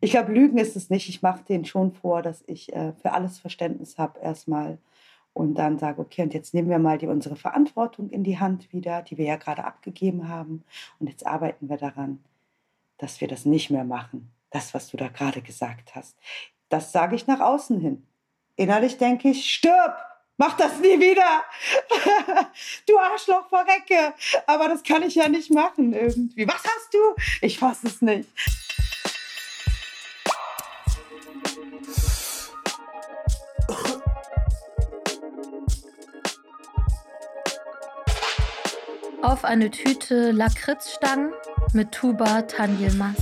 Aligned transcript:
Ich 0.00 0.12
glaube, 0.12 0.32
Lügen 0.32 0.58
ist 0.58 0.76
es 0.76 0.90
nicht. 0.90 1.08
Ich 1.08 1.22
mache 1.22 1.44
denen 1.44 1.64
schon 1.64 1.92
vor, 1.92 2.22
dass 2.22 2.44
ich 2.46 2.72
äh, 2.72 2.92
für 3.02 3.12
alles 3.12 3.38
Verständnis 3.38 3.98
habe 3.98 4.20
erstmal 4.20 4.78
und 5.32 5.54
dann 5.54 5.78
sage, 5.78 6.00
okay, 6.00 6.22
und 6.22 6.34
jetzt 6.34 6.54
nehmen 6.54 6.68
wir 6.68 6.78
mal 6.78 6.98
die, 6.98 7.06
unsere 7.06 7.36
Verantwortung 7.36 8.10
in 8.10 8.24
die 8.24 8.38
Hand 8.38 8.72
wieder, 8.72 9.02
die 9.02 9.18
wir 9.18 9.26
ja 9.26 9.36
gerade 9.36 9.64
abgegeben 9.64 10.28
haben. 10.28 10.64
Und 10.98 11.08
jetzt 11.08 11.26
arbeiten 11.26 11.68
wir 11.68 11.76
daran, 11.76 12.18
dass 12.98 13.20
wir 13.20 13.28
das 13.28 13.44
nicht 13.44 13.70
mehr 13.70 13.84
machen. 13.84 14.30
Das, 14.50 14.74
was 14.74 14.88
du 14.88 14.96
da 14.96 15.08
gerade 15.08 15.42
gesagt 15.42 15.94
hast. 15.94 16.16
Das 16.68 16.92
sage 16.92 17.14
ich 17.14 17.26
nach 17.26 17.40
außen 17.40 17.80
hin. 17.80 18.06
Innerlich 18.56 18.98
denke 18.98 19.28
ich, 19.30 19.50
stirb! 19.50 19.96
Mach 20.36 20.56
das 20.56 20.78
nie 20.78 20.98
wieder! 20.98 21.44
du 22.86 22.98
Arschloch, 22.98 23.48
verrecke! 23.48 24.14
Aber 24.46 24.68
das 24.68 24.82
kann 24.82 25.02
ich 25.02 25.16
ja 25.16 25.28
nicht 25.28 25.50
machen 25.50 25.92
irgendwie. 25.92 26.46
Was 26.46 26.62
hast 26.64 26.94
du? 26.94 26.98
Ich 27.42 27.58
fasse 27.58 27.88
es 27.88 28.02
nicht. 28.02 28.28
Auf 39.28 39.44
eine 39.44 39.70
Tüte 39.70 40.30
Lakritzstangen 40.30 41.34
mit 41.74 41.92
Tuba 41.92 42.40
Tanjelmas. 42.40 43.14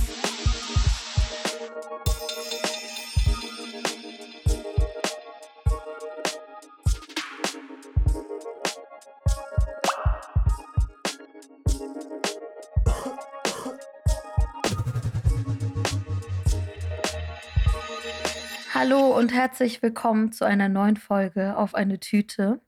Hallo 18.73 19.13
und 19.17 19.33
herzlich 19.33 19.81
willkommen 19.81 20.31
zu 20.31 20.45
einer 20.45 20.69
neuen 20.69 20.95
Folge 20.95 21.57
auf 21.57 21.75
eine 21.75 21.99
Tüte. 21.99 22.61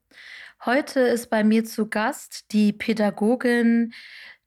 Heute 0.66 1.00
ist 1.00 1.30
bei 1.30 1.46
mir 1.46 1.64
zu 1.64 1.88
Gast 1.88 2.52
die 2.52 2.74
Pädagogin 2.74 3.94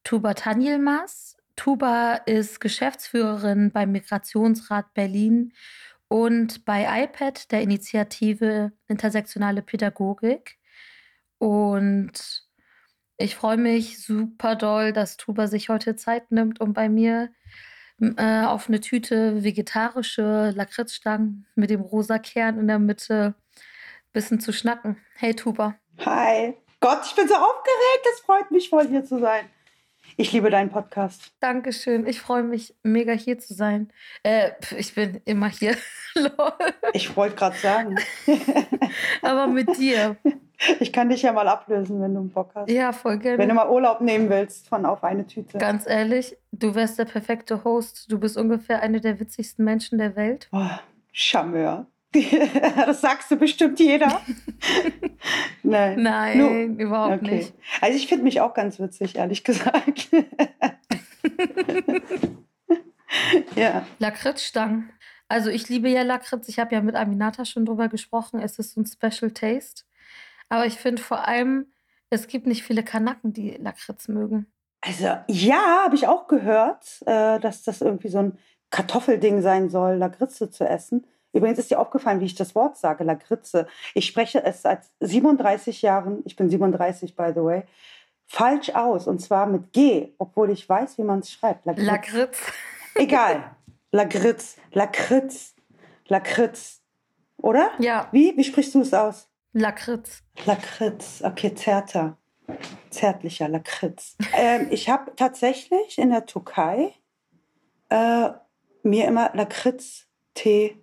Tuba 0.04 0.34
Tanjelmas. 0.34 1.38
Tuba 1.56 2.16
ist 2.26 2.60
Geschäftsführerin 2.60 3.70
beim 3.72 3.92
Migrationsrat 3.92 4.92
Berlin 4.92 5.54
und 6.08 6.66
bei 6.66 7.04
iPad, 7.04 7.50
der 7.50 7.62
Initiative 7.62 8.72
Intersektionale 8.88 9.62
Pädagogik. 9.62 10.58
Und 11.38 12.46
ich 13.16 13.34
freue 13.34 13.56
mich 13.56 14.04
super 14.04 14.54
doll, 14.54 14.92
dass 14.92 15.16
Tuba 15.16 15.46
sich 15.46 15.70
heute 15.70 15.96
Zeit 15.96 16.30
nimmt, 16.30 16.60
um 16.60 16.74
bei 16.74 16.90
mir 16.90 17.30
äh, 18.00 18.42
auf 18.44 18.68
eine 18.68 18.80
Tüte 18.80 19.42
vegetarische 19.44 20.52
Lakritzstangen 20.54 21.46
mit 21.54 21.70
dem 21.70 21.80
rosa 21.80 22.18
Kern 22.18 22.58
in 22.58 22.68
der 22.68 22.78
Mitte 22.78 23.34
bisschen 24.12 24.40
zu 24.40 24.52
schnacken. 24.52 24.98
Hey 25.14 25.34
Tuba. 25.34 25.81
Hi. 26.04 26.54
Gott, 26.80 27.00
ich 27.06 27.14
bin 27.14 27.28
so 27.28 27.34
aufgeregt. 27.34 28.06
Es 28.12 28.20
freut 28.20 28.50
mich 28.50 28.68
voll, 28.68 28.88
hier 28.88 29.04
zu 29.04 29.20
sein. 29.20 29.44
Ich 30.16 30.32
liebe 30.32 30.50
deinen 30.50 30.70
Podcast. 30.70 31.32
Dankeschön. 31.38 32.06
Ich 32.06 32.20
freue 32.20 32.42
mich 32.42 32.74
mega 32.82 33.12
hier 33.12 33.38
zu 33.38 33.54
sein. 33.54 33.92
Äh, 34.24 34.50
ich 34.76 34.94
bin 34.94 35.20
immer 35.24 35.48
hier. 35.48 35.76
ich 36.92 37.16
wollte 37.16 37.36
gerade 37.36 37.56
sagen. 37.56 37.96
Aber 39.22 39.46
mit 39.46 39.78
dir. 39.78 40.16
Ich 40.80 40.92
kann 40.92 41.08
dich 41.08 41.22
ja 41.22 41.32
mal 41.32 41.46
ablösen, 41.46 42.02
wenn 42.02 42.14
du 42.14 42.20
einen 42.20 42.30
Bock 42.30 42.50
hast. 42.54 42.70
Ja, 42.70 42.92
voll 42.92 43.18
gerne. 43.18 43.38
Wenn 43.38 43.48
du 43.48 43.54
mal 43.54 43.70
Urlaub 43.70 44.00
nehmen 44.00 44.28
willst 44.28 44.68
von 44.68 44.84
auf 44.84 45.04
eine 45.04 45.26
Tüte. 45.26 45.58
Ganz 45.58 45.86
ehrlich, 45.86 46.36
du 46.50 46.74
wärst 46.74 46.98
der 46.98 47.04
perfekte 47.04 47.62
Host. 47.64 48.10
Du 48.10 48.18
bist 48.18 48.36
ungefähr 48.36 48.82
eine 48.82 49.00
der 49.00 49.20
witzigsten 49.20 49.64
Menschen 49.64 49.98
der 49.98 50.16
Welt. 50.16 50.48
Oh, 50.52 50.66
Charmeur. 51.12 51.86
das 52.86 53.00
sagst 53.00 53.30
du 53.30 53.36
bestimmt 53.36 53.78
jeder. 53.80 54.20
Nein, 55.62 56.02
Nein 56.02 56.38
Nur, 56.38 56.50
überhaupt 56.78 57.22
okay. 57.22 57.36
nicht. 57.36 57.54
Also 57.80 57.96
ich 57.96 58.06
finde 58.06 58.24
mich 58.24 58.40
auch 58.40 58.54
ganz 58.54 58.80
witzig, 58.80 59.16
ehrlich 59.16 59.44
gesagt. 59.44 60.08
ja. 63.56 63.86
Lakritzstangen. 63.98 64.90
Also 65.28 65.50
ich 65.50 65.68
liebe 65.68 65.88
ja 65.88 66.02
Lakritz. 66.02 66.48
Ich 66.48 66.58
habe 66.58 66.74
ja 66.74 66.82
mit 66.82 66.94
Aminata 66.94 67.44
schon 67.44 67.64
drüber 67.64 67.88
gesprochen. 67.88 68.40
Es 68.40 68.58
ist 68.58 68.74
so 68.74 68.80
ein 68.80 68.86
Special 68.86 69.30
Taste. 69.30 69.84
Aber 70.48 70.66
ich 70.66 70.74
finde 70.74 71.00
vor 71.00 71.26
allem, 71.26 71.66
es 72.10 72.26
gibt 72.26 72.46
nicht 72.46 72.62
viele 72.62 72.82
Kanaken, 72.82 73.32
die 73.32 73.52
Lakritz 73.52 74.08
mögen. 74.08 74.46
Also 74.82 75.16
ja, 75.28 75.84
habe 75.84 75.94
ich 75.94 76.08
auch 76.08 76.26
gehört, 76.26 77.02
äh, 77.06 77.38
dass 77.38 77.62
das 77.62 77.80
irgendwie 77.80 78.08
so 78.08 78.18
ein 78.18 78.38
Kartoffelding 78.70 79.40
sein 79.40 79.70
soll, 79.70 79.94
Lakritze 79.94 80.50
zu 80.50 80.64
essen. 80.64 81.06
Übrigens 81.32 81.58
ist 81.58 81.70
dir 81.70 81.80
aufgefallen, 81.80 82.20
wie 82.20 82.26
ich 82.26 82.34
das 82.34 82.54
Wort 82.54 82.76
sage, 82.76 83.04
Lakritze. 83.04 83.66
Ich 83.94 84.06
spreche 84.06 84.44
es 84.44 84.62
seit 84.62 84.82
37 85.00 85.82
Jahren, 85.82 86.22
ich 86.24 86.36
bin 86.36 86.50
37 86.50 87.16
by 87.16 87.32
the 87.34 87.42
way, 87.42 87.62
falsch 88.26 88.70
aus. 88.70 89.06
Und 89.06 89.20
zwar 89.20 89.46
mit 89.46 89.72
G, 89.72 90.12
obwohl 90.18 90.50
ich 90.50 90.68
weiß, 90.68 90.98
wie 90.98 91.04
man 91.04 91.20
es 91.20 91.32
schreibt. 91.32 91.66
Lakritz. 91.66 91.86
Lakritz. 91.86 92.38
Egal. 92.94 93.56
Lakritz, 93.90 94.56
Lakritz, 94.72 95.54
Lakritz. 96.06 96.80
Oder? 97.38 97.70
Ja. 97.78 98.08
Wie? 98.12 98.36
Wie 98.36 98.44
sprichst 98.44 98.74
du 98.74 98.80
es 98.80 98.94
aus? 98.94 99.28
Lakritz. 99.52 100.22
Lakritz, 100.46 101.22
okay, 101.22 101.54
zärter. 101.54 102.16
Zärtlicher 102.90 103.48
Lakritz. 103.48 104.16
ähm, 104.34 104.68
ich 104.70 104.88
habe 104.88 105.12
tatsächlich 105.16 105.98
in 105.98 106.10
der 106.10 106.26
Türkei 106.26 106.94
äh, 107.88 108.30
mir 108.82 109.06
immer 109.06 109.30
Lakritz-Tee 109.34 110.81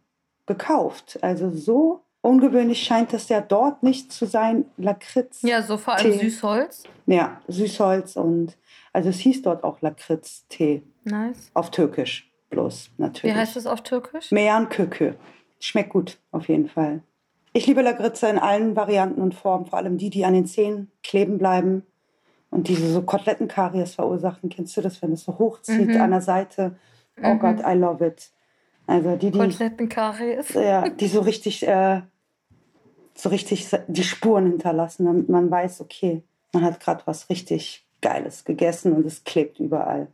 gekauft. 0.49 1.19
Also 1.21 1.51
so 1.51 2.01
ungewöhnlich 2.21 2.83
scheint 2.83 3.13
das 3.13 3.29
ja 3.29 3.39
dort 3.39 3.83
nicht 3.83 4.11
zu 4.11 4.25
sein. 4.25 4.65
Lakritz. 4.75 5.41
Ja, 5.43 5.61
so 5.61 5.77
vor 5.77 5.95
allem 5.95 6.19
Süßholz. 6.19 6.83
Ja, 7.05 7.39
Süßholz 7.47 8.17
und 8.17 8.57
also 8.91 9.07
es 9.07 9.19
hieß 9.19 9.43
dort 9.43 9.63
auch 9.63 9.81
Lakritz-Tee. 9.81 10.83
Nice. 11.05 11.51
Auf 11.53 11.71
Türkisch 11.71 12.29
bloß 12.49 12.91
natürlich. 12.97 13.35
Wie 13.35 13.39
heißt 13.39 13.55
es 13.55 13.65
auf 13.65 13.81
Türkisch? 13.81 14.31
Meyan 14.31 14.67
Kökü. 14.67 15.13
Schmeckt 15.59 15.91
gut, 15.91 16.19
auf 16.31 16.49
jeden 16.49 16.67
Fall. 16.67 17.01
Ich 17.53 17.67
liebe 17.67 17.81
Lakritze 17.81 18.27
in 18.27 18.37
allen 18.37 18.75
Varianten 18.75 19.21
und 19.21 19.35
Formen, 19.35 19.65
vor 19.65 19.79
allem 19.79 19.97
die, 19.97 20.09
die 20.09 20.25
an 20.25 20.33
den 20.33 20.45
Zähnen 20.45 20.91
kleben 21.03 21.37
bleiben 21.37 21.83
und 22.49 22.67
diese 22.67 22.91
so 22.91 23.01
Kotelettenkaries 23.01 23.95
verursachen. 23.95 24.49
Kennst 24.49 24.77
du 24.77 24.81
das, 24.81 25.01
wenn 25.01 25.13
es 25.13 25.23
so 25.23 25.37
hochzieht 25.37 25.89
mhm. 25.89 26.01
an 26.01 26.11
der 26.11 26.21
Seite? 26.21 26.75
Oh 27.21 27.33
mhm. 27.33 27.39
Gott, 27.39 27.59
I 27.65 27.73
love 27.73 28.05
it. 28.05 28.31
Also 28.89 29.15
die, 29.17 29.29
die 29.29 29.37
Kotelettenkaries. 29.37 30.53
Ja, 30.55 30.89
die 30.89 31.07
so 31.07 31.21
richtig, 31.21 31.67
äh, 31.67 32.01
so 33.13 33.29
richtig 33.29 33.69
die 33.87 34.03
Spuren 34.03 34.47
hinterlassen, 34.47 35.05
damit 35.05 35.29
man 35.29 35.51
weiß, 35.51 35.81
okay, 35.81 36.23
man 36.53 36.63
hat 36.63 36.79
gerade 36.79 37.03
was 37.05 37.29
richtig 37.29 37.85
Geiles 38.01 38.45
gegessen 38.45 38.93
und 38.93 39.05
es 39.05 39.23
klebt 39.23 39.59
überall 39.59 40.07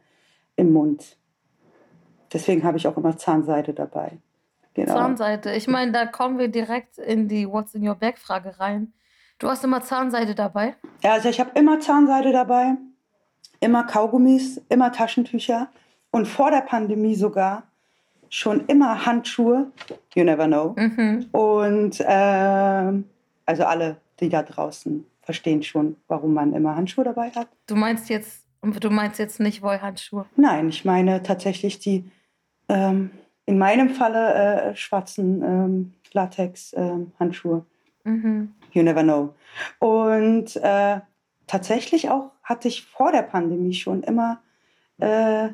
im 0.57 0.73
Mund. 0.73 1.15
Deswegen 2.33 2.65
habe 2.65 2.77
ich 2.77 2.85
auch 2.87 2.97
immer 2.97 3.17
Zahnseide 3.17 3.73
dabei. 3.73 4.17
Genau. 4.73 4.93
Zahnseide. 4.93 5.55
Ich 5.55 5.67
meine, 5.67 5.93
da 5.93 6.05
kommen 6.05 6.37
wir 6.37 6.49
direkt 6.49 6.97
in 6.97 7.29
die 7.29 7.47
What's 7.47 7.75
in 7.75 7.87
your 7.87 7.95
Bag 7.95 8.17
Frage 8.17 8.59
rein. 8.59 8.91
Du 9.39 9.47
hast 9.47 9.63
immer 9.63 9.83
Zahnseide 9.83 10.35
dabei? 10.35 10.75
Ja, 11.01 11.13
also 11.13 11.29
ich 11.29 11.39
habe 11.39 11.51
immer 11.57 11.79
Zahnseide 11.79 12.33
dabei, 12.33 12.75
immer 13.61 13.85
Kaugummis, 13.85 14.61
immer 14.67 14.91
Taschentücher 14.91 15.69
und 16.11 16.27
vor 16.27 16.51
der 16.51 16.61
Pandemie 16.61 17.15
sogar 17.15 17.63
schon 18.29 18.65
immer 18.67 19.05
Handschuhe. 19.05 19.71
You 20.15 20.23
never 20.23 20.47
know. 20.47 20.75
Mhm. 20.77 21.27
Und 21.31 21.99
äh, 21.99 23.03
also 23.45 23.63
alle, 23.63 23.97
die 24.19 24.29
da 24.29 24.43
draußen 24.43 25.05
verstehen 25.21 25.63
schon, 25.63 25.97
warum 26.07 26.33
man 26.33 26.53
immer 26.53 26.75
Handschuhe 26.75 27.03
dabei 27.03 27.31
hat. 27.31 27.47
Du 27.67 27.75
meinst 27.75 28.09
jetzt, 28.09 28.45
du 28.61 28.89
meinst 28.89 29.19
jetzt 29.19 29.39
nicht 29.39 29.61
Wollhandschuhe? 29.61 30.25
Nein, 30.35 30.69
ich 30.69 30.85
meine 30.85 31.23
tatsächlich 31.23 31.79
die 31.79 32.09
ähm, 32.69 33.11
in 33.45 33.57
meinem 33.57 33.89
Falle 33.89 34.33
äh, 34.33 34.75
schwarzen 34.75 35.43
ähm, 35.43 35.93
Latex-Handschuhe. 36.13 37.66
Ähm, 38.05 38.11
mhm. 38.11 38.55
You 38.71 38.83
never 38.83 39.03
know. 39.03 39.33
Und 39.79 40.55
äh, 40.57 40.99
tatsächlich 41.47 42.09
auch 42.09 42.31
hatte 42.43 42.67
ich 42.67 42.83
vor 42.83 43.11
der 43.11 43.21
Pandemie 43.21 43.73
schon 43.73 44.03
immer 44.03 44.41
äh, 44.97 45.49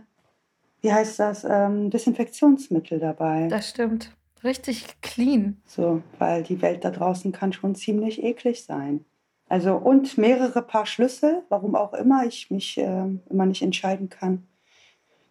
wie 0.82 0.92
heißt 0.92 1.20
das, 1.20 1.44
ähm, 1.44 1.90
Desinfektionsmittel 1.90 3.00
dabei. 3.00 3.48
Das 3.48 3.70
stimmt. 3.70 4.12
Richtig 4.44 4.86
clean. 5.02 5.62
So, 5.66 6.02
weil 6.18 6.44
die 6.44 6.62
Welt 6.62 6.84
da 6.84 6.90
draußen 6.90 7.32
kann 7.32 7.54
schon 7.54 7.76
ziemlich 7.76 8.24
eklig 8.24 8.66
sein. 8.66 9.06
Also 9.48 9.76
und 9.76 10.18
mehrere 10.18 10.62
Paar 10.62 10.86
Schlüssel, 10.86 11.44
warum 11.50 11.76
auch 11.76 11.94
immer 11.94 12.26
ich 12.26 12.50
mich 12.50 12.78
äh, 12.78 13.04
immer 13.30 13.46
nicht 13.46 13.62
entscheiden 13.62 14.10
kann. 14.10 14.48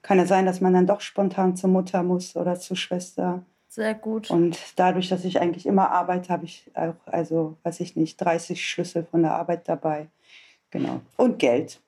Kann 0.02 0.19
ja 0.19 0.26
sein, 0.26 0.47
dass 0.47 0.61
man 0.61 0.73
dann 0.73 0.87
doch 0.87 1.00
spontan 1.00 1.56
zur 1.56 1.70
Mutter 1.70 2.03
muss 2.03 2.37
oder 2.37 2.58
zur 2.58 2.76
Schwester. 2.76 3.44
Sehr 3.69 3.94
gut. 3.94 4.31
Und 4.31 4.58
dadurch, 4.76 5.08
dass 5.08 5.25
ich 5.25 5.41
eigentlich 5.41 5.67
immer 5.67 5.91
arbeite, 5.91 6.32
habe 6.32 6.44
ich 6.44 6.70
auch, 6.75 6.94
also 7.06 7.56
weiß 7.62 7.81
ich 7.81 7.96
nicht, 7.96 8.17
30 8.17 8.67
Schlüssel 8.67 9.05
von 9.05 9.23
der 9.23 9.35
Arbeit 9.35 9.69
dabei. 9.69 10.08
Genau. 10.70 11.00
Und 11.17 11.38
Geld. 11.38 11.81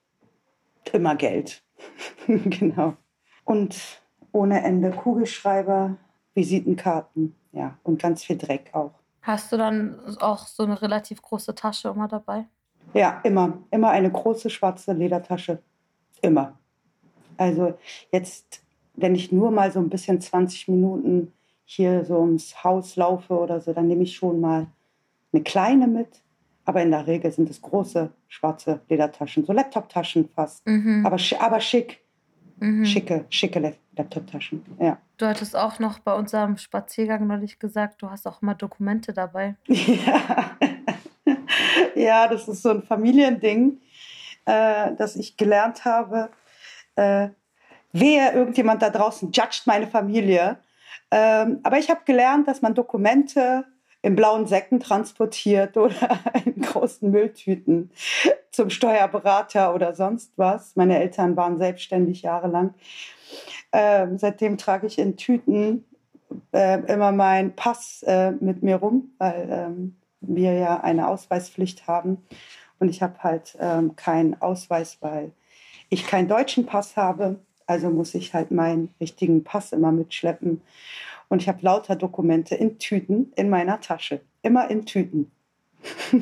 Immer 0.93 1.17
Geld. 1.17 1.62
genau. 2.26 2.97
Und 3.44 4.00
ohne 4.33 4.62
Ende, 4.62 4.91
Kugelschreiber, 4.91 5.97
Visitenkarten, 6.35 7.35
ja, 7.53 7.77
und 7.83 8.00
ganz 8.00 8.25
viel 8.25 8.39
Dreck 8.39 8.71
auch. 8.73 8.93
Hast 9.23 9.53
du 9.53 9.56
dann 9.56 10.00
auch 10.21 10.47
so 10.47 10.65
eine 10.65 10.81
relativ 10.81 11.23
große 11.23 11.55
Tasche 11.55 11.89
immer 11.89 12.09
dabei? 12.09 12.47
Ja, 12.94 13.21
immer. 13.23 13.59
Immer 13.71 13.91
eine 13.91 14.11
große 14.11 14.50
schwarze 14.50 14.93
Ledertasche. 14.93 15.61
Immer. 16.21 16.59
Also 17.37 17.75
jetzt, 18.11 18.62
wenn 18.94 19.15
ich 19.15 19.33
nur 19.33 19.50
mal 19.50 19.71
so 19.71 19.79
ein 19.79 19.89
bisschen 19.89 20.21
20 20.21 20.69
Minuten 20.69 21.33
hier 21.65 22.05
so 22.05 22.19
ums 22.19 22.65
Haus 22.65 22.97
laufe 22.97 23.35
oder 23.35 23.61
so, 23.61 23.73
dann 23.73 23.87
nehme 23.87 24.03
ich 24.03 24.17
schon 24.17 24.41
mal 24.41 24.67
eine 25.33 25.43
kleine 25.43 25.87
mit. 25.87 26.23
Aber 26.65 26.83
in 26.83 26.91
der 26.91 27.06
Regel 27.06 27.33
sind 27.33 27.50
es 27.50 27.61
große 27.61 28.11
schwarze 28.29 28.81
Ledertaschen, 28.89 29.44
so 29.44 29.53
Laptoptaschen 29.53 30.29
fast. 30.29 30.67
Mhm. 30.67 31.05
Aber, 31.05 31.17
aber 31.41 31.61
schick. 31.61 32.01
Mhm. 32.62 32.85
Schicke, 32.85 33.25
schicke 33.29 33.75
Laptoptaschen, 33.97 34.64
ja. 34.79 34.97
Du 35.19 35.26
hattest 35.26 35.56
auch 35.56 35.81
noch 35.81 35.99
bei 35.99 36.14
unserem 36.14 36.56
Spaziergang 36.56 37.26
neulich 37.26 37.59
gesagt, 37.59 38.00
du 38.00 38.09
hast 38.09 38.25
auch 38.26 38.41
immer 38.41 38.55
Dokumente 38.55 39.12
dabei. 39.12 39.56
Ja, 39.67 40.56
ja 41.94 42.29
das 42.29 42.47
ist 42.47 42.62
so 42.62 42.70
ein 42.70 42.82
Familiending, 42.82 43.81
äh, 44.44 44.94
das 44.97 45.17
ich 45.17 45.37
gelernt 45.37 45.85
habe. 45.85 46.31
Äh, 46.94 47.31
wehe, 47.93 48.32
irgendjemand 48.32 48.81
da 48.82 48.91
draußen 48.91 49.32
judgt 49.32 49.67
meine 49.67 49.88
Familie. 49.88 50.58
Ähm, 51.11 51.61
aber 51.65 51.79
ich 51.79 51.91
habe 51.91 52.03
gelernt, 52.05 52.47
dass 52.47 52.62
man 52.62 52.75
Dokumente 52.75 53.65
in 54.02 54.16
blauen 54.16 54.46
Säcken 54.46 54.81
transportiert 54.81 55.76
oder 55.76 56.20
in 56.44 56.60
großen 56.60 57.10
Mülltüten 57.10 57.90
zum 58.50 58.69
Steuerberater 58.69 59.75
oder 59.75 59.94
sonst 59.94 60.32
was. 60.37 60.76
Meine 60.76 60.99
Eltern 60.99 61.37
waren 61.37 61.58
selbstständig 61.58 62.22
jahrelang. 62.22 62.75
Ähm, 63.72 64.19
seitdem 64.19 64.58
trage 64.58 64.87
ich 64.87 64.99
in 64.99 65.16
Tüten 65.16 65.84
äh, 66.52 66.81
immer 66.93 67.12
meinen 67.12 67.54
Pass 67.54 68.02
äh, 68.06 68.32
mit 68.32 68.62
mir 68.62 68.76
rum, 68.76 69.12
weil 69.19 69.49
ähm, 69.50 69.96
wir 70.20 70.52
ja 70.52 70.81
eine 70.81 71.08
Ausweispflicht 71.08 71.87
haben. 71.87 72.19
Und 72.78 72.88
ich 72.88 73.02
habe 73.02 73.22
halt 73.22 73.56
ähm, 73.60 73.96
keinen 73.96 74.40
Ausweis, 74.40 74.98
weil 75.00 75.32
ich 75.88 76.06
keinen 76.06 76.28
deutschen 76.28 76.66
Pass 76.66 76.96
habe. 76.96 77.38
Also 77.66 77.90
muss 77.90 78.14
ich 78.14 78.34
halt 78.34 78.50
meinen 78.50 78.93
richtigen 79.00 79.44
Pass 79.44 79.72
immer 79.72 79.93
mitschleppen. 79.93 80.60
Und 81.32 81.40
ich 81.40 81.49
habe 81.49 81.62
lauter 81.62 81.96
Dokumente 81.96 82.55
in 82.55 82.79
Tüten 82.79 83.32
in 83.37 83.49
meiner 83.49 83.81
Tasche. 83.81 84.20
Immer 84.43 84.70
in 84.70 84.84
Tüten. 84.84 85.32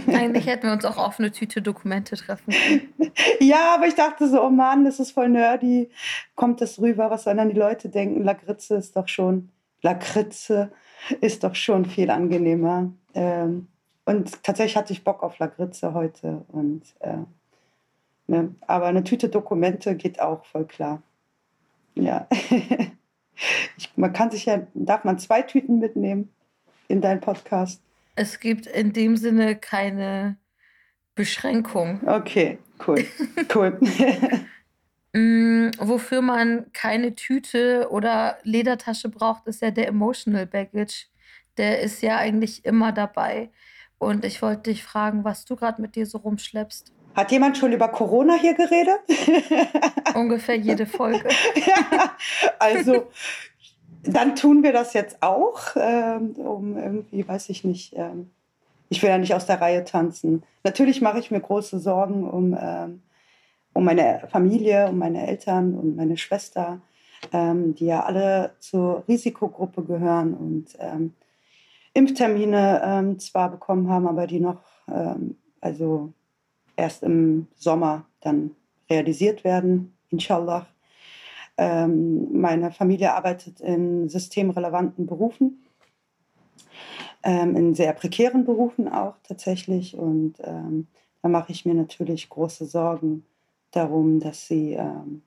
Eigentlich 0.07 0.47
hätten 0.47 0.69
wir 0.69 0.73
uns 0.73 0.85
auch 0.85 0.99
auf 0.99 1.19
eine 1.19 1.33
Tüte 1.33 1.62
Dokumente 1.62 2.15
treffen 2.15 2.53
können. 2.53 3.12
ja, 3.41 3.75
aber 3.75 3.89
ich 3.89 3.97
dachte 3.97 4.29
so, 4.29 4.41
oh 4.41 4.51
Mann, 4.51 4.85
das 4.85 5.01
ist 5.01 5.11
voll 5.11 5.29
nerdy. 5.29 5.91
Kommt 6.37 6.61
das 6.61 6.81
rüber? 6.81 7.11
Was 7.11 7.25
sollen 7.25 7.39
dann 7.39 7.49
die 7.49 7.59
Leute 7.59 7.89
denken? 7.89 8.23
Lakritze 8.23 8.77
ist 8.77 8.95
doch 8.95 9.09
schon, 9.09 9.51
Lakritze 9.83 10.71
ist 11.21 11.43
doch 11.43 11.57
schon 11.57 11.87
viel 11.87 12.09
angenehmer. 12.09 12.93
Ähm, 13.12 13.67
und 14.05 14.45
tatsächlich 14.45 14.77
hatte 14.77 14.93
ich 14.93 15.03
Bock 15.03 15.25
auf 15.25 15.41
Lakritze 15.41 15.93
heute. 15.93 16.45
Und, 16.53 16.85
äh, 17.01 17.17
ne? 18.29 18.55
Aber 18.61 18.87
eine 18.87 19.03
Tüte 19.03 19.29
Dokumente 19.29 19.97
geht 19.97 20.21
auch 20.21 20.45
voll 20.45 20.67
klar. 20.67 21.03
Ja. 21.97 22.29
Ich, 23.77 23.91
man 23.97 24.13
kann 24.13 24.31
sich 24.31 24.47
ja, 24.47 24.67
darf 24.75 25.05
man 25.05 25.19
zwei 25.19 25.43
Tüten 25.43 25.79
mitnehmen 25.79 26.33
in 26.89 27.01
deinen 27.01 27.21
Podcast? 27.21 27.83
Es 28.15 28.41
gibt 28.41 28.67
in 28.67 28.93
dem 28.93 29.17
Sinne 29.17 29.57
keine 29.57 30.37
Beschränkung. 31.15 32.01
Okay, 32.07 32.59
cool. 32.87 33.05
Cool. 33.55 33.79
mm, 35.13 35.71
wofür 35.79 36.23
man 36.23 36.73
keine 36.73 37.15
Tüte 37.15 37.89
oder 37.91 38.39
Ledertasche 38.43 39.09
braucht, 39.09 39.47
ist 39.47 39.63
ja 39.63 39.71
der 39.71 39.89
Emotional 39.89 40.47
Baggage. 40.47 41.07
Der 41.57 41.81
ist 41.81 42.03
ja 42.03 42.17
eigentlich 42.19 42.65
immer 42.65 42.93
dabei. 42.93 43.51
Und 43.99 44.25
ich 44.25 44.41
wollte 44.41 44.71
dich 44.71 44.83
fragen, 44.83 45.25
was 45.25 45.45
du 45.45 45.57
gerade 45.57 45.83
mit 45.83 45.95
dir 45.95 46.07
so 46.07 46.19
rumschleppst. 46.19 46.93
Hat 47.15 47.33
jemand 47.33 47.59
schon 47.59 47.73
über 47.73 47.89
Corona 47.89 48.35
hier 48.35 48.55
geredet? 48.55 49.01
Ungefähr 50.15 50.57
jede 50.57 50.87
Folge. 50.87 51.29
ja, 51.57 52.12
also 52.59 53.09
dann 54.03 54.37
tun 54.37 54.62
wir 54.62 54.73
das 54.73 54.95
jetzt 54.95 55.23
auch, 55.23 55.61
ähm, 55.77 56.31
um 56.37 56.77
irgendwie, 56.77 57.27
weiß 57.27 57.49
ich 57.51 57.65
nicht, 57.65 57.95
ähm, 57.97 58.31
ich 58.89 59.03
will 59.03 59.11
ja 59.11 59.19
nicht 59.19 59.35
aus 59.35 59.47
der 59.47 59.61
Reihe 59.61 59.85
tanzen. 59.85 60.43
Natürlich 60.65 61.01
mache 61.01 61.19
ich 61.19 61.31
mir 61.31 61.41
große 61.41 61.79
Sorgen 61.81 62.29
um, 62.29 62.57
ähm, 62.61 63.03
um 63.73 63.85
meine 63.85 64.27
Familie, 64.31 64.89
um 64.89 64.99
meine 64.99 65.27
Eltern 65.27 65.75
und 65.75 65.97
meine 65.97 66.17
Schwester, 66.17 66.81
ähm, 67.33 67.75
die 67.75 67.87
ja 67.87 68.05
alle 68.05 68.53
zur 68.59 69.05
Risikogruppe 69.07 69.83
gehören 69.85 70.35
und 70.35 70.67
ähm, 70.79 71.15
Impftermine 71.93 72.83
ähm, 72.85 73.19
zwar 73.19 73.51
bekommen 73.51 73.91
haben, 73.91 74.07
aber 74.07 74.29
die 74.29 74.39
noch, 74.39 74.61
also 75.61 76.12
erst 76.81 77.03
im 77.03 77.47
Sommer 77.56 78.06
dann 78.21 78.53
realisiert 78.88 79.44
werden, 79.44 79.94
inshallah. 80.11 80.67
Ähm, 81.56 82.29
meine 82.32 82.73
Familie 82.73 83.12
arbeitet 83.12 83.61
in 83.61 84.09
systemrelevanten 84.09 85.06
Berufen, 85.06 85.62
ähm, 87.23 87.55
in 87.55 87.75
sehr 87.75 87.93
prekären 87.93 88.44
Berufen 88.44 88.88
auch 88.88 89.17
tatsächlich. 89.23 89.97
Und 89.97 90.37
ähm, 90.43 90.87
da 91.23 91.29
mache 91.29 91.53
ich 91.53 91.67
mir 91.67 91.75
natürlich 91.75 92.29
große 92.29 92.67
Sorgen 92.67 93.25
darum, 93.73 94.21
dass 94.21 94.47
sie 94.47 94.73
ähm, 94.73 95.23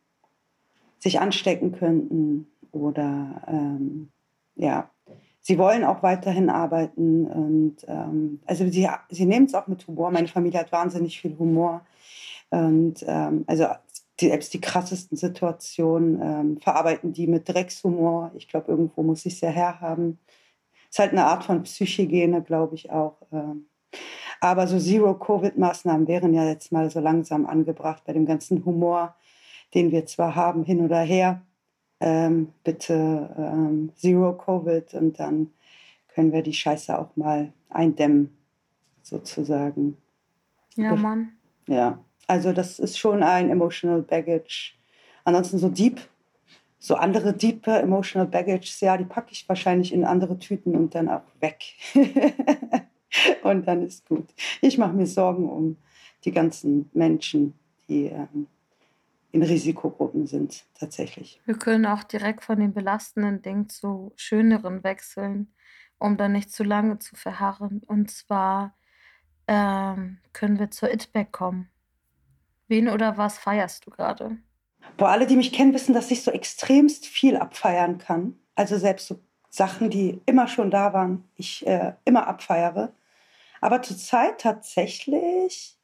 sich 0.99 1.19
anstecken 1.19 1.71
könnten 1.71 2.47
oder 2.71 3.44
ähm, 3.47 4.09
ja, 4.56 4.89
sie 5.44 5.57
wollen 5.57 5.84
auch 5.84 6.01
weiterhin 6.01 6.50
arbeiten 6.50 7.28
und 7.28 7.75
ähm, 7.88 8.40
also 8.45 8.68
sie, 8.68 8.90
sie 9.10 9.25
nehmen 9.25 9.45
es 9.45 9.54
auch 9.54 9.68
mit 9.68 9.86
Humor. 9.88 10.10
Meine 10.10 10.28
Familie 10.28 10.62
hat 10.62 10.72
wahnsinnig 10.72 11.19
viel 11.22 11.38
Humor 11.38 11.86
und 12.50 13.04
ähm, 13.06 13.44
also 13.45 13.68
die, 14.19 14.30
selbst 14.30 14.54
die 14.54 14.62
krassesten 14.62 15.18
Situationen 15.18 16.22
ähm, 16.22 16.57
verarbeiten 16.62 17.13
die 17.13 17.28
mit 17.28 17.50
Dreckshumor. 17.50 18.31
Ich 18.36 18.48
glaube, 18.48 18.72
irgendwo 18.72 19.04
muss 19.04 19.25
ich 19.25 19.34
es 19.34 19.42
ja 19.42 19.50
herhaben. 19.50 20.18
Ist 20.90 21.00
halt 21.00 21.12
eine 21.12 21.25
Art 21.25 21.44
von 21.44 21.63
Psychogene, 21.63 22.42
glaube 22.42 22.75
ich 22.75 22.92
auch. 22.92 23.18
Ähm. 23.31 23.68
Aber 24.40 24.68
so 24.68 24.78
Zero-Covid-Maßnahmen 24.78 26.07
wären 26.07 26.34
ja 26.34 26.45
jetzt 26.45 26.72
mal 26.72 26.90
so 26.90 27.00
langsam 27.00 27.45
angebracht 27.45 28.04
bei 28.06 28.13
dem 28.13 28.25
ganzen 28.25 28.63
Humor, 28.66 29.16
den 29.74 29.92
wir 29.92 30.06
zwar 30.06 30.36
haben, 30.36 30.63
hin 30.63 30.86
oder 30.86 31.01
her 31.01 31.42
ähm, 32.00 32.50
bitte 32.63 33.34
ähm, 33.38 33.92
Zero 33.95 34.34
Covid 34.34 34.94
und 34.95 35.19
dann 35.19 35.51
können 36.13 36.31
wir 36.31 36.44
die 36.44 36.54
Scheiße 36.54 36.97
auch 36.97 37.16
mal 37.16 37.52
eindämmen, 37.69 38.35
sozusagen. 39.02 39.97
Ja, 40.76 40.95
Mann. 40.95 41.33
Ja, 41.68 42.00
also 42.28 42.52
das 42.52 42.80
ist 42.80 42.97
schon 42.97 43.23
ein 43.23 43.50
Emotional 43.50 44.02
Baggage. 44.02 44.73
Ansonsten 45.23 45.57
so 45.57 45.69
deep, 45.69 46.02
so 46.80 46.95
andere 46.95 47.33
deep 47.33 47.68
Emotional 47.68 48.28
Baggage, 48.28 48.71
ja, 48.81 48.97
die 48.97 49.06
packe 49.06 49.31
ich 49.31 49.47
wahrscheinlich 49.47 49.94
in 49.94 50.04
andere 50.04 50.38
Tüten 50.38 50.76
und 50.76 50.95
dann 50.95 51.09
auch 51.09 51.23
weg. 51.40 51.64
und 53.44 53.68
dann 53.68 53.83
ist 53.83 54.07
gut. 54.07 54.28
Ich 54.62 54.78
mache 54.78 54.94
mir 54.94 55.07
Sorgen 55.07 55.50
um 55.50 55.78
die 56.26 56.31
ganzen 56.31 56.90
Menschen, 56.94 57.54
die 57.88 58.06
ähm, 58.06 58.47
in 59.33 59.42
Risikogruppen 59.42 60.28
sind, 60.28 60.63
tatsächlich. 60.80 61.42
Wir 61.45 61.57
können 61.57 61.87
auch 61.87 62.04
direkt 62.04 62.44
von 62.44 62.59
dem 62.59 62.71
belastenden 62.71 63.42
Ding 63.42 63.68
zu 63.68 64.13
schöneren 64.16 64.83
wechseln, 64.83 65.52
um 65.97 66.18
dann 66.18 66.33
nicht 66.33 66.52
zu 66.52 66.63
lange 66.63 66.99
zu 66.99 67.16
verharren. 67.16 67.81
Und 67.87 68.11
zwar 68.11 68.78
ähm, 69.47 70.19
können 70.33 70.59
wir 70.59 70.69
zur 70.69 70.94
Itback 70.94 71.31
kommen. 71.31 71.69
Wen 72.68 72.87
oder 72.87 73.18
was 73.18 73.40
feierst 73.40 73.87
du 73.87 73.90
gerade? 73.90 74.37
Boah, 74.97 75.09
alle, 75.09 75.25
die 75.25 75.35
mich 75.35 75.52
kennen, 75.52 75.73
wissen, 75.73 75.95
dass 75.95 76.11
ich 76.11 76.21
so 76.21 76.30
extremst 76.30 77.07
viel 77.07 77.35
abfeiern 77.35 77.97
kann. 77.97 78.35
Also 78.54 78.78
selbst 78.78 79.07
so 79.07 79.19
Sachen, 79.49 79.90
die 79.90 80.21
immer 80.28 80.47
schon 80.47 80.69
da 80.69 80.94
waren, 80.94 81.23
ich 81.35 81.66
äh, 81.66 81.94
immer 82.06 82.28
abfeiere. 82.28 82.94
Aber 83.61 83.81
zurzeit 83.81 84.40
tatsächlich 84.40 85.75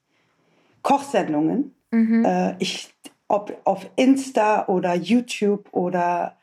Kochsendungen. 0.83 1.73
Mhm. 1.89 2.25
Äh, 2.25 2.55
ich 2.59 2.93
ob 3.29 3.55
auf 3.63 3.89
Insta 3.95 4.67
oder 4.67 4.95
YouTube 4.95 5.69
oder 5.71 6.37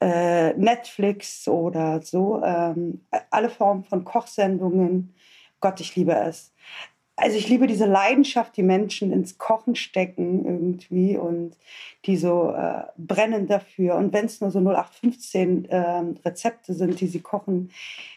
äh, 0.00 0.54
Netflix 0.54 1.46
oder 1.46 2.00
so, 2.02 2.42
ähm, 2.42 3.04
alle 3.30 3.50
Formen 3.50 3.84
von 3.84 4.04
Kochsendungen. 4.04 5.14
Gott, 5.60 5.80
ich 5.80 5.94
liebe 5.94 6.14
es 6.14 6.51
also 7.16 7.36
ich 7.36 7.48
liebe 7.48 7.66
diese 7.66 7.84
Leidenschaft, 7.84 8.56
die 8.56 8.62
Menschen 8.62 9.12
ins 9.12 9.36
Kochen 9.36 9.74
stecken 9.74 10.44
irgendwie 10.46 11.16
und 11.18 11.56
die 12.06 12.16
so 12.16 12.52
äh, 12.52 12.84
brennen 12.96 13.46
dafür. 13.46 13.96
Und 13.96 14.12
wenn 14.12 14.24
es 14.24 14.40
nur 14.40 14.50
so 14.50 14.58
0815 14.60 15.66
äh, 15.66 16.04
Rezepte 16.24 16.72
sind, 16.72 17.00
die 17.00 17.06
sie 17.06 17.20
kochen, 17.20 17.70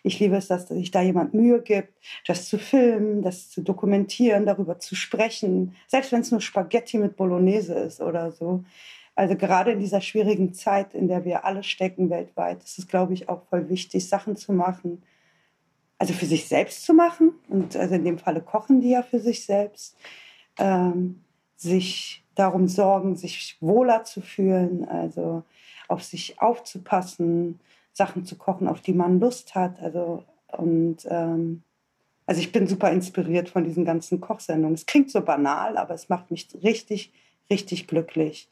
ich 0.03 0.19
liebe 0.19 0.37
es, 0.37 0.47
dass 0.47 0.69
sich 0.69 0.91
da 0.91 1.01
jemand 1.01 1.33
Mühe 1.33 1.61
gibt, 1.61 1.93
das 2.25 2.47
zu 2.47 2.57
filmen, 2.57 3.21
das 3.21 3.49
zu 3.49 3.61
dokumentieren, 3.61 4.45
darüber 4.45 4.79
zu 4.79 4.95
sprechen. 4.95 5.75
Selbst 5.87 6.13
wenn 6.13 6.21
es 6.21 6.31
nur 6.31 6.41
Spaghetti 6.41 6.97
mit 6.97 7.17
Bolognese 7.17 7.73
ist 7.73 8.01
oder 8.01 8.31
so. 8.31 8.63
Also 9.13 9.35
gerade 9.35 9.71
in 9.71 9.79
dieser 9.79 10.01
schwierigen 10.01 10.53
Zeit, 10.53 10.93
in 10.93 11.07
der 11.07 11.25
wir 11.25 11.45
alle 11.45 11.63
stecken 11.63 12.09
weltweit, 12.09 12.63
ist 12.63 12.79
es, 12.79 12.87
glaube 12.87 13.13
ich, 13.13 13.29
auch 13.29 13.43
voll 13.49 13.69
wichtig, 13.69 14.07
Sachen 14.07 14.35
zu 14.35 14.51
machen. 14.51 15.03
Also 16.05 16.13
für 16.13 16.27
sich 16.27 16.47
selbst 16.47 16.85
zu 16.85 16.93
machen. 16.93 17.33
Und 17.49 17.75
also 17.75 17.95
in 17.95 18.03
dem 18.03 18.19
Falle 18.19 18.39
kochen 18.39 18.79
die 18.79 18.91
ja 18.91 19.01
für 19.01 19.19
sich 19.19 19.43
selbst. 19.43 19.97
Ähm, 20.59 21.23
sich 21.55 22.23
darum 22.35 22.67
sorgen, 22.67 23.15
sich 23.15 23.57
wohler 23.59 24.03
zu 24.03 24.21
fühlen, 24.21 24.87
also 24.87 25.41
auf 25.87 26.03
sich 26.03 26.39
aufzupassen, 26.39 27.59
Sachen 27.91 28.23
zu 28.23 28.35
kochen, 28.35 28.67
auf 28.67 28.81
die 28.81 28.93
man 28.93 29.19
Lust 29.19 29.55
hat. 29.55 29.81
Also 29.81 30.23
und 30.55 31.07
ähm, 31.09 31.63
also 32.27 32.39
ich 32.39 32.51
bin 32.51 32.67
super 32.67 32.91
inspiriert 32.91 33.49
von 33.49 33.63
diesen 33.63 33.83
ganzen 33.83 34.21
Kochsendungen. 34.21 34.75
Es 34.75 34.85
klingt 34.85 35.09
so 35.09 35.21
banal, 35.21 35.75
aber 35.75 35.95
es 35.95 36.07
macht 36.07 36.29
mich 36.29 36.47
richtig, 36.63 37.13
richtig 37.49 37.87
glücklich, 37.87 38.47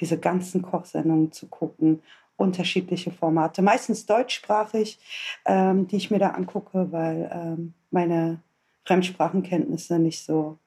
diese 0.00 0.18
ganzen 0.18 0.62
Kochsendungen 0.62 1.30
zu 1.30 1.46
gucken. 1.46 2.02
Unterschiedliche 2.40 3.10
Formate, 3.10 3.60
meistens 3.60 4.06
deutschsprachig, 4.06 4.98
ähm, 5.44 5.86
die 5.88 5.96
ich 5.96 6.10
mir 6.10 6.18
da 6.18 6.30
angucke, 6.30 6.90
weil 6.90 7.30
ähm, 7.32 7.74
meine 7.90 8.40
Fremdsprachenkenntnisse 8.84 9.98
nicht 9.98 10.24
so. 10.24 10.58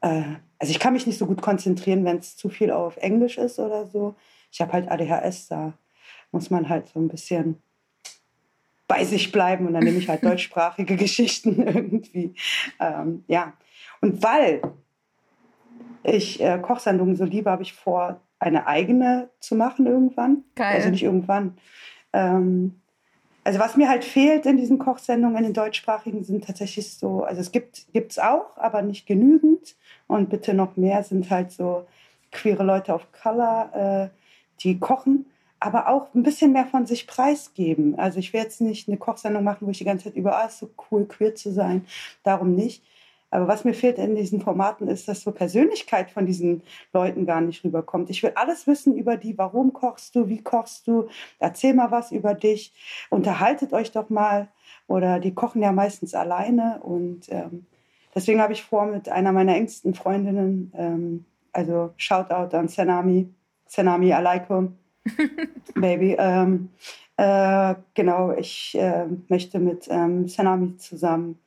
Äh, 0.00 0.22
also 0.58 0.70
ich 0.70 0.78
kann 0.78 0.92
mich 0.92 1.06
nicht 1.06 1.18
so 1.18 1.26
gut 1.26 1.42
konzentrieren, 1.42 2.04
wenn 2.04 2.18
es 2.18 2.36
zu 2.36 2.48
viel 2.48 2.70
auf 2.70 2.96
Englisch 2.98 3.38
ist 3.38 3.58
oder 3.58 3.86
so. 3.86 4.14
Ich 4.52 4.60
habe 4.60 4.72
halt 4.72 4.88
ADHS, 4.88 5.48
da 5.48 5.72
muss 6.30 6.48
man 6.50 6.68
halt 6.68 6.88
so 6.88 7.00
ein 7.00 7.08
bisschen 7.08 7.60
bei 8.86 9.04
sich 9.04 9.32
bleiben 9.32 9.66
und 9.66 9.74
dann 9.74 9.84
nehme 9.84 9.98
ich 9.98 10.08
halt 10.08 10.24
deutschsprachige 10.24 10.96
Geschichten 10.96 11.60
irgendwie. 11.66 12.34
Ähm, 12.78 13.24
ja, 13.26 13.52
und 14.00 14.22
weil 14.22 14.62
ich 16.04 16.40
äh, 16.40 16.58
Kochsendungen 16.60 17.16
so 17.16 17.24
liebe, 17.24 17.50
habe 17.50 17.62
ich 17.62 17.72
vor, 17.72 18.20
eine 18.38 18.66
eigene 18.66 19.30
zu 19.40 19.54
machen 19.54 19.86
irgendwann. 19.86 20.44
Geil. 20.54 20.76
Also 20.76 20.90
nicht 20.90 21.02
irgendwann. 21.02 21.56
Ähm, 22.12 22.80
also 23.44 23.58
was 23.58 23.76
mir 23.76 23.88
halt 23.88 24.04
fehlt 24.04 24.46
in 24.46 24.56
diesen 24.56 24.78
Kochsendungen, 24.78 25.38
in 25.38 25.44
den 25.44 25.54
deutschsprachigen, 25.54 26.22
sind 26.22 26.44
tatsächlich 26.44 26.94
so, 26.94 27.24
also 27.24 27.40
es 27.40 27.50
gibt 27.50 27.86
es 27.92 28.18
auch, 28.18 28.56
aber 28.56 28.82
nicht 28.82 29.06
genügend. 29.06 29.76
Und 30.06 30.30
bitte 30.30 30.54
noch 30.54 30.76
mehr 30.76 31.02
sind 31.02 31.30
halt 31.30 31.50
so 31.52 31.86
queere 32.30 32.62
Leute 32.62 32.92
of 32.92 33.06
Color, 33.12 34.10
äh, 34.12 34.62
die 34.62 34.78
kochen 34.78 35.26
aber 35.60 35.88
auch 35.88 36.14
ein 36.14 36.22
bisschen 36.22 36.52
mehr 36.52 36.66
von 36.66 36.86
sich 36.86 37.06
preisgeben. 37.06 37.98
Also 37.98 38.18
ich 38.18 38.32
will 38.32 38.40
jetzt 38.40 38.60
nicht 38.60 38.88
eine 38.88 38.96
Kochsendung 38.96 39.42
machen, 39.42 39.66
wo 39.66 39.70
ich 39.70 39.78
die 39.78 39.84
ganze 39.84 40.04
Zeit 40.04 40.16
über, 40.16 40.38
ah, 40.38 40.46
ist 40.46 40.58
so 40.58 40.70
cool, 40.90 41.06
queer 41.06 41.34
zu 41.34 41.52
sein. 41.52 41.84
Darum 42.22 42.54
nicht. 42.54 42.84
Aber 43.30 43.46
was 43.46 43.64
mir 43.64 43.74
fehlt 43.74 43.98
in 43.98 44.14
diesen 44.14 44.40
Formaten 44.40 44.88
ist, 44.88 45.06
dass 45.08 45.22
so 45.22 45.32
Persönlichkeit 45.32 46.10
von 46.10 46.24
diesen 46.24 46.62
Leuten 46.92 47.26
gar 47.26 47.40
nicht 47.40 47.62
rüberkommt. 47.64 48.08
Ich 48.10 48.22
will 48.22 48.32
alles 48.34 48.66
wissen 48.66 48.96
über 48.96 49.16
die, 49.16 49.36
warum 49.36 49.72
kochst 49.72 50.14
du, 50.14 50.28
wie 50.28 50.42
kochst 50.42 50.86
du, 50.86 51.08
erzähl 51.38 51.74
mal 51.74 51.90
was 51.90 52.10
über 52.10 52.34
dich, 52.34 52.72
unterhaltet 53.10 53.72
euch 53.72 53.92
doch 53.92 54.08
mal. 54.08 54.48
Oder 54.86 55.20
die 55.20 55.34
kochen 55.34 55.62
ja 55.62 55.72
meistens 55.72 56.14
alleine. 56.14 56.80
Und 56.82 57.30
ähm, 57.30 57.66
deswegen 58.14 58.40
habe 58.40 58.54
ich 58.54 58.62
vor, 58.62 58.86
mit 58.86 59.08
einer 59.10 59.32
meiner 59.32 59.54
engsten 59.54 59.92
Freundinnen, 59.94 60.72
ähm, 60.74 61.24
also 61.52 61.92
Shoutout 61.98 62.56
an 62.56 62.68
Senami, 62.68 63.28
Senami 63.66 64.12
Alaikum, 64.14 64.78
Baby. 65.74 66.16
Ähm, 66.18 66.70
äh, 67.18 67.74
genau, 67.92 68.32
ich 68.32 68.76
äh, 68.78 69.06
möchte 69.28 69.58
mit 69.58 69.88
ähm, 69.90 70.28
Sanami 70.28 70.76
zusammen 70.78 71.38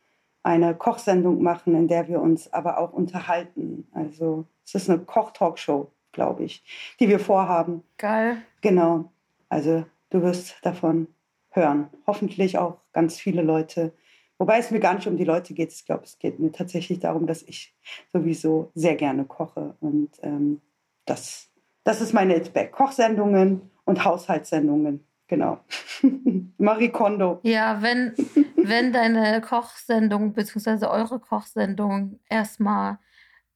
eine 0.43 0.75
Kochsendung 0.75 1.41
machen, 1.41 1.75
in 1.75 1.88
der 1.88 2.07
wir 2.07 2.21
uns 2.21 2.51
aber 2.51 2.77
auch 2.77 2.93
unterhalten. 2.93 3.88
Also 3.91 4.45
es 4.65 4.75
ist 4.75 4.89
eine 4.89 5.00
Koch-Talkshow, 5.00 5.91
glaube 6.12 6.43
ich, 6.43 6.63
die 7.00 7.10
wir 7.10 7.19
vorhaben. 7.19 7.83
Geil. 7.98 8.41
Genau. 8.62 9.12
Also 9.50 9.86
du 10.10 10.21
wirst 10.21 10.57
davon 10.63 11.07
hören. 11.50 11.89
Hoffentlich 12.07 12.57
auch 12.57 12.77
ganz 12.93 13.19
viele 13.19 13.41
Leute. 13.41 13.93
Wobei 14.38 14.57
es 14.57 14.71
mir 14.71 14.79
gar 14.79 14.95
nicht 14.95 15.07
um 15.07 15.17
die 15.17 15.25
Leute 15.25 15.53
geht. 15.53 15.71
Ich 15.71 15.86
glaube, 15.86 16.03
es 16.05 16.17
geht 16.17 16.39
mir 16.39 16.51
tatsächlich 16.51 17.00
darum, 17.00 17.27
dass 17.27 17.43
ich 17.43 17.75
sowieso 18.12 18.71
sehr 18.74 18.95
gerne 18.95 19.25
koche. 19.25 19.75
Und 19.79 20.10
ähm, 20.24 20.62
das 21.05 21.51
das 21.83 22.01
ist 22.01 22.13
meine 22.13 22.36
It's 22.36 22.50
Back. 22.50 22.71
Kochsendungen 22.71 23.71
und 23.86 24.05
Haushaltssendungen. 24.05 25.03
Genau. 25.31 25.59
Marie 26.57 26.89
Kondo. 26.89 27.39
Ja, 27.43 27.81
wenn, 27.81 28.13
wenn 28.57 28.91
deine 28.91 29.39
Kochsendung 29.39 30.33
bzw. 30.33 30.88
eure 30.88 31.19
Kochsendung 31.19 32.19
erstmal 32.29 33.00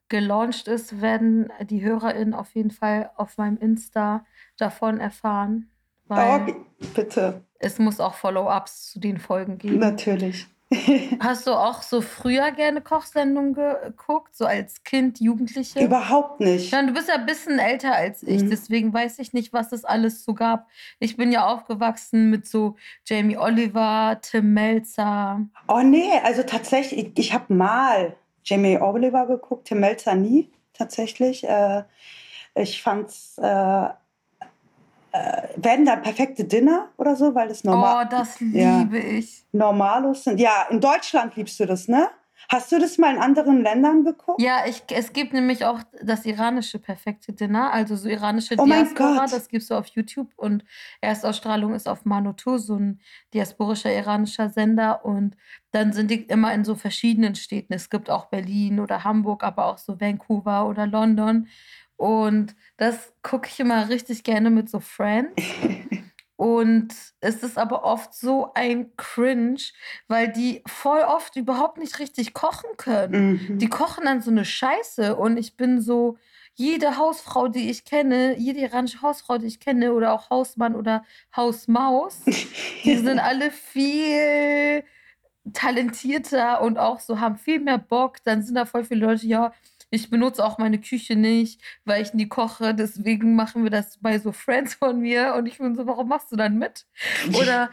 gelauncht 0.08 0.70
ist, 0.70 1.02
werden 1.02 1.52
die 1.64 1.84
HörerInnen 1.84 2.34
auf 2.34 2.56
jeden 2.56 2.72
Fall 2.72 3.12
auf 3.18 3.38
meinem 3.38 3.58
Insta 3.58 4.26
davon 4.56 5.02
erfahren. 5.02 5.70
Weil 6.08 6.48
oh, 6.48 6.54
bitte. 6.96 7.44
Es 7.60 7.78
muss 7.78 8.00
auch 8.00 8.14
Follow-ups 8.14 8.92
zu 8.92 9.02
den 9.02 9.18
Folgen 9.18 9.58
geben. 9.58 9.80
Natürlich. 9.80 10.48
Hast 11.20 11.46
du 11.46 11.52
auch 11.52 11.84
so 11.84 12.02
früher 12.02 12.52
gerne 12.52 12.82
Kochsendungen 12.82 13.54
geguckt, 13.54 14.36
so 14.36 14.46
als 14.46 14.84
Kind, 14.84 15.20
Jugendliche? 15.20 15.84
Überhaupt 15.84 16.40
nicht. 16.40 16.72
Ja, 16.72 16.82
du 16.82 16.94
bist 16.94 17.08
ja 17.08 17.16
ein 17.16 17.26
bisschen 17.26 17.60
älter 17.60 17.94
als 17.94 18.24
ich, 18.24 18.44
mhm. 18.44 18.50
deswegen 18.50 18.94
weiß 18.94 19.20
ich 19.20 19.34
nicht, 19.34 19.54
was 19.54 19.72
es 19.72 19.86
alles 19.86 20.24
so 20.24 20.34
gab. 20.34 20.68
Ich 21.00 21.18
bin 21.18 21.32
ja 21.32 21.46
aufgewachsen 21.46 22.32
mit 22.32 22.48
so 22.48 22.76
Jamie 23.06 23.38
Oliver, 23.38 24.18
Tim 24.22 24.54
Melzer. 24.54 25.42
Oh 25.68 25.82
nee, 25.82 26.12
also 26.24 26.42
tatsächlich, 26.42 27.08
ich, 27.08 27.20
ich 27.20 27.34
habe 27.34 27.54
mal 27.54 28.16
Jamie 28.44 28.80
Oliver 28.80 29.28
geguckt, 29.28 29.68
Tim 29.68 29.82
Melzer 29.82 30.16
nie, 30.16 30.52
tatsächlich. 30.74 31.44
Äh, 31.44 31.84
ich 32.56 32.82
fand's 32.82 33.38
äh, 33.38 33.90
äh, 35.16 35.48
werden 35.56 35.86
da 35.86 35.96
perfekte 35.96 36.44
Dinner 36.44 36.90
oder 36.98 37.16
so, 37.16 37.34
weil 37.36 37.48
das 37.48 37.64
normal. 37.64 38.06
Oh, 38.06 38.10
das 38.10 38.40
liebe 38.40 38.60
ja, 38.60 39.18
ich. 39.18 39.46
Normalos 39.54 40.26
sind. 40.26 40.40
Ja, 40.40 40.68
in 40.70 40.82
Deutschland 40.82 41.36
liebst 41.36 41.60
du 41.60 41.66
das, 41.66 41.88
ne? 41.88 42.10
Hast 42.50 42.72
du 42.72 42.80
das 42.80 42.98
mal 42.98 43.16
in 43.16 43.22
anderen 43.22 43.64
Ländern 43.64 44.04
geguckt? 44.04 44.42
Ja, 44.42 44.66
ich, 44.68 44.84
es 44.92 45.14
gibt 45.14 45.34
nämlich 45.34 45.66
auch 45.66 45.80
das 46.04 46.26
iranische 46.26 46.78
perfekte 46.80 47.34
Dinner, 47.34 47.74
also 47.74 47.96
so 47.96 48.08
iranische 48.08 48.56
oh 48.58 48.66
Diaspora, 48.66 49.26
das 49.26 49.48
gibst 49.48 49.72
du 49.72 49.76
auf 49.76 49.88
YouTube 49.88 50.32
und 50.36 50.64
Erstausstrahlung 51.02 51.74
ist 51.74 51.88
auf 51.88 52.06
Manoto, 52.06 52.58
so 52.58 52.76
ein 52.76 53.00
diasporischer 53.34 53.92
iranischer 53.92 54.50
Sender 54.50 55.06
und 55.06 55.36
dann 55.72 55.92
sind 55.92 56.12
die 56.12 56.24
immer 56.24 56.54
in 56.54 56.64
so 56.66 56.76
verschiedenen 56.76 57.36
Städten. 57.36 57.74
Es 57.74 57.90
gibt 57.90 58.10
auch 58.10 58.26
Berlin 58.26 58.80
oder 58.80 59.04
Hamburg, 59.04 59.44
aber 59.44 59.66
auch 59.66 59.80
so 59.80 60.00
Vancouver 60.00 60.68
oder 60.68 60.86
London 60.86 61.48
und 61.98 62.56
das 62.78 63.14
gucke 63.22 63.50
ich 63.52 63.60
immer 63.60 63.90
richtig 63.90 64.24
gerne 64.24 64.50
mit 64.50 64.70
so 64.70 64.80
Friends. 64.80 65.42
Und 66.38 66.94
es 67.22 67.44
ist 67.44 67.58
aber 67.58 67.86
oft 67.86 68.14
so 68.14 68.52
ein 68.56 68.96
Cringe, 68.98 69.62
weil 70.10 70.30
die 70.30 70.64
voll 70.68 71.00
oft 71.00 71.38
überhaupt 71.38 71.78
nicht 71.78 72.00
richtig 72.00 72.34
kochen 72.34 72.70
können. 72.76 73.40
Mhm. 73.48 73.60
Die 73.60 73.70
kochen 73.70 74.04
dann 74.04 74.22
so 74.22 74.32
eine 74.32 74.44
Scheiße 74.44 75.16
und 75.16 75.38
ich 75.38 75.56
bin 75.56 75.80
so, 75.80 76.18
jede 76.56 76.98
Hausfrau, 76.98 77.50
die 77.50 77.70
ich 77.70 77.84
kenne, 77.84 78.38
jede 78.38 78.62
iranische 78.62 79.02
Hausfrau, 79.02 79.38
die 79.38 79.48
ich 79.48 79.60
kenne, 79.60 79.94
oder 79.94 80.14
auch 80.14 80.30
Hausmann 80.30 80.76
oder 80.76 81.04
Hausmaus, 81.36 82.22
die 82.84 82.98
sind 82.98 83.20
alle 83.20 83.52
viel 83.52 84.84
talentierter 85.54 86.62
und 86.62 86.80
auch 86.80 87.00
so 87.00 87.20
haben 87.20 87.38
viel 87.38 87.60
mehr 87.60 87.78
Bock. 87.78 88.24
Dann 88.24 88.42
sind 88.42 88.56
da 88.56 88.66
voll 88.66 88.86
viele 88.86 89.06
Leute, 89.06 89.28
ja, 89.28 89.52
ich 89.96 90.10
benutze 90.10 90.46
auch 90.46 90.58
meine 90.58 90.80
Küche 90.80 91.16
nicht, 91.16 91.62
weil 91.86 92.04
ich 92.04 92.14
nie 92.14 92.28
koche. 92.28 92.76
Deswegen 92.76 93.36
machen 93.36 93.64
wir 93.64 93.72
das 93.72 93.98
bei 94.00 94.20
so 94.20 94.32
Friends 94.32 94.76
von 94.76 95.00
mir. 95.00 95.34
Und 95.36 95.48
ich 95.48 95.58
bin 95.58 95.76
so, 95.76 95.88
warum 95.88 96.10
machst 96.10 96.32
du 96.32 96.36
dann 96.36 96.58
mit? 96.58 96.86
Oder, 97.40 97.72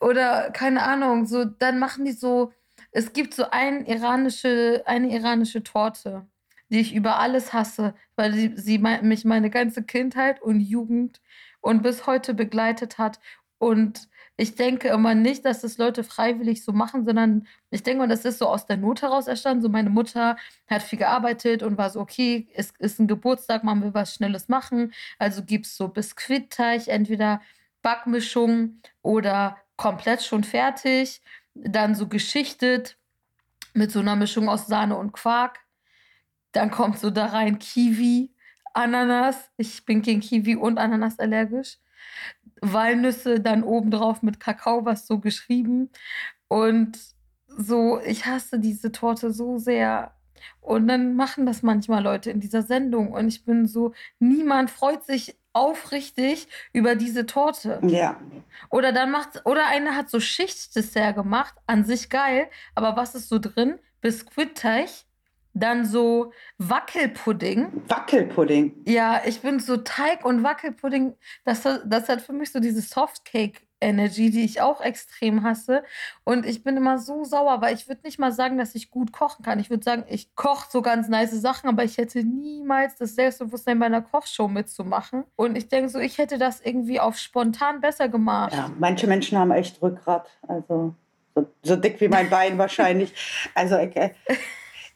oder 0.00 0.50
keine 0.50 0.82
Ahnung, 0.82 1.26
so, 1.26 1.44
dann 1.44 1.78
machen 1.78 2.04
die 2.04 2.12
so, 2.12 2.52
es 2.90 3.12
gibt 3.12 3.34
so 3.34 3.50
ein 3.50 3.86
iranische, 3.86 4.82
eine 4.84 5.14
iranische 5.14 5.62
Torte, 5.62 6.26
die 6.70 6.80
ich 6.80 6.94
über 6.94 7.18
alles 7.20 7.52
hasse, 7.52 7.94
weil 8.16 8.32
sie, 8.32 8.52
sie 8.56 8.78
mich 8.78 9.24
meine 9.24 9.50
ganze 9.50 9.84
Kindheit 9.84 10.42
und 10.42 10.60
Jugend 10.60 11.20
und 11.60 11.82
bis 11.82 12.06
heute 12.06 12.34
begleitet 12.34 12.98
hat. 12.98 13.20
Und 13.58 14.08
ich 14.36 14.54
denke 14.54 14.88
immer 14.88 15.14
nicht, 15.14 15.44
dass 15.46 15.62
das 15.62 15.78
Leute 15.78 16.04
freiwillig 16.04 16.62
so 16.62 16.72
machen, 16.72 17.06
sondern 17.06 17.46
ich 17.70 17.82
denke 17.82 18.00
mal, 18.00 18.08
das 18.08 18.24
ist 18.26 18.38
so 18.38 18.46
aus 18.48 18.66
der 18.66 18.76
Not 18.76 19.00
heraus 19.00 19.28
entstanden. 19.28 19.62
So 19.62 19.70
meine 19.70 19.88
Mutter 19.88 20.36
hat 20.66 20.82
viel 20.82 20.98
gearbeitet 20.98 21.62
und 21.62 21.78
war 21.78 21.88
so, 21.88 22.00
okay, 22.00 22.46
es 22.54 22.72
ist 22.78 22.98
ein 23.00 23.06
Geburtstag, 23.06 23.64
man 23.64 23.82
will 23.82 23.94
was 23.94 24.14
Schnelles 24.14 24.48
machen. 24.48 24.92
Also 25.18 25.42
gibt 25.42 25.66
es 25.66 25.76
so 25.76 25.88
Biskuitteig, 25.88 26.88
entweder 26.88 27.40
Backmischung 27.80 28.82
oder 29.00 29.56
komplett 29.76 30.22
schon 30.22 30.44
fertig. 30.44 31.22
Dann 31.54 31.94
so 31.94 32.06
geschichtet 32.06 32.98
mit 33.72 33.90
so 33.90 34.00
einer 34.00 34.16
Mischung 34.16 34.50
aus 34.50 34.66
Sahne 34.66 34.96
und 34.96 35.12
Quark. 35.12 35.60
Dann 36.52 36.70
kommt 36.70 36.98
so 36.98 37.08
da 37.10 37.26
rein 37.26 37.58
Kiwi, 37.58 38.34
Ananas. 38.74 39.50
Ich 39.56 39.86
bin 39.86 40.02
gegen 40.02 40.20
Kiwi 40.20 40.56
und 40.56 40.76
Ananas 40.78 41.18
allergisch. 41.18 41.78
Walnüsse 42.60 43.40
dann 43.40 43.62
obendrauf 43.62 44.22
mit 44.22 44.40
Kakao, 44.40 44.84
was 44.84 45.06
so 45.06 45.18
geschrieben. 45.18 45.90
Und 46.48 46.98
so, 47.48 48.00
ich 48.00 48.26
hasse 48.26 48.58
diese 48.58 48.92
Torte 48.92 49.32
so 49.32 49.58
sehr. 49.58 50.12
Und 50.60 50.88
dann 50.88 51.16
machen 51.16 51.46
das 51.46 51.62
manchmal 51.62 52.02
Leute 52.02 52.30
in 52.30 52.40
dieser 52.40 52.62
Sendung. 52.62 53.12
Und 53.12 53.28
ich 53.28 53.44
bin 53.44 53.66
so, 53.66 53.92
niemand 54.18 54.70
freut 54.70 55.04
sich 55.04 55.38
aufrichtig 55.52 56.48
über 56.72 56.96
diese 56.96 57.24
Torte. 57.24 57.80
Ja. 57.86 58.20
Oder 58.68 58.92
dann 58.92 59.10
macht, 59.10 59.46
oder 59.46 59.66
einer 59.68 59.96
hat 59.96 60.10
so 60.10 60.20
Schichtdessert 60.20 61.16
gemacht, 61.16 61.54
an 61.66 61.84
sich 61.84 62.10
geil, 62.10 62.50
aber 62.74 62.96
was 62.96 63.14
ist 63.14 63.30
so 63.30 63.38
drin? 63.38 63.78
Biskuitteig, 64.02 64.90
dann 65.56 65.86
so 65.86 66.32
Wackelpudding. 66.58 67.82
Wackelpudding. 67.88 68.74
Ja, 68.86 69.22
ich 69.24 69.40
bin 69.40 69.58
so 69.58 69.78
Teig 69.78 70.24
und 70.24 70.42
Wackelpudding, 70.42 71.14
das, 71.44 71.62
das 71.62 72.08
hat 72.08 72.20
für 72.20 72.32
mich 72.32 72.52
so 72.52 72.60
diese 72.60 72.82
Softcake 72.82 73.62
Energy, 73.80 74.30
die 74.30 74.44
ich 74.44 74.60
auch 74.60 74.80
extrem 74.80 75.42
hasse. 75.42 75.82
Und 76.24 76.46
ich 76.46 76.64
bin 76.64 76.76
immer 76.76 76.98
so 76.98 77.24
sauer, 77.24 77.60
weil 77.60 77.74
ich 77.74 77.88
würde 77.88 78.02
nicht 78.04 78.18
mal 78.18 78.32
sagen, 78.32 78.56
dass 78.56 78.74
ich 78.74 78.90
gut 78.90 79.12
kochen 79.12 79.44
kann. 79.44 79.58
Ich 79.58 79.68
würde 79.68 79.84
sagen, 79.84 80.04
ich 80.08 80.34
koche 80.34 80.66
so 80.70 80.80
ganz 80.80 81.08
nice 81.08 81.32
Sachen, 81.32 81.68
aber 81.68 81.84
ich 81.84 81.98
hätte 81.98 82.24
niemals 82.24 82.96
das 82.96 83.14
Selbstbewusstsein 83.14 83.78
bei 83.78 83.86
einer 83.86 84.02
Kochshow 84.02 84.48
mitzumachen. 84.48 85.24
Und 85.36 85.56
ich 85.56 85.68
denke 85.68 85.90
so, 85.90 85.98
ich 85.98 86.16
hätte 86.16 86.38
das 86.38 86.60
irgendwie 86.62 87.00
auf 87.00 87.18
spontan 87.18 87.80
besser 87.80 88.08
gemacht. 88.08 88.54
Ja, 88.54 88.70
manche 88.78 89.06
Menschen 89.06 89.38
haben 89.38 89.50
echt 89.50 89.80
Rückgrat. 89.82 90.26
Also 90.48 90.94
so, 91.34 91.46
so 91.62 91.76
dick 91.76 92.00
wie 92.00 92.08
mein 92.08 92.30
Bein 92.30 92.56
wahrscheinlich. 92.56 93.12
Also 93.54 93.76
äh, 93.76 94.10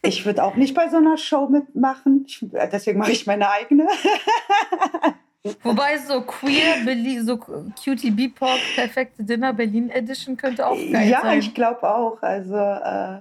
ich 0.03 0.25
würde 0.25 0.45
auch 0.45 0.57
nicht 0.57 0.75
bei 0.75 0.89
so 0.89 0.97
einer 0.97 1.19
Show 1.19 1.49
mitmachen. 1.49 2.25
Ich, 2.27 2.45
deswegen 2.73 2.99
mache 2.99 3.13
ich 3.13 3.27
meine 3.27 3.51
eigene. 3.51 3.87
Wobei 5.63 5.99
so 5.99 6.21
queer, 6.23 6.85
Berlin, 6.85 7.25
so 7.25 7.39
Cutie 7.39 8.11
Bebop, 8.11 8.59
perfekte 8.75 9.25
Dinner 9.25 9.53
Berlin 9.55 9.89
Edition 9.91 10.37
könnte 10.37 10.67
auch 10.67 10.77
geil 10.77 11.09
ja, 11.09 11.23
sein. 11.23 11.33
Ja, 11.33 11.39
ich 11.39 11.55
glaube 11.55 11.95
auch. 11.95 12.23
Also 12.23 12.57
äh, 12.57 13.21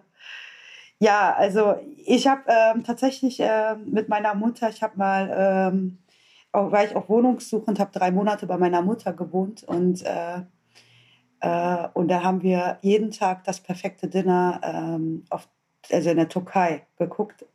ja, 1.00 1.34
also 1.34 1.76
ich 2.06 2.28
habe 2.28 2.44
ähm, 2.48 2.84
tatsächlich 2.84 3.40
äh, 3.40 3.76
mit 3.86 4.10
meiner 4.10 4.34
Mutter, 4.36 4.70
ich 4.70 4.84
habe 4.84 4.98
mal, 4.98 5.72
ähm, 5.74 6.00
auch, 6.52 6.72
war 6.72 6.84
ich 6.84 6.96
auf 6.96 7.08
Wohnungssuche 7.08 7.66
und 7.66 7.80
habe 7.80 7.92
drei 7.98 8.12
Monate 8.12 8.48
bei 8.48 8.58
meiner 8.58 8.82
Mutter 8.82 9.14
gewohnt 9.14 9.64
und 9.64 10.04
äh, 10.06 10.42
äh 11.40 11.88
und 11.94 12.10
da 12.10 12.24
haben 12.24 12.42
wir 12.42 12.80
jeden 12.82 13.12
Tag 13.12 13.46
das 13.46 13.62
perfekte 13.62 14.10
Dinner 14.10 14.60
ähm, 14.64 15.24
auf 15.30 15.48
also 15.92 16.10
in 16.10 16.18
der 16.18 16.30
Türkei 16.30 16.86
geguckt. 16.98 17.46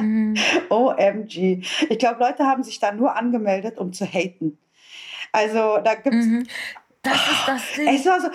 Mhm. 0.00 0.36
OMG. 0.70 1.64
Ich 1.88 1.98
glaube, 1.98 2.20
Leute 2.20 2.44
haben 2.44 2.62
sich 2.62 2.78
da 2.80 2.92
nur 2.92 3.16
angemeldet, 3.16 3.78
um 3.78 3.92
zu 3.92 4.04
haten. 4.06 4.58
Also 5.32 5.78
da 5.82 5.94
gibt 5.94 6.14
es. 6.14 6.26
Mhm. 6.26 6.46
Das 7.02 7.16
ist 7.16 7.48
das 7.48 7.72
Ding. 7.76 7.88
Es 7.88 8.06
war 8.06 8.20
so, 8.20 8.28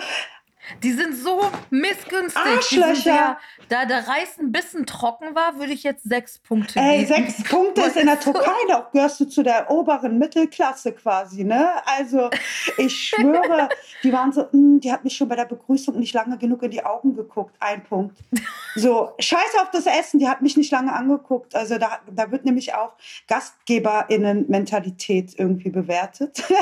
die 0.82 0.92
sind 0.92 1.16
so 1.16 1.42
missgünstig. 1.70 2.42
Arschlöcher. 2.42 3.14
Ja, 3.14 3.38
da 3.68 3.84
der 3.84 4.08
Reis 4.08 4.38
ein 4.38 4.52
bisschen 4.52 4.86
trocken 4.86 5.34
war, 5.34 5.58
würde 5.58 5.72
ich 5.72 5.82
jetzt 5.82 6.04
sechs 6.04 6.38
Punkte 6.38 6.78
Ey, 6.80 7.04
geben. 7.04 7.08
sechs 7.08 7.42
Punkte 7.44 7.82
ist 7.82 7.96
in 7.96 8.06
der 8.06 8.18
Türkei 8.18 8.56
noch. 8.68 8.90
Gehörst 8.92 9.20
du 9.20 9.26
zu 9.26 9.42
der 9.42 9.70
oberen 9.70 10.18
Mittelklasse 10.18 10.92
quasi, 10.92 11.44
ne? 11.44 11.70
Also, 11.86 12.30
ich 12.78 13.08
schwöre, 13.08 13.68
die 14.02 14.12
waren 14.12 14.32
so, 14.32 14.42
mh, 14.42 14.48
hm, 14.52 14.80
die 14.80 14.92
hat 14.92 15.04
mich 15.04 15.16
schon 15.16 15.28
bei 15.28 15.36
der 15.36 15.44
Begrüßung 15.44 15.98
nicht 15.98 16.14
lange 16.14 16.38
genug 16.38 16.62
in 16.62 16.70
die 16.70 16.82
Augen 16.84 17.14
geguckt. 17.14 17.54
Ein 17.60 17.84
Punkt. 17.84 18.16
So, 18.74 19.12
scheiß 19.18 19.56
auf 19.60 19.70
das 19.70 19.84
Essen, 19.86 20.20
die 20.20 20.28
hat 20.28 20.42
mich 20.42 20.56
nicht 20.56 20.72
lange 20.72 20.92
angeguckt. 20.92 21.54
Also, 21.54 21.78
da, 21.78 22.00
da 22.10 22.30
wird 22.30 22.44
nämlich 22.44 22.74
auch 22.74 22.92
GastgeberInnen-Mentalität 23.28 25.38
irgendwie 25.38 25.70
bewertet. 25.70 26.42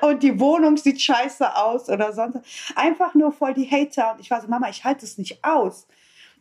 und 0.00 0.22
die 0.22 0.38
Wohnung 0.40 0.76
sieht 0.76 1.00
scheiße 1.00 1.56
aus 1.56 1.88
oder 1.88 2.12
sonst. 2.12 2.40
Einfach 2.76 3.14
nur 3.14 3.32
voll 3.32 3.54
die 3.54 3.70
Hater. 3.70 4.12
Und 4.12 4.20
ich 4.20 4.30
war 4.30 4.40
so, 4.40 4.48
Mama, 4.48 4.68
ich 4.68 4.84
halte 4.84 5.04
es 5.04 5.18
nicht 5.18 5.44
aus. 5.44 5.86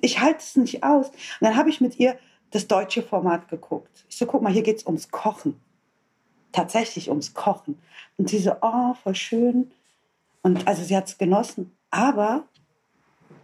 Ich 0.02 0.20
halte 0.20 0.40
es 0.40 0.56
nicht 0.56 0.84
aus. 0.84 1.08
Und 1.10 1.18
dann 1.42 1.56
habe 1.56 1.70
ich 1.70 1.82
mit 1.82 2.00
ihr 2.00 2.18
das 2.52 2.68
deutsche 2.68 3.02
Format 3.02 3.48
geguckt. 3.48 4.06
Ich 4.10 4.18
so, 4.18 4.26
guck 4.26 4.42
mal, 4.42 4.52
hier 4.52 4.64
geht 4.64 4.78
es 4.78 4.86
ums 4.86 5.10
Kochen. 5.10 5.60
Tatsächlich 6.52 7.10
ums 7.10 7.34
Kochen. 7.34 7.82
Und 8.18 8.30
sie 8.30 8.40
so, 8.40 8.56
oh, 8.62 8.94
voll 8.94 9.16
schön. 9.16 9.72
Und 10.42 10.68
also 10.68 10.84
sie 10.84 10.96
hat 10.96 11.08
es 11.08 11.18
genossen. 11.18 11.76
Aber 11.90 12.44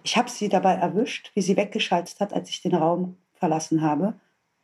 ich 0.03 0.17
habe 0.17 0.30
sie 0.30 0.49
dabei 0.49 0.73
erwischt, 0.73 1.32
wie 1.34 1.41
sie 1.41 1.58
weggeschaltet 1.58 2.19
hat, 2.19 2.34
als 2.34 2.49
ich 2.49 2.62
den 2.62 2.75
Raum 2.75 3.17
verlassen 3.34 3.82
habe. 3.82 4.13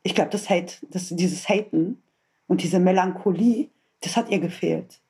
Ich 0.02 0.14
glaube, 0.14 0.30
das 0.30 0.48
Hate, 0.48 0.74
das, 0.90 1.08
dieses 1.08 1.48
Haten 1.48 2.02
und 2.46 2.62
diese 2.62 2.78
Melancholie, 2.78 3.68
das 4.02 4.16
hat 4.16 4.28
ihr 4.28 4.38
gefehlt. 4.38 5.00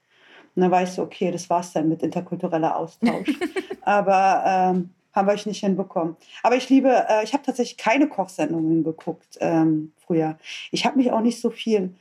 Und 0.57 0.63
dann 0.63 0.71
weißt 0.71 0.99
du, 0.99 1.03
okay, 1.03 1.31
das 1.31 1.49
war's 1.51 1.73
dann 1.73 1.89
mit 1.89 2.03
interkultureller 2.03 2.77
Austausch. 2.77 3.29
Aber 3.83 4.43
ähm, 4.47 4.91
haben 5.13 5.29
wir 5.29 5.33
euch 5.33 5.47
nicht 5.47 5.61
hinbekommen. 5.61 6.17
Aber 6.43 6.57
ich 6.57 6.69
liebe, 6.69 6.91
äh, 7.09 7.23
ich 7.25 7.35
habe 7.35 7.45
tatsächlich 7.45 7.77
keine 7.77 8.09
Kochsendungen 8.09 8.83
geguckt 8.83 9.39
ähm, 9.41 9.93
früher. 9.99 10.39
Ich 10.71 10.85
habe 10.85 10.97
mich 10.97 11.13
auch 11.13 11.21
nicht 11.21 11.41
so 11.41 11.51
viel 11.51 11.95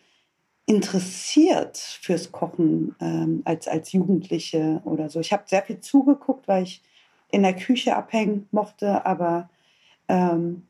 interessiert 0.66 1.78
fürs 1.78 2.32
Kochen 2.32 2.96
ähm, 3.00 3.42
als, 3.46 3.68
als 3.68 3.92
Jugendliche 3.92 4.82
oder 4.84 5.10
so. 5.10 5.20
Ich 5.20 5.32
habe 5.32 5.44
sehr 5.46 5.62
viel 5.62 5.80
zugeguckt, 5.80 6.48
weil 6.48 6.64
ich 6.64 6.82
in 7.30 7.44
der 7.44 7.56
Küche 7.56 7.96
abhängen 7.96 8.48
mochte, 8.52 9.06
aber 9.06 9.50
ähm, 10.08 10.68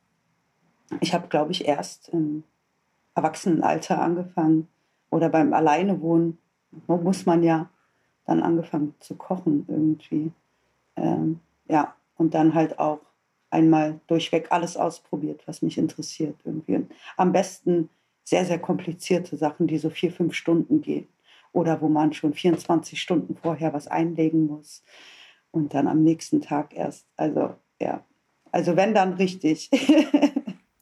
ich 0.99 1.13
habe, 1.13 1.27
glaube 1.27 1.51
ich, 1.51 1.67
erst 1.67 2.09
im 2.09 2.43
Erwachsenenalter 3.15 4.01
angefangen 4.01 4.67
oder 5.09 5.29
beim 5.29 5.53
Alleinewohnen, 5.53 6.37
muss 6.87 7.25
man 7.25 7.41
ja, 7.43 7.69
dann 8.25 8.41
angefangen 8.41 8.95
zu 8.99 9.15
kochen 9.15 9.65
irgendwie. 9.67 10.31
Ähm, 10.95 11.39
ja, 11.67 11.95
und 12.17 12.33
dann 12.33 12.53
halt 12.53 12.79
auch 12.79 12.99
einmal 13.49 13.99
durchweg 14.07 14.51
alles 14.51 14.77
ausprobiert, 14.77 15.43
was 15.45 15.61
mich 15.61 15.77
interessiert 15.77 16.35
irgendwie. 16.43 16.75
Und 16.75 16.91
am 17.17 17.31
besten 17.31 17.89
sehr, 18.23 18.45
sehr 18.45 18.59
komplizierte 18.59 19.37
Sachen, 19.37 19.67
die 19.67 19.77
so 19.77 19.89
vier, 19.89 20.11
fünf 20.11 20.33
Stunden 20.33 20.81
gehen. 20.81 21.07
Oder 21.51 21.79
wo 21.79 21.87
man 21.87 22.11
schon 22.11 22.33
24 22.33 23.01
Stunden 23.01 23.35
vorher 23.35 23.73
was 23.73 23.87
einlegen 23.87 24.47
muss 24.47 24.83
und 25.51 25.73
dann 25.73 25.87
am 25.87 26.03
nächsten 26.03 26.41
Tag 26.41 26.75
erst. 26.75 27.05
Also 27.15 27.55
ja, 27.79 28.03
also 28.51 28.75
wenn 28.75 28.93
dann 28.93 29.13
richtig. 29.13 29.69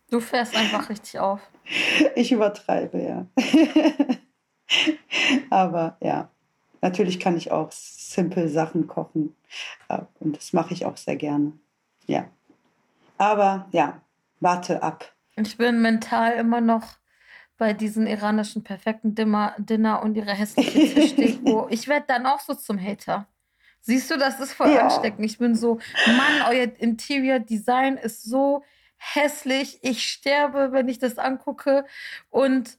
Du 0.10 0.20
fährst 0.20 0.56
einfach 0.56 0.92
richtig 0.92 1.20
auf. 1.20 1.42
Ich 2.16 2.32
übertreibe, 2.32 3.02
ja. 3.02 3.26
Aber 5.50 5.98
ja, 6.02 6.30
Natürlich 6.84 7.18
kann 7.18 7.38
ich 7.38 7.50
auch 7.50 7.72
simple 7.72 8.50
Sachen 8.50 8.88
kochen 8.88 9.34
äh, 9.88 10.00
und 10.20 10.36
das 10.36 10.52
mache 10.52 10.74
ich 10.74 10.86
auch 10.86 10.98
sehr 10.98 11.16
gerne. 11.16 11.54
Ja. 12.08 12.30
Aber 13.18 13.70
ja, 13.72 14.02
warte 14.42 14.84
ab. 14.84 15.10
Ich 15.38 15.56
bin 15.56 15.82
mental 15.82 16.34
immer 16.34 16.60
noch 16.60 16.84
bei 17.58 17.72
diesen 17.72 18.06
iranischen 18.06 18.66
perfekten 18.66 19.16
Dimmer, 19.16 19.56
Dinner 19.58 20.04
und 20.04 20.16
ihre 20.16 20.34
hässliche 20.34 20.78
Tischdeko. 20.94 21.68
ich 21.70 21.88
werde 21.88 22.06
dann 22.10 22.26
auch 22.26 22.42
so 22.42 22.54
zum 22.54 22.78
Hater. 22.78 23.28
Siehst 23.80 24.12
du, 24.12 24.18
das 24.18 24.42
ist 24.42 24.52
voll 24.52 24.74
ja. 24.74 24.82
ansteckend. 24.82 25.26
Ich 25.26 25.38
bin 25.38 25.56
so, 25.56 25.80
Mann, 26.06 26.50
euer 26.50 26.68
Interior 26.80 27.40
Design 27.40 27.96
ist 27.96 28.24
so 28.24 28.62
hässlich. 28.98 29.80
Ich 29.84 30.04
sterbe, 30.04 30.74
wenn 30.74 30.90
ich 30.90 31.00
das 31.00 31.18
angucke. 31.18 31.86
Und 32.30 32.78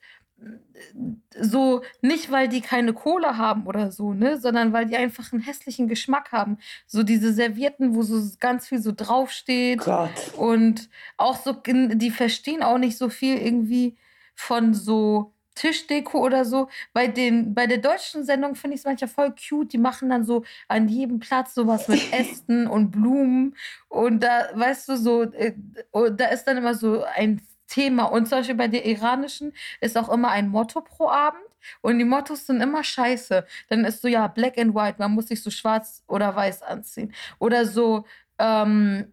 so 1.38 1.82
nicht, 2.00 2.30
weil 2.30 2.48
die 2.48 2.60
keine 2.60 2.92
Kohle 2.92 3.36
haben 3.36 3.66
oder 3.66 3.90
so, 3.90 4.12
ne, 4.12 4.38
sondern 4.40 4.72
weil 4.72 4.86
die 4.86 4.96
einfach 4.96 5.32
einen 5.32 5.42
hässlichen 5.42 5.88
Geschmack 5.88 6.32
haben. 6.32 6.58
So 6.86 7.02
diese 7.02 7.32
Servietten, 7.32 7.94
wo 7.94 8.02
so 8.02 8.22
ganz 8.40 8.68
viel 8.68 8.80
so 8.80 8.92
draufsteht. 8.94 9.80
Gott. 9.80 10.34
Und 10.36 10.88
auch 11.16 11.36
so, 11.36 11.52
die 11.52 12.10
verstehen 12.10 12.62
auch 12.62 12.78
nicht 12.78 12.96
so 12.96 13.08
viel 13.08 13.36
irgendwie 13.38 13.96
von 14.34 14.74
so 14.74 15.34
Tischdeko 15.54 16.18
oder 16.18 16.44
so. 16.44 16.68
Bei, 16.92 17.06
den, 17.06 17.54
bei 17.54 17.66
der 17.66 17.78
deutschen 17.78 18.24
Sendung 18.24 18.54
finde 18.54 18.74
ich 18.74 18.80
es 18.80 18.84
manchmal 18.84 19.08
voll 19.08 19.34
cute. 19.34 19.72
Die 19.72 19.78
machen 19.78 20.10
dann 20.10 20.24
so 20.24 20.44
an 20.68 20.88
jedem 20.88 21.20
Platz 21.20 21.54
sowas 21.54 21.88
mit 21.88 22.00
Ästen 22.12 22.66
und 22.66 22.90
Blumen. 22.90 23.56
Und 23.88 24.22
da, 24.22 24.48
weißt 24.54 24.88
du, 24.88 24.96
so, 24.96 25.22
äh, 25.22 25.54
da 25.92 26.26
ist 26.26 26.44
dann 26.44 26.56
immer 26.56 26.74
so 26.74 27.04
ein 27.04 27.40
Thema. 27.74 28.04
Und 28.04 28.28
zum 28.28 28.38
Beispiel 28.38 28.54
bei 28.54 28.68
der 28.68 28.86
iranischen 28.86 29.52
ist 29.80 29.98
auch 29.98 30.08
immer 30.08 30.30
ein 30.30 30.48
Motto 30.48 30.80
pro 30.80 31.08
Abend. 31.08 31.42
Und 31.80 31.98
die 31.98 32.04
Mottos 32.04 32.46
sind 32.46 32.60
immer 32.60 32.84
scheiße. 32.84 33.44
Dann 33.68 33.84
ist 33.84 34.02
so, 34.02 34.08
ja, 34.08 34.28
black 34.28 34.58
and 34.58 34.74
white, 34.74 34.96
man 34.98 35.12
muss 35.12 35.28
sich 35.28 35.42
so 35.42 35.50
schwarz 35.50 36.02
oder 36.06 36.34
weiß 36.36 36.62
anziehen. 36.62 37.12
Oder 37.38 37.66
so, 37.66 38.04
ähm, 38.38 39.12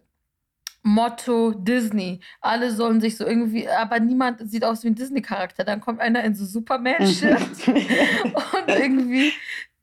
Motto 0.82 1.52
Disney. 1.52 2.20
Alle 2.40 2.72
sollen 2.72 3.00
sich 3.00 3.16
so 3.16 3.24
irgendwie, 3.24 3.68
aber 3.68 4.00
niemand 4.00 4.50
sieht 4.50 4.64
aus 4.64 4.82
wie 4.82 4.88
ein 4.88 4.94
Disney-Charakter. 4.94 5.64
Dann 5.64 5.80
kommt 5.80 6.00
einer 6.00 6.24
in 6.24 6.34
so 6.34 6.44
Superman-Shirt 6.44 7.40
und 7.66 8.68
irgendwie 8.68 9.32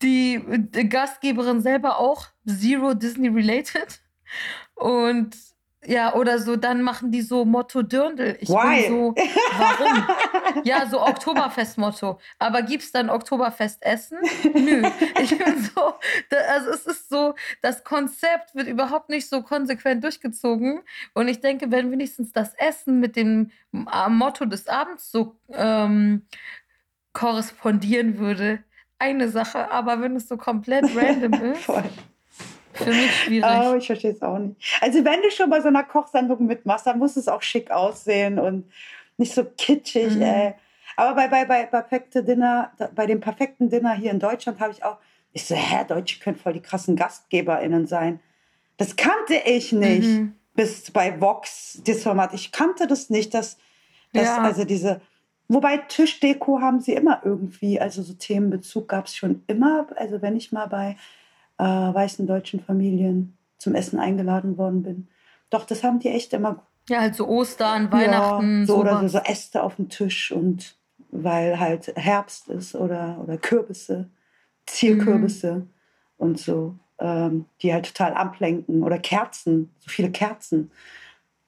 die, 0.01 0.41
die 0.45 0.89
Gastgeberin 0.89 1.61
selber 1.61 1.99
auch 1.99 2.27
zero 2.45 2.93
Disney-related. 2.93 3.99
Und 4.75 5.35
ja, 5.85 6.13
oder 6.13 6.39
so, 6.39 6.57
dann 6.57 6.81
machen 6.81 7.11
die 7.11 7.21
so 7.21 7.45
Motto 7.45 7.81
Dirndl. 7.81 8.37
Ich 8.41 8.49
Why? 8.49 8.81
bin 8.81 8.91
so, 8.91 9.15
warum? 9.57 10.63
ja, 10.65 10.85
so 10.87 11.01
Oktoberfest-Motto. 11.01 12.19
Aber 12.37 12.61
gibt 12.63 12.83
es 12.83 12.91
dann 12.91 13.09
Oktoberfest-Essen? 13.09 14.17
Nö. 14.53 14.83
Ich 15.21 15.37
bin 15.37 15.57
so, 15.63 15.93
also 16.49 16.69
es 16.71 16.85
ist 16.85 17.09
so, 17.09 17.33
das 17.61 17.83
Konzept 17.85 18.55
wird 18.55 18.67
überhaupt 18.67 19.09
nicht 19.09 19.29
so 19.29 19.41
konsequent 19.41 20.03
durchgezogen. 20.03 20.81
Und 21.13 21.29
ich 21.29 21.39
denke, 21.39 21.71
wenn 21.71 21.91
wenigstens 21.91 22.33
das 22.33 22.53
Essen 22.55 22.99
mit 22.99 23.15
dem 23.15 23.51
Motto 23.71 24.45
des 24.45 24.67
Abends 24.67 25.11
so 25.11 25.37
ähm, 25.53 26.25
korrespondieren 27.13 28.17
würde, 28.17 28.63
eine 28.99 29.29
Sache. 29.29 29.71
Aber 29.71 30.01
wenn 30.01 30.15
es 30.15 30.27
so 30.27 30.35
komplett 30.35 30.85
random 30.95 31.33
ist, 31.53 31.69
für 32.73 32.89
mich 32.89 33.23
schwierig. 33.23 33.49
Oh, 33.49 33.75
ich 33.75 33.87
verstehe 33.87 34.11
es 34.11 34.21
auch 34.21 34.37
nicht. 34.37 34.55
Also 34.81 35.03
wenn 35.03 35.21
du 35.21 35.31
schon 35.31 35.49
bei 35.49 35.61
so 35.61 35.67
einer 35.67 35.83
Kochsendung 35.83 36.45
mitmachst, 36.45 36.85
dann 36.87 36.99
muss 36.99 37.15
es 37.17 37.27
auch 37.27 37.41
schick 37.41 37.71
aussehen 37.71 38.39
und 38.39 38.65
nicht 39.17 39.33
so 39.33 39.43
kitschig, 39.43 40.15
mhm. 40.15 40.21
ey. 40.21 40.53
Aber 40.95 41.15
bei, 41.15 41.27
bei, 41.27 41.45
bei, 41.45 41.63
perfekte 41.65 42.23
Dinner, 42.23 42.71
bei 42.93 43.05
dem 43.05 43.21
perfekten 43.21 43.69
Dinner 43.69 43.93
hier 43.93 44.11
in 44.11 44.19
Deutschland 44.19 44.59
habe 44.59 44.73
ich 44.73 44.83
auch, 44.83 44.97
ich 45.31 45.45
so, 45.45 45.55
hä, 45.55 45.85
Deutsche 45.87 46.19
können 46.19 46.35
voll 46.35 46.53
die 46.53 46.61
krassen 46.61 46.95
GastgeberInnen 46.95 47.87
sein. 47.87 48.19
Das 48.77 48.95
kannte 48.95 49.35
ich 49.45 49.71
nicht. 49.71 50.07
Mhm. 50.07 50.33
Bis 50.55 50.91
bei 50.91 51.21
Vox, 51.21 51.81
das 51.85 52.03
Format. 52.03 52.33
Ich 52.33 52.51
kannte 52.51 52.85
das 52.85 53.09
nicht, 53.09 53.33
dass, 53.33 53.57
dass 54.11 54.25
ja. 54.25 54.41
also 54.41 54.65
diese, 54.65 54.99
wobei 55.47 55.77
Tischdeko 55.77 56.59
haben 56.59 56.81
sie 56.81 56.93
immer 56.93 57.21
irgendwie, 57.23 57.79
also 57.79 58.01
so 58.01 58.13
Themenbezug 58.13 58.89
gab 58.89 59.05
es 59.05 59.15
schon 59.15 59.43
immer. 59.47 59.87
Also 59.95 60.21
wenn 60.21 60.35
ich 60.35 60.51
mal 60.51 60.65
bei 60.65 60.97
äh, 61.59 61.63
weißen 61.63 62.25
deutschen 62.25 62.59
Familien 62.59 63.37
zum 63.57 63.75
Essen 63.75 63.99
eingeladen 63.99 64.57
worden 64.57 64.81
bin. 64.81 65.07
Doch, 65.49 65.65
das 65.65 65.83
haben 65.83 65.99
die 65.99 66.09
echt 66.09 66.33
immer. 66.33 66.63
Ja, 66.87 67.01
halt 67.01 67.15
so 67.15 67.27
Ostern, 67.27 67.91
Weihnachten. 67.91 68.61
Ja, 68.61 68.65
so 68.65 68.77
oder 68.77 69.01
so, 69.01 69.07
so 69.09 69.17
Äste 69.19 69.61
auf 69.61 69.75
dem 69.75 69.89
Tisch 69.89 70.31
und 70.31 70.75
weil 71.11 71.59
halt 71.59 71.93
Herbst 71.95 72.47
ist 72.49 72.75
oder, 72.75 73.19
oder 73.21 73.37
Kürbisse, 73.37 74.09
Zierkürbisse 74.65 75.55
mhm. 75.55 75.69
und 76.17 76.39
so, 76.39 76.75
ähm, 76.99 77.45
die 77.61 77.73
halt 77.73 77.87
total 77.87 78.13
ablenken 78.13 78.83
oder 78.83 78.97
Kerzen, 78.97 79.71
so 79.79 79.89
viele 79.89 80.11
Kerzen. 80.11 80.71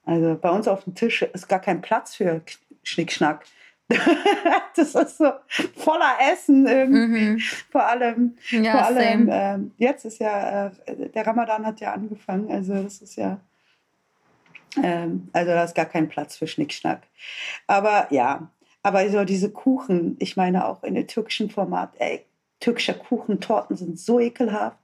Also 0.06 0.38
bei 0.40 0.50
uns 0.50 0.68
auf 0.68 0.84
dem 0.84 0.96
Tisch 0.96 1.22
ist 1.22 1.48
gar 1.48 1.60
kein 1.60 1.82
Platz 1.82 2.16
für 2.16 2.42
Schnickschnack. 2.84 3.46
das 4.76 4.96
ist 4.96 5.18
so 5.18 5.32
voller 5.76 6.18
Essen 6.32 6.68
irgendwie. 6.68 7.30
Mhm. 7.32 7.40
Vor 7.72 7.86
allem, 7.86 8.36
ja, 8.50 8.72
vor 8.72 8.86
allem 8.86 9.30
äh, 9.30 9.60
jetzt 9.78 10.06
ist 10.06 10.20
ja, 10.20 10.68
äh, 10.68 11.10
der 11.10 11.26
Ramadan 11.28 11.66
hat 11.66 11.80
ja 11.80 11.94
angefangen, 11.94 12.52
also 12.52 12.82
das 12.82 13.02
ist 13.02 13.16
ja, 13.16 13.40
ähm, 14.82 15.30
also 15.34 15.52
da 15.52 15.64
ist 15.64 15.76
gar 15.76 15.86
kein 15.86 16.10
Platz 16.10 16.38
für 16.38 16.48
Schnickschnack. 16.48 17.02
Aber 17.68 18.08
ja, 18.12 18.50
aber 18.84 19.08
so 19.10 19.26
diese 19.26 19.52
Kuchen, 19.52 20.16
ich 20.20 20.38
meine 20.38 20.68
auch 20.68 20.84
in 20.84 20.96
dem 20.96 21.08
türkischen 21.08 21.50
Format, 21.50 21.94
ey, 22.00 22.26
türkischer 22.60 22.94
Kuchen, 22.94 23.40
Torten 23.40 23.76
sind 23.76 24.00
so 24.00 24.20
ekelhaft. 24.20 24.78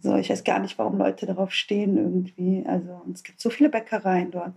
So, 0.00 0.16
ich 0.16 0.30
weiß 0.30 0.44
gar 0.44 0.58
nicht, 0.58 0.78
warum 0.78 0.98
Leute 0.98 1.26
darauf 1.26 1.52
stehen 1.52 1.96
irgendwie. 1.96 2.64
Also, 2.66 3.02
es 3.12 3.22
gibt 3.22 3.40
so 3.40 3.50
viele 3.50 3.70
Bäckereien 3.70 4.30
dort. 4.30 4.52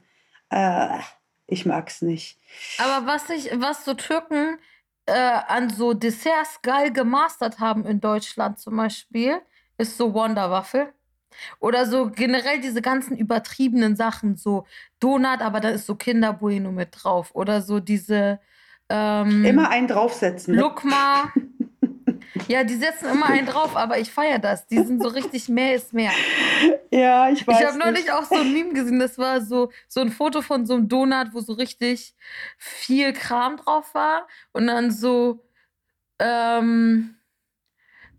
Äh, 0.49 0.99
ich 1.47 1.65
mag's 1.65 2.01
nicht. 2.01 2.37
Aber 2.77 3.07
was 3.07 3.29
ich, 3.29 3.49
was 3.55 3.85
so 3.85 3.93
Türken 3.93 4.59
äh, 5.05 5.13
an 5.47 5.69
so 5.69 5.93
Desserts 5.93 6.61
geil 6.61 6.91
gemastert 6.91 7.59
haben 7.59 7.85
in 7.85 8.01
Deutschland 8.01 8.59
zum 8.59 8.77
Beispiel, 8.77 9.41
ist 9.77 9.97
so 9.97 10.13
Wonderwaffel. 10.13 10.93
Oder 11.59 11.85
so 11.85 12.09
generell 12.09 12.59
diese 12.59 12.81
ganzen 12.81 13.15
übertriebenen 13.15 13.95
Sachen, 13.95 14.37
so 14.37 14.65
Donut, 14.99 15.41
aber 15.41 15.59
da 15.59 15.69
ist 15.69 15.85
so 15.85 15.95
Kinderbueno 15.95 16.71
mit 16.71 16.89
drauf. 16.91 17.31
Oder 17.33 17.61
so 17.61 17.79
diese. 17.79 18.39
Ähm, 18.89 19.45
immer 19.45 19.69
einen 19.69 19.87
draufsetzen. 19.87 20.55
Ne? 20.55 20.61
Lukma. 20.61 21.31
ja, 22.47 22.63
die 22.63 22.75
setzen 22.75 23.09
immer 23.09 23.27
einen 23.27 23.45
drauf, 23.45 23.75
aber 23.75 23.99
ich 23.99 24.11
feiere 24.11 24.39
das. 24.39 24.67
Die 24.67 24.83
sind 24.83 25.01
so 25.01 25.09
richtig 25.09 25.49
mehr 25.49 25.75
ist 25.75 25.93
mehr. 25.93 26.11
Ja, 26.91 27.29
ich 27.29 27.45
weiß. 27.47 27.59
Ich 27.59 27.65
habe 27.65 27.77
neulich 27.77 28.11
auch 28.11 28.23
so 28.23 28.35
ein 28.35 28.53
Meme 28.53 28.73
gesehen. 28.73 28.99
Das 28.99 29.17
war 29.17 29.41
so, 29.41 29.71
so 29.87 30.01
ein 30.01 30.11
Foto 30.11 30.41
von 30.41 30.65
so 30.65 30.73
einem 30.73 30.87
Donut, 30.87 31.33
wo 31.33 31.41
so 31.41 31.53
richtig 31.53 32.15
viel 32.57 33.13
Kram 33.13 33.57
drauf 33.57 33.93
war. 33.93 34.27
Und 34.53 34.67
dann 34.67 34.91
so. 34.91 35.43
Ähm, 36.19 37.17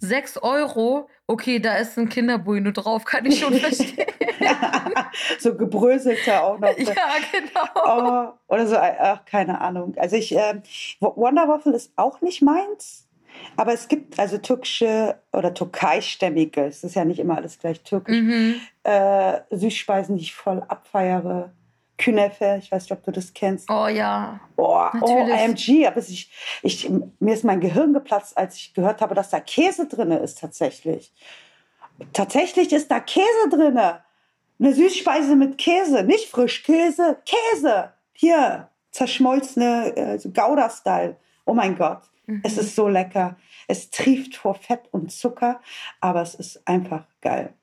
6 0.00 0.38
Euro, 0.38 1.08
okay, 1.26 1.58
da 1.58 1.76
ist 1.76 1.98
ein 1.98 2.08
Kinderbueno 2.08 2.70
drauf, 2.70 3.04
kann 3.04 3.26
ich 3.26 3.40
schon 3.40 3.54
verstehen. 3.54 4.06
so 5.38 5.56
gebröselte 5.56 6.40
auch 6.40 6.58
noch. 6.58 6.76
Ja, 6.78 6.94
genau. 7.32 8.32
Oh, 8.46 8.52
oder 8.54 8.66
so, 8.66 8.76
ach, 8.76 9.24
keine 9.24 9.60
Ahnung. 9.60 9.94
Also 9.96 10.16
ich, 10.16 10.36
äh, 10.36 10.60
Wonder 11.00 11.48
Waffle 11.48 11.74
ist 11.74 11.92
auch 11.96 12.20
nicht 12.20 12.42
meins. 12.42 13.07
Aber 13.56 13.72
es 13.72 13.88
gibt 13.88 14.18
also 14.18 14.38
türkische 14.38 15.16
oder 15.32 15.52
türkeistämmige, 15.52 16.64
es 16.66 16.84
ist 16.84 16.94
ja 16.94 17.04
nicht 17.04 17.18
immer 17.18 17.36
alles 17.36 17.58
gleich 17.58 17.82
türkisch, 17.82 18.16
mhm. 18.16 18.60
äh, 18.84 19.40
Süßspeisen, 19.50 20.16
die 20.16 20.22
ich 20.22 20.34
voll 20.34 20.62
abfeiere. 20.68 21.52
Künefe, 21.98 22.60
ich 22.62 22.70
weiß 22.70 22.84
nicht, 22.84 22.92
ob 22.92 23.02
du 23.02 23.10
das 23.10 23.34
kennst. 23.34 23.68
Oh 23.68 23.88
ja. 23.88 24.38
Oh, 24.56 24.86
oh 25.00 25.32
AMG, 25.32 25.84
aber 25.84 25.98
ich, 25.98 26.30
ich, 26.62 26.88
mir 27.18 27.34
ist 27.34 27.42
mein 27.44 27.60
Gehirn 27.60 27.92
geplatzt, 27.92 28.38
als 28.38 28.54
ich 28.54 28.72
gehört 28.72 29.00
habe, 29.00 29.16
dass 29.16 29.30
da 29.30 29.40
Käse 29.40 29.88
drin 29.88 30.12
ist 30.12 30.38
tatsächlich. 30.38 31.12
Tatsächlich 32.12 32.72
ist 32.72 32.90
da 32.90 33.00
Käse 33.00 33.48
drin. 33.50 33.76
Eine 33.76 34.74
Süßspeise 34.74 35.34
mit 35.34 35.58
Käse, 35.58 36.04
nicht 36.04 36.30
Frischkäse, 36.30 37.18
Käse. 37.26 37.92
Hier, 38.12 38.68
zerschmolzene 38.92 39.92
also 39.96 40.30
Gouda-Style. 40.30 41.16
Oh 41.44 41.54
mein 41.54 41.76
Gott, 41.76 42.02
mhm. 42.28 42.40
es 42.44 42.56
ist 42.56 42.76
so 42.76 42.86
lecker. 42.86 43.36
Es 43.66 43.90
trieft 43.90 44.36
vor 44.36 44.54
Fett 44.54 44.88
und 44.92 45.10
Zucker, 45.10 45.60
aber 46.00 46.22
es 46.22 46.34
ist 46.34 46.66
einfach 46.66 47.04
geil. 47.20 47.54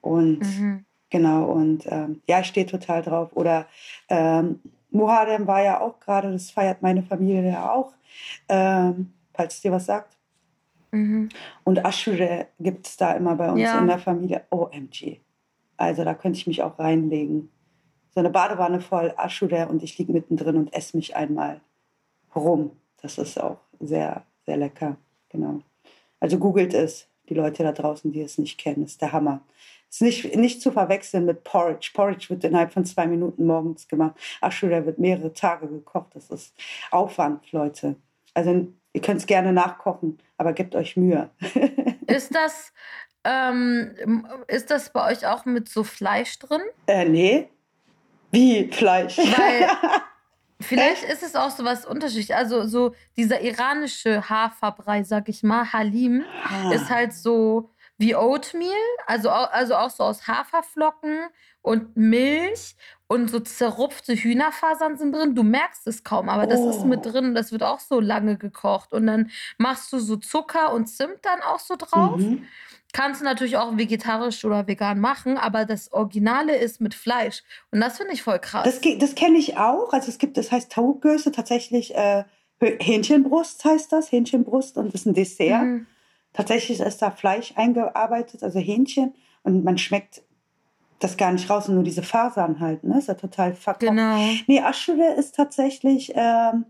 Und 0.00 0.40
mhm. 0.40 0.84
Genau, 1.10 1.46
und 1.46 1.86
ähm, 1.90 2.22
ja, 2.28 2.40
ich 2.40 2.46
stehe 2.46 2.66
total 2.66 3.02
drauf. 3.02 3.30
Oder 3.34 3.66
ähm, 4.08 4.60
Muharrem 4.90 5.46
war 5.46 5.62
ja 5.62 5.80
auch 5.80 5.98
gerade, 5.98 6.30
das 6.30 6.52
feiert 6.52 6.82
meine 6.82 7.02
Familie 7.02 7.50
ja 7.50 7.72
auch, 7.72 7.92
ähm, 8.48 9.12
falls 9.34 9.56
es 9.56 9.60
dir 9.60 9.72
was 9.72 9.86
sagt. 9.86 10.16
Mhm. 10.92 11.28
Und 11.64 11.84
Aschure 11.84 12.46
gibt 12.60 12.86
es 12.86 12.96
da 12.96 13.12
immer 13.12 13.34
bei 13.34 13.50
uns 13.50 13.60
ja. 13.60 13.78
in 13.78 13.88
der 13.88 13.98
Familie. 13.98 14.44
OMG. 14.50 15.18
Also 15.76 16.04
da 16.04 16.14
könnte 16.14 16.38
ich 16.38 16.46
mich 16.46 16.62
auch 16.62 16.78
reinlegen. 16.78 17.50
So 18.14 18.20
eine 18.20 18.30
Badewanne 18.30 18.80
voll 18.80 19.12
Aschure 19.16 19.68
und 19.68 19.82
ich 19.82 19.98
liege 19.98 20.12
mittendrin 20.12 20.56
und 20.56 20.72
esse 20.72 20.96
mich 20.96 21.16
einmal 21.16 21.60
rum. 22.34 22.72
Das 23.02 23.18
ist 23.18 23.40
auch 23.40 23.58
sehr, 23.80 24.24
sehr 24.46 24.56
lecker. 24.56 24.96
Genau. 25.30 25.60
Also 26.20 26.38
googelt 26.38 26.74
es, 26.74 27.08
die 27.28 27.34
Leute 27.34 27.62
da 27.62 27.72
draußen, 27.72 28.12
die 28.12 28.20
es 28.20 28.38
nicht 28.38 28.58
kennen. 28.58 28.84
Ist 28.84 29.00
der 29.00 29.12
Hammer. 29.12 29.40
Ist 29.88 30.02
nicht, 30.02 30.36
nicht 30.36 30.62
zu 30.62 30.70
verwechseln 30.70 31.24
mit 31.24 31.42
Porridge. 31.42 31.90
Porridge 31.94 32.30
wird 32.30 32.44
innerhalb 32.44 32.72
von 32.72 32.84
zwei 32.84 33.06
Minuten 33.06 33.46
morgens 33.46 33.88
gemacht. 33.88 34.14
Ashura 34.40 34.86
wird 34.86 34.98
mehrere 34.98 35.32
Tage 35.32 35.66
gekocht. 35.66 36.14
Das 36.14 36.30
ist 36.30 36.54
Aufwand, 36.90 37.50
Leute. 37.52 37.96
Also 38.34 38.68
ihr 38.92 39.00
könnt 39.00 39.20
es 39.20 39.26
gerne 39.26 39.52
nachkochen, 39.52 40.18
aber 40.36 40.52
gebt 40.52 40.76
euch 40.76 40.96
Mühe. 40.96 41.30
ist 42.06 42.34
das 42.34 42.72
ähm, 43.24 44.26
ist 44.48 44.70
das 44.70 44.92
bei 44.92 45.10
euch 45.10 45.26
auch 45.26 45.44
mit 45.44 45.68
so 45.68 45.84
Fleisch 45.84 46.38
drin? 46.38 46.62
Äh, 46.86 47.06
nee. 47.06 47.48
Wie 48.30 48.70
Fleisch? 48.72 49.18
Weil 49.18 49.68
vielleicht 50.60 51.04
ist 51.04 51.22
es 51.22 51.34
auch 51.34 51.50
so 51.50 51.64
was 51.64 51.86
unterschiedlich. 51.86 52.34
Also 52.34 52.66
so 52.66 52.94
dieser 53.16 53.40
iranische 53.40 54.28
Haferbrei, 54.28 55.02
sag 55.02 55.28
ich 55.28 55.42
mal, 55.42 55.72
Halim, 55.72 56.24
ah. 56.44 56.72
ist 56.72 56.90
halt 56.90 57.12
so 57.12 57.70
wie 57.98 58.16
Oatmeal, 58.16 58.72
also, 59.06 59.28
also 59.28 59.74
auch 59.74 59.90
so 59.90 60.04
aus 60.04 60.26
Haferflocken 60.26 61.18
und 61.60 61.96
Milch 61.98 62.74
und 63.08 63.30
so 63.30 63.40
zerrupfte 63.40 64.14
Hühnerfasern 64.14 64.96
sind 64.96 65.12
drin. 65.14 65.34
Du 65.34 65.42
merkst 65.42 65.86
es 65.86 66.02
kaum, 66.02 66.28
aber 66.28 66.46
das 66.46 66.60
ist 66.60 66.84
mit 66.86 67.06
oh. 67.06 67.10
drin. 67.10 67.34
Das 67.34 67.52
wird 67.52 67.62
auch 67.62 67.80
so 67.80 68.00
lange 68.00 68.38
gekocht. 68.38 68.92
Und 68.92 69.06
dann 69.06 69.30
machst 69.58 69.92
du 69.92 69.98
so 69.98 70.16
Zucker 70.16 70.72
und 70.72 70.86
Zimt 70.86 71.18
dann 71.22 71.42
auch 71.42 71.58
so 71.58 71.76
drauf. 71.76 72.18
Mhm. 72.18 72.46
Kannst 72.92 73.20
du 73.20 73.24
natürlich 73.24 73.56
auch 73.56 73.76
vegetarisch 73.76 74.44
oder 74.44 74.66
vegan 74.66 74.98
machen, 75.00 75.38
aber 75.38 75.64
das 75.64 75.92
Originale 75.92 76.56
ist 76.56 76.80
mit 76.80 76.94
Fleisch. 76.94 77.42
Und 77.70 77.80
das 77.80 77.98
finde 77.98 78.14
ich 78.14 78.22
voll 78.22 78.38
krass. 78.38 78.64
Das, 78.64 78.80
das 78.98 79.14
kenne 79.14 79.38
ich 79.38 79.56
auch. 79.56 79.92
Also 79.92 80.08
es 80.08 80.18
gibt, 80.18 80.36
das 80.36 80.50
heißt 80.50 80.72
Taugöse, 80.72 81.30
tatsächlich 81.30 81.94
äh, 81.94 82.24
Hähnchenbrust 82.60 83.64
heißt 83.64 83.92
das, 83.92 84.12
Hähnchenbrust 84.12 84.76
und 84.76 84.92
das 84.92 85.02
ist 85.02 85.06
ein 85.06 85.14
Dessert. 85.14 85.62
Mhm. 85.62 85.86
Tatsächlich 86.32 86.80
ist 86.80 87.02
da 87.02 87.10
Fleisch 87.10 87.54
eingearbeitet, 87.56 88.42
also 88.42 88.58
Hähnchen, 88.58 89.14
und 89.42 89.64
man 89.64 89.78
schmeckt 89.78 90.22
das 91.00 91.16
gar 91.16 91.32
nicht 91.32 91.48
raus, 91.48 91.68
nur 91.68 91.82
diese 91.82 92.02
Fasern 92.02 92.60
halt, 92.60 92.84
ne? 92.84 92.98
Ist 92.98 93.08
ja 93.08 93.14
total 93.14 93.54
verkocht. 93.54 93.80
Genau. 93.80 94.18
Nee, 94.46 94.60
Aschure 94.60 95.14
ist 95.14 95.34
tatsächlich, 95.34 96.12
ähm, 96.14 96.66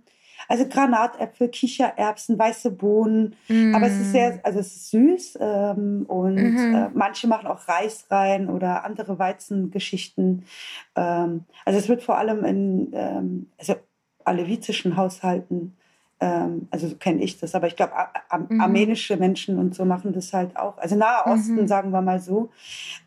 also 0.51 0.67
Granatäpfel, 0.69 1.49
Kichererbsen, 1.49 2.37
weiße 2.37 2.73
Bohnen, 2.73 3.37
mm. 3.49 3.73
aber 3.73 3.87
es 3.87 4.01
ist 4.01 4.11
sehr, 4.11 4.41
also 4.43 4.59
es 4.59 4.75
ist 4.75 4.91
süß 4.91 5.39
ähm, 5.41 6.05
und 6.09 6.35
mhm. 6.35 6.75
äh, 6.75 6.89
manche 6.93 7.29
machen 7.29 7.47
auch 7.47 7.69
Reis 7.69 8.07
rein 8.11 8.49
oder 8.49 8.85
andere 8.85 9.19
Weizengeschichten. 9.21 10.45
Ähm, 10.97 11.45
also 11.65 11.79
es 11.79 11.89
wird 11.89 12.03
vor 12.03 12.19
allem 12.19 12.45
in 12.45 12.91
ähm, 12.95 13.47
also 13.59 13.77
alevitischen 14.25 14.97
Haushalten 14.97 15.77
Ähm, 16.23 16.69
also 16.71 16.87
so 16.87 16.97
kenne 16.97 17.23
ich 17.23 17.39
das. 17.41 17.55
Aber 17.55 17.67
ich 17.67 17.77
glaube, 17.77 17.93
mhm. 18.49 18.61
armenische 18.61 19.17
Menschen 19.17 19.59
und 19.59 19.75
so 19.75 19.85
machen 19.85 20.13
das 20.13 20.33
halt 20.33 20.57
auch. 20.57 20.77
Also 20.79 20.97
Nahe 20.97 21.25
Osten, 21.27 21.63
mhm. 21.63 21.67
sagen 21.67 21.93
wir 21.93 22.03
mal 22.03 22.21
so. 22.21 22.51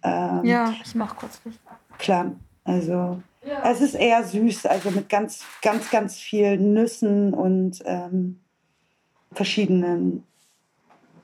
Ähm, 0.02 0.44
ja, 0.46 0.74
ich 0.84 0.96
mache 0.96 1.16
kurz 1.16 1.40
Licht. 1.46 1.60
Klar, 2.00 2.32
also 2.64 3.22
ja. 3.46 3.70
es 3.72 3.82
ist 3.82 3.96
eher 3.96 4.24
süß, 4.24 4.66
also 4.66 4.92
mit 4.92 5.10
ganz, 5.10 5.44
ganz, 5.62 5.90
ganz 5.90 6.18
vielen 6.18 6.74
Nüssen 6.74 7.34
und 7.34 7.82
ähm, 7.86 8.40
verschiedenen 9.32 10.24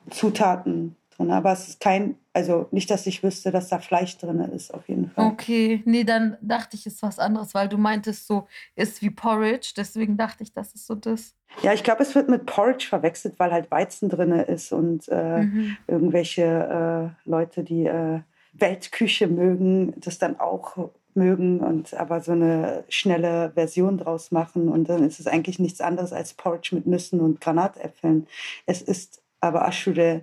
Zutaten 0.09 0.95
drin. 1.15 1.31
Aber 1.31 1.51
es 1.51 1.67
ist 1.67 1.79
kein, 1.79 2.15
also 2.33 2.67
nicht, 2.71 2.89
dass 2.89 3.05
ich 3.07 3.23
wüsste, 3.23 3.51
dass 3.51 3.69
da 3.69 3.79
Fleisch 3.79 4.17
drin 4.17 4.39
ist, 4.39 4.73
auf 4.73 4.87
jeden 4.89 5.09
Fall. 5.11 5.27
Okay, 5.27 5.81
nee, 5.85 6.03
dann 6.03 6.37
dachte 6.41 6.75
ich, 6.75 6.85
es 6.85 6.95
ist 6.95 7.03
was 7.03 7.19
anderes, 7.19 7.53
weil 7.53 7.69
du 7.69 7.77
meintest, 7.77 8.27
so 8.27 8.47
ist 8.75 9.01
wie 9.01 9.09
Porridge. 9.09 9.73
Deswegen 9.77 10.17
dachte 10.17 10.43
ich, 10.43 10.53
das 10.53 10.73
ist 10.73 10.87
so 10.87 10.95
das. 10.95 11.35
Ja, 11.61 11.73
ich 11.73 11.83
glaube, 11.83 12.03
es 12.03 12.15
wird 12.15 12.29
mit 12.29 12.45
Porridge 12.45 12.85
verwechselt, 12.87 13.35
weil 13.37 13.51
halt 13.51 13.71
Weizen 13.71 14.09
drin 14.09 14.31
ist 14.31 14.71
und 14.71 15.07
äh, 15.09 15.41
mhm. 15.41 15.77
irgendwelche 15.87 17.15
äh, 17.25 17.29
Leute, 17.29 17.63
die 17.63 17.85
äh, 17.85 18.21
Weltküche 18.53 19.27
mögen, 19.27 19.93
das 19.99 20.17
dann 20.17 20.39
auch 20.39 20.89
mögen 21.15 21.59
und 21.59 21.93
aber 21.93 22.21
so 22.21 22.31
eine 22.31 22.83
schnelle 22.89 23.51
Version 23.53 23.97
draus 23.97 24.31
machen. 24.31 24.69
Und 24.69 24.89
dann 24.89 25.03
ist 25.03 25.19
es 25.19 25.27
eigentlich 25.27 25.59
nichts 25.59 25.81
anderes 25.81 26.13
als 26.13 26.33
Porridge 26.33 26.75
mit 26.75 26.87
Nüssen 26.87 27.19
und 27.21 27.41
Granatäpfeln. 27.41 28.27
Es 28.65 28.81
ist 28.81 29.21
aber 29.41 29.65
Ashure 29.67 30.21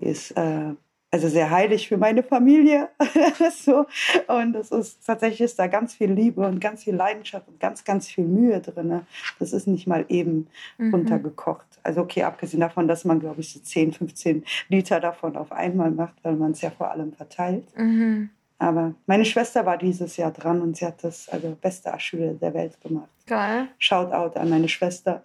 ist 0.00 0.32
äh, 0.32 0.74
also 1.10 1.28
sehr 1.28 1.50
heilig 1.50 1.88
für 1.88 1.96
meine 1.96 2.22
Familie. 2.22 2.90
so. 3.52 3.86
Und 4.26 4.54
es 4.54 4.70
ist 4.70 5.06
tatsächlich 5.06 5.40
ist 5.40 5.58
da 5.58 5.66
ganz 5.66 5.94
viel 5.94 6.12
Liebe 6.12 6.46
und 6.46 6.60
ganz 6.60 6.84
viel 6.84 6.94
Leidenschaft 6.94 7.48
und 7.48 7.58
ganz, 7.60 7.84
ganz 7.84 8.08
viel 8.08 8.24
Mühe 8.24 8.60
drin. 8.60 9.00
Das 9.38 9.52
ist 9.52 9.66
nicht 9.66 9.86
mal 9.86 10.04
eben 10.08 10.48
mhm. 10.76 10.94
runtergekocht. 10.94 11.66
Also 11.82 12.02
okay, 12.02 12.24
abgesehen 12.24 12.60
davon, 12.60 12.88
dass 12.88 13.04
man, 13.04 13.20
glaube 13.20 13.40
ich, 13.40 13.52
so 13.52 13.60
10, 13.60 13.92
15 13.92 14.44
Liter 14.68 15.00
davon 15.00 15.36
auf 15.36 15.52
einmal 15.52 15.90
macht, 15.90 16.16
weil 16.22 16.36
man 16.36 16.52
es 16.52 16.60
ja 16.60 16.70
vor 16.70 16.90
allem 16.90 17.12
verteilt. 17.12 17.64
Mhm. 17.76 18.30
Aber 18.58 18.94
meine 19.06 19.24
Schwester 19.24 19.64
war 19.66 19.78
dieses 19.78 20.16
Jahr 20.16 20.32
dran 20.32 20.60
und 20.60 20.76
sie 20.76 20.84
hat 20.84 21.04
das 21.04 21.28
also 21.28 21.56
beste 21.60 21.94
Aschule 21.94 22.34
der 22.34 22.54
Welt 22.54 22.80
gemacht. 22.80 23.08
Geil. 23.26 23.68
Shoutout 23.78 24.38
an 24.38 24.50
meine 24.50 24.68
Schwester. 24.68 25.22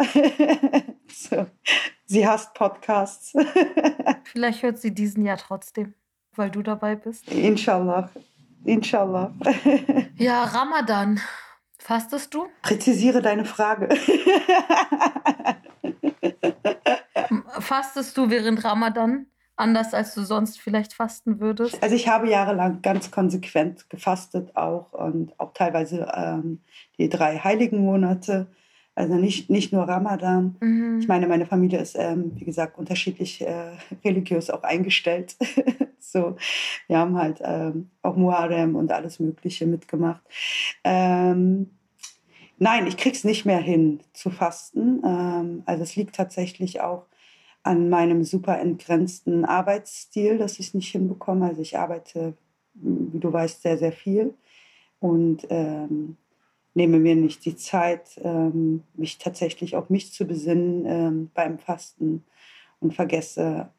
so. 1.08 1.48
Sie 2.06 2.28
hasst 2.28 2.54
Podcasts. 2.54 3.34
Vielleicht 4.26 4.62
hört 4.62 4.78
sie 4.78 4.94
diesen 4.94 5.26
Jahr 5.26 5.38
trotzdem, 5.38 5.96
weil 6.36 6.52
du 6.52 6.62
dabei 6.62 6.96
bist. 6.96 7.28
Inshallah. 7.32 8.12
Inshallah. 8.66 9.34
ja, 10.18 10.44
Ramadan. 10.44 11.20
Fastest 11.80 12.34
du? 12.34 12.48
Präzisiere 12.62 13.22
deine 13.22 13.46
Frage. 13.46 13.90
Fastest 17.60 18.16
du 18.16 18.30
während 18.30 18.64
Ramadan? 18.64 19.26
Anders 19.56 19.94
als 19.94 20.14
du 20.16 20.24
sonst 20.24 20.60
vielleicht 20.60 20.94
fasten 20.94 21.40
würdest? 21.40 21.82
Also 21.82 21.96
ich 21.96 22.08
habe 22.08 22.30
jahrelang 22.30 22.82
ganz 22.82 23.12
konsequent 23.12 23.90
gefastet 23.90 24.56
auch 24.56 24.94
und 24.94 25.40
auch 25.40 25.54
teilweise 25.54 26.12
ähm, 26.16 26.62
die 26.98 27.10
drei 27.10 27.38
heiligen 27.38 27.80
Monate. 27.80 28.48
Also 28.96 29.16
nicht, 29.16 29.50
nicht 29.50 29.74
nur 29.74 29.84
Ramadan. 29.88 30.56
Mhm. 30.60 31.00
Ich 31.00 31.08
meine, 31.08 31.28
meine 31.28 31.48
Familie 31.48 31.80
ist, 31.80 31.96
ähm, 31.98 32.34
wie 32.36 32.46
gesagt, 32.46 32.78
unterschiedlich 32.78 33.42
äh, 33.42 33.72
religiös 34.06 34.52
auch 34.52 34.62
eingestellt. 34.62 35.36
so, 36.00 36.38
wir 36.88 37.00
haben 37.00 37.18
halt 37.18 37.42
ähm, 37.44 37.90
auch 38.04 38.16
Muharrem 38.16 38.76
und 38.76 38.92
alles 38.92 39.20
Mögliche 39.20 39.66
mitgemacht. 39.66 40.22
Ähm, 40.84 41.72
nein, 42.60 42.86
ich 42.86 42.98
krieg's 42.98 43.24
nicht 43.24 43.46
mehr 43.46 43.60
hin 43.60 44.02
zu 44.14 44.30
fasten. 44.30 45.02
Ähm, 45.04 45.64
also 45.66 45.82
es 45.82 45.96
liegt 45.96 46.16
tatsächlich 46.16 46.82
auch 46.82 47.08
an 47.64 47.90
meinem 47.90 48.24
super 48.24 48.60
entgrenzten 48.60 49.46
Arbeitsstil, 49.46 50.38
dass 50.38 50.60
ich 50.60 50.68
es 50.68 50.74
nicht 50.74 50.92
hinbekomme. 50.92 51.48
Also 51.48 51.62
ich 51.62 51.78
arbeite, 51.78 52.34
wie 52.74 53.20
du 53.20 53.32
weißt, 53.32 53.62
sehr, 53.62 53.78
sehr 53.78 53.94
viel 53.94 54.34
und 55.00 55.48
ähm, 55.50 56.18
nehme 56.74 57.00
mir 57.00 57.16
nicht 57.16 57.46
die 57.46 57.56
Zeit, 57.56 58.20
ähm, 58.24 58.84
mich 58.96 59.18
tatsächlich 59.18 59.76
auf 59.76 59.90
mich 59.90 60.12
zu 60.12 60.26
besinnen 60.26 60.86
ähm, 60.86 61.32
beim 61.34 61.60
Fasten 61.60 62.24
und 62.80 62.94
vergesse 62.94 63.70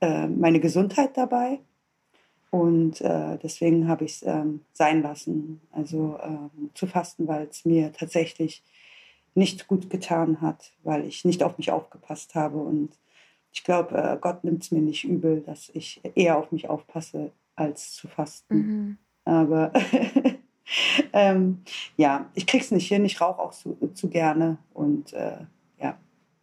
äh, 0.00 0.26
meine 0.26 0.60
Gesundheit 0.60 1.16
dabei. 1.16 1.60
Und 2.50 3.00
äh, 3.02 3.38
deswegen 3.42 3.88
habe 3.88 4.04
ich 4.04 4.12
es 4.12 4.22
ähm, 4.22 4.60
sein 4.72 5.02
lassen, 5.02 5.60
also 5.70 6.18
ähm, 6.22 6.70
zu 6.74 6.86
fasten, 6.86 7.28
weil 7.28 7.46
es 7.50 7.64
mir 7.64 7.92
tatsächlich 7.92 8.62
nicht 9.34 9.68
gut 9.68 9.90
getan 9.90 10.40
hat, 10.40 10.72
weil 10.82 11.04
ich 11.04 11.24
nicht 11.24 11.42
auf 11.42 11.58
mich 11.58 11.70
aufgepasst 11.70 12.34
habe. 12.34 12.58
Und 12.58 12.90
ich 13.52 13.64
glaube, 13.64 13.96
äh, 13.96 14.18
Gott 14.20 14.44
nimmt 14.44 14.62
es 14.62 14.70
mir 14.70 14.80
nicht 14.80 15.04
übel, 15.04 15.40
dass 15.40 15.70
ich 15.70 16.00
eher 16.14 16.38
auf 16.38 16.52
mich 16.52 16.68
aufpasse, 16.68 17.32
als 17.56 17.94
zu 17.94 18.08
fasten. 18.08 18.56
Mhm. 18.56 18.98
Aber 19.24 19.72
ähm, 21.12 21.62
ja, 21.96 22.30
ich 22.34 22.46
krieg's 22.46 22.70
nicht 22.70 22.88
hin. 22.88 23.04
Ich 23.04 23.20
rauche 23.20 23.40
auch 23.40 23.52
zu, 23.52 23.76
zu 23.94 24.08
gerne. 24.08 24.58
Und 24.74 25.12
äh, 25.12 25.38
ja, 25.80 25.98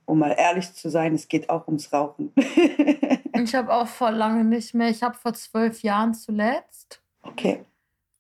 um 0.06 0.20
mal 0.20 0.36
ehrlich 0.38 0.74
zu 0.74 0.90
sein, 0.90 1.16
es 1.16 1.28
geht 1.28 1.50
auch 1.50 1.68
ums 1.68 1.92
Rauchen. 1.92 2.32
ich 3.34 3.56
habe 3.56 3.74
auch 3.74 3.88
vor 3.88 4.12
lange 4.12 4.44
nicht 4.44 4.74
mehr. 4.74 4.90
Ich 4.90 5.04
habe 5.04 5.16
vor 5.16 5.34
zwölf 5.34 5.82
Jahren 5.82 6.14
zuletzt. 6.14 7.02
Okay 7.24 7.66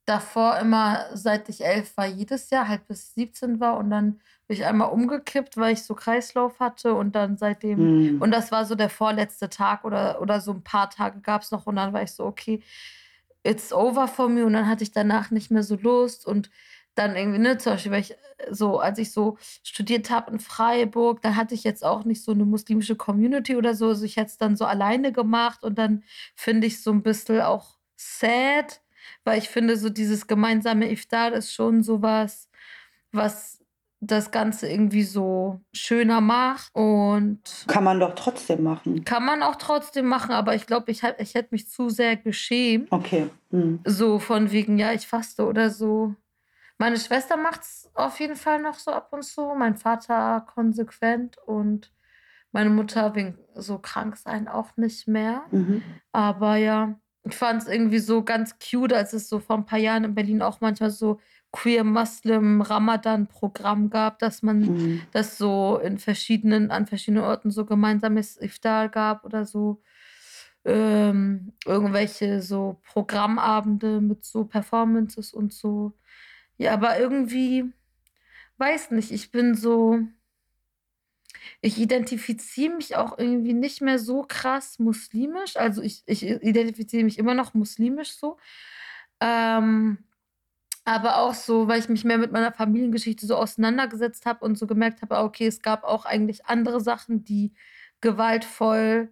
davor 0.06 0.60
immer, 0.60 1.06
seit 1.14 1.50
ich 1.50 1.64
elf 1.66 1.98
war, 1.98 2.06
jedes 2.06 2.50
Jahr, 2.50 2.68
halt 2.68 2.88
bis 2.88 3.14
17 3.16 3.60
war 3.60 3.78
und 3.78 3.90
dann 3.90 4.22
bin 4.48 4.58
ich 4.58 4.66
einmal 4.66 4.90
umgekippt, 4.90 5.58
weil 5.58 5.74
ich 5.74 5.84
so 5.84 5.96
Kreislauf 5.96 6.60
hatte 6.60 6.94
und 6.94 7.16
dann 7.16 7.38
seitdem, 7.38 8.18
mm. 8.18 8.22
und 8.22 8.32
das 8.32 8.52
war 8.52 8.66
so 8.66 8.76
der 8.76 8.90
vorletzte 8.90 9.50
Tag 9.50 9.84
oder, 9.84 10.22
oder 10.22 10.40
so 10.40 10.52
ein 10.52 10.64
paar 10.64 10.90
Tage 10.90 11.20
gab 11.22 11.42
es 11.42 11.52
noch 11.52 11.66
und 11.66 11.78
dann 11.78 11.94
war 11.94 12.04
ich 12.04 12.12
so, 12.12 12.26
okay, 12.26 12.62
it's 13.44 13.74
over 13.74 14.08
for 14.08 14.30
me 14.30 14.46
und 14.46 14.54
dann 14.54 14.68
hatte 14.68 14.84
ich 14.84 14.92
danach 14.92 15.32
nicht 15.32 15.52
mehr 15.52 15.64
so 15.64 15.76
Lust 15.76 16.26
und 16.26 16.50
dann 16.96 17.16
irgendwie, 17.16 17.40
ne, 17.40 17.58
zum 17.58 17.74
Beispiel, 17.74 17.92
weil 17.92 18.02
ich 18.02 18.16
so, 18.52 18.80
als 18.80 19.00
ich 19.00 19.12
so 19.12 19.38
studiert 19.64 20.10
habe 20.10 20.32
in 20.32 20.40
Freiburg, 20.40 21.22
da 21.22 21.36
hatte 21.36 21.56
ich 21.56 21.64
jetzt 21.64 21.84
auch 21.84 22.06
nicht 22.06 22.24
so 22.24 22.32
eine 22.32 22.46
muslimische 22.46 22.96
Community 22.96 23.56
oder 23.56 23.76
so, 23.76 23.90
also 23.90 24.06
ich 24.06 24.18
hätte 24.18 24.28
es 24.28 24.38
dann 24.38 24.56
so 24.56 24.66
alleine 24.66 25.12
gemacht 25.12 25.64
und 25.64 25.78
dann 25.78 26.04
finde 26.36 26.68
ich 26.68 26.82
so 26.82 26.92
ein 26.92 27.04
bisschen 27.04 27.42
auch 27.42 27.78
sad, 27.96 28.82
weil 29.24 29.38
ich 29.40 29.50
finde, 29.50 29.78
so 29.78 29.90
dieses 29.90 30.28
gemeinsame 30.28 30.92
Iftar 30.92 31.34
ist 31.34 31.54
schon 31.54 31.84
sowas, 31.84 32.50
was 33.12 33.65
das 34.00 34.32
Ganze 34.32 34.68
irgendwie 34.70 35.04
so 35.04 35.62
schöner 35.74 36.22
macht 36.22 36.70
und 36.74 37.42
kann 37.68 37.84
man 37.84 38.00
doch 38.00 38.14
trotzdem 38.16 38.64
machen. 38.64 39.04
Kann 39.06 39.26
man 39.26 39.42
auch 39.42 39.56
trotzdem 39.56 40.06
machen, 40.06 40.32
aber 40.32 40.56
ich 40.56 40.68
glaube, 40.68 40.92
ich, 40.92 41.02
ich 41.18 41.34
hätte 41.34 41.50
mich 41.52 41.70
zu 41.70 41.90
sehr 41.90 42.16
geschämt. 42.16 42.92
Okay. 42.92 43.30
Hm. 43.52 43.80
So 43.86 44.20
von 44.20 44.52
wegen, 44.52 44.78
ja, 44.78 44.92
ich 44.94 45.08
faste 45.08 45.46
oder 45.46 45.70
so. 45.70 46.16
Meine 46.78 47.00
Schwester 47.00 47.38
macht 47.38 47.62
es 47.62 47.90
auf 47.94 48.20
jeden 48.20 48.36
Fall 48.36 48.62
noch 48.62 48.76
so 48.76 48.92
ab 48.92 49.10
und 49.12 49.24
zu, 49.24 49.54
mein 49.58 49.78
Vater 49.78 50.46
konsequent 50.54 51.38
und 51.46 51.92
meine 52.52 52.70
Mutter 52.70 53.16
wegen 53.16 53.38
so 53.54 53.80
krank 53.80 54.18
sein 54.18 54.48
auch 54.48 54.76
nicht 54.78 55.08
mehr. 55.08 55.44
Mhm. 55.52 55.84
Aber 56.12 56.58
ja, 56.58 57.00
ich 57.24 57.36
fand 57.36 57.62
es 57.62 57.68
irgendwie 57.68 58.00
so 58.00 58.24
ganz 58.24 58.58
cute, 58.60 58.94
als 58.94 59.14
es 59.14 59.30
so 59.30 59.40
vor 59.40 59.58
ein 59.58 59.66
paar 59.66 59.80
Jahren 59.80 60.04
in 60.04 60.16
Berlin 60.16 60.42
auch 60.42 60.62
manchmal 60.62 60.92
so 60.92 61.20
Queer 61.56 61.86
Muslim 61.86 62.60
Ramadan 62.60 63.28
Programm 63.28 63.90
gab, 63.90 64.20
dass 64.20 64.44
man 64.44 64.60
mhm. 64.60 65.02
das 65.14 65.38
so 65.38 65.80
in 65.82 65.98
verschiedenen, 65.98 66.70
an 66.70 66.86
verschiedenen 66.86 67.24
Orten 67.24 67.50
so 67.50 67.66
gemeinsames 67.66 68.36
Iftar 68.42 68.90
gab 68.90 69.24
oder 69.24 69.46
so 69.46 69.82
ähm, 70.66 71.54
irgendwelche 71.66 72.42
so 72.42 72.82
Programmabende 72.84 74.02
mit 74.02 74.26
so 74.26 74.44
Performances 74.44 75.34
und 75.34 75.54
so. 75.54 75.94
Ja, 76.58 76.74
aber 76.74 77.00
irgendwie, 77.00 77.72
weiß 78.58 78.92
nicht, 78.92 79.12
ich 79.12 79.32
bin 79.32 79.56
so, 79.56 80.00
ich 81.62 81.80
identifiziere 81.80 82.76
mich 82.76 82.98
auch 82.98 83.18
irgendwie 83.18 83.54
nicht 83.54 83.82
mehr 83.82 83.98
so 83.98 84.24
krass 84.24 84.78
muslimisch. 84.78 85.56
Also 85.56 85.82
ich, 85.82 86.04
ich 86.06 86.24
identifiziere 86.24 87.06
mich 87.06 87.18
immer 87.18 87.34
noch 87.34 87.54
muslimisch 87.54 88.18
so. 88.18 88.38
Ähm, 89.22 90.00
aber 90.86 91.18
auch 91.18 91.34
so, 91.34 91.68
weil 91.68 91.80
ich 91.80 91.90
mich 91.90 92.04
mehr 92.06 92.18
mit 92.18 92.32
meiner 92.32 92.52
Familiengeschichte 92.52 93.26
so 93.26 93.36
auseinandergesetzt 93.36 94.26
habe 94.26 94.46
und 94.46 94.58
so 94.58 94.68
gemerkt 94.68 95.02
habe, 95.02 95.18
okay, 95.18 95.48
es 95.48 95.62
gab 95.62 95.84
auch 95.84 96.06
eigentlich 96.06 96.46
andere 96.46 96.80
Sachen, 96.80 97.24
die 97.24 97.54
gewaltvoll 98.02 99.10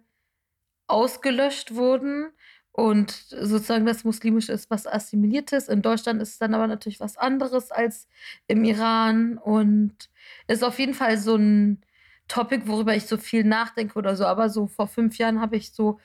ausgelöscht 0.86 1.74
wurden 1.74 2.30
und 2.72 3.10
sozusagen 3.10 3.86
das 3.86 4.04
Muslimische 4.04 4.52
ist 4.52 4.70
was 4.70 4.86
Assimiliertes. 4.86 5.68
In 5.68 5.82
Deutschland 5.82 6.22
ist 6.22 6.30
es 6.32 6.38
dann 6.38 6.54
aber 6.54 6.66
natürlich 6.66 7.00
was 7.00 7.16
anderes 7.16 7.70
als 7.70 8.08
im 8.46 8.64
Iran 8.64 9.38
und 9.38 10.10
ist 10.48 10.64
auf 10.64 10.78
jeden 10.78 10.94
Fall 10.94 11.18
so 11.18 11.36
ein 11.36 11.82
Topic, 12.28 12.66
worüber 12.66 12.94
ich 12.96 13.06
so 13.06 13.16
viel 13.16 13.44
nachdenke 13.44 13.98
oder 13.98 14.16
so. 14.16 14.26
Aber 14.26 14.48
so 14.48 14.66
vor 14.66 14.88
fünf 14.88 15.18
Jahren 15.18 15.40
habe 15.40 15.56
ich 15.56 15.72
so, 15.72 16.00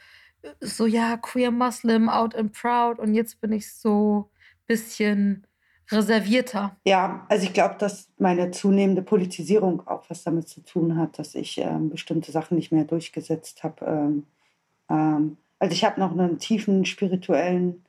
so, 0.62 0.86
ja, 0.86 1.18
queer 1.18 1.52
Muslim, 1.52 2.10
out 2.10 2.36
and 2.36 2.54
proud. 2.54 3.00
Und 3.00 3.14
jetzt 3.14 3.42
bin 3.42 3.52
ich 3.52 3.74
so 3.74 4.30
bisschen 4.68 5.48
reservierter. 5.92 6.76
Ja, 6.86 7.26
also 7.30 7.46
ich 7.46 7.54
glaube, 7.54 7.76
dass 7.80 8.10
meine 8.18 8.52
zunehmende 8.52 9.02
Politisierung 9.02 9.88
auch 9.88 10.04
was 10.10 10.24
damit 10.24 10.48
zu 10.48 10.62
tun 10.62 10.98
hat, 10.98 11.18
dass 11.20 11.36
ich 11.36 11.58
ähm, 11.58 11.90
bestimmte 11.90 12.32
Sachen 12.32 12.58
nicht 12.58 12.72
mehr 12.72 12.84
durchgesetzt 12.84 13.64
habe. 13.64 13.86
Ähm, 13.86 14.24
ähm, 14.90 15.38
also 15.60 15.74
ich 15.74 15.84
habe 15.84 16.00
noch 16.00 16.12
einen 16.12 16.40
tiefen 16.40 16.86
spirituellen 16.86 17.84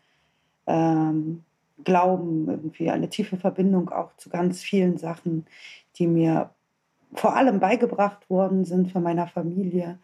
ähm, 0.66 1.44
Glauben, 1.84 2.48
irgendwie 2.48 2.90
eine 2.90 3.08
tiefe 3.08 3.36
Verbindung 3.36 3.90
auch 3.90 4.14
zu 4.16 4.28
ganz 4.28 4.60
vielen 4.60 4.98
Sachen, 4.98 5.46
die 5.96 6.06
mir 6.06 6.50
vor 7.14 7.36
allem 7.36 7.58
beigebracht 7.58 8.28
worden 8.28 8.64
sind 8.64 8.92
von 8.92 9.02
meiner 9.02 9.26
Familie. 9.26 9.98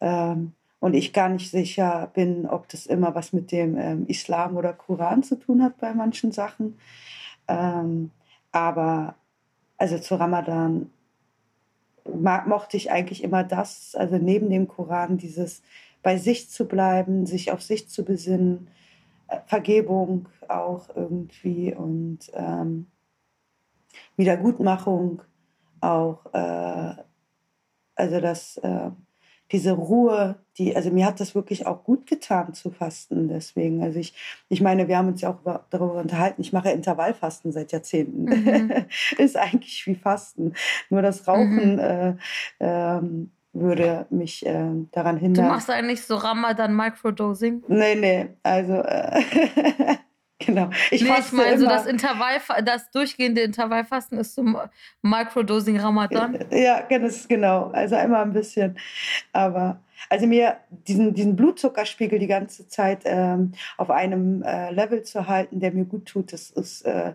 Ähm, 0.00 0.52
und 0.80 0.94
ich 0.94 1.12
gar 1.12 1.28
nicht 1.28 1.50
sicher 1.50 2.10
bin, 2.12 2.44
ob 2.44 2.68
das 2.68 2.86
immer 2.86 3.14
was 3.14 3.32
mit 3.32 3.52
dem 3.52 3.78
ähm, 3.78 4.04
Islam 4.08 4.56
oder 4.56 4.72
Koran 4.72 5.22
zu 5.22 5.36
tun 5.36 5.62
hat 5.62 5.78
bei 5.78 5.94
manchen 5.94 6.32
Sachen. 6.32 6.76
Ähm, 7.52 8.10
aber 8.50 9.14
also 9.78 9.98
zu 9.98 10.14
Ramadan 10.14 10.90
mochte 12.04 12.76
ich 12.76 12.90
eigentlich 12.90 13.22
immer 13.22 13.44
das, 13.44 13.94
also 13.94 14.16
neben 14.16 14.50
dem 14.50 14.68
Koran, 14.68 15.18
dieses 15.18 15.62
bei 16.02 16.16
sich 16.16 16.50
zu 16.50 16.66
bleiben, 16.66 17.26
sich 17.26 17.52
auf 17.52 17.62
sich 17.62 17.88
zu 17.88 18.04
besinnen, 18.04 18.68
äh, 19.28 19.38
Vergebung 19.46 20.28
auch 20.48 20.88
irgendwie 20.94 21.74
und 21.74 22.30
ähm, 22.34 22.86
Wiedergutmachung 24.16 25.22
auch, 25.80 26.26
äh, 26.32 26.94
also 27.94 28.20
das, 28.20 28.56
äh, 28.58 28.90
diese 29.52 29.72
Ruhe, 29.72 30.36
die, 30.56 30.74
also 30.74 30.90
mir 30.90 31.06
hat 31.06 31.20
das 31.20 31.34
wirklich 31.34 31.66
auch 31.66 31.84
gut 31.84 32.06
getan 32.06 32.54
zu 32.54 32.70
fasten. 32.70 33.28
Deswegen, 33.28 33.82
also 33.82 33.98
ich, 33.98 34.14
ich 34.48 34.60
meine, 34.60 34.88
wir 34.88 34.96
haben 34.96 35.08
uns 35.08 35.20
ja 35.20 35.30
auch 35.30 35.40
über, 35.40 35.66
darüber 35.70 35.94
unterhalten, 35.94 36.40
ich 36.40 36.52
mache 36.52 36.70
Intervallfasten 36.70 37.52
seit 37.52 37.72
Jahrzehnten. 37.72 38.24
Mhm. 38.24 38.72
Ist 39.18 39.36
eigentlich 39.36 39.86
wie 39.86 39.94
Fasten. 39.94 40.54
Nur 40.90 41.02
das 41.02 41.28
Rauchen 41.28 41.74
mhm. 41.74 41.78
äh, 41.78 42.14
ähm, 42.60 43.30
würde 43.52 44.06
mich 44.08 44.46
äh, 44.46 44.70
daran 44.92 45.18
hindern. 45.18 45.44
Du 45.44 45.50
machst 45.50 45.68
eigentlich 45.68 46.02
so 46.02 46.16
Ramadan 46.16 46.74
Microdosing? 46.74 47.62
Nee, 47.68 47.94
nee, 47.94 48.28
also 48.42 48.76
äh, 48.76 49.20
genau. 50.46 50.70
Ich, 50.90 51.02
nee, 51.02 51.10
ich 51.18 51.32
meine, 51.32 51.58
so 51.58 51.66
das 51.66 51.86
Intervall, 51.86 52.40
das 52.64 52.90
durchgehende 52.90 53.42
Intervallfasten 53.42 54.18
ist 54.18 54.34
so 54.34 54.44
Microdosing 55.02 55.78
Ramadan. 55.78 56.38
Ja, 56.50 56.82
genau. 56.88 57.70
Also 57.72 57.96
einmal 57.96 58.22
ein 58.22 58.32
bisschen. 58.32 58.76
Aber 59.32 59.80
also 60.08 60.26
mir 60.26 60.56
diesen, 60.88 61.14
diesen 61.14 61.36
Blutzuckerspiegel 61.36 62.18
die 62.18 62.26
ganze 62.26 62.68
Zeit 62.68 63.02
ähm, 63.04 63.52
auf 63.76 63.90
einem 63.90 64.42
äh, 64.42 64.70
Level 64.70 65.02
zu 65.02 65.28
halten, 65.28 65.60
der 65.60 65.72
mir 65.72 65.84
gut 65.84 66.06
tut, 66.06 66.32
das 66.32 66.50
ist 66.50 66.82
äh, 66.82 67.12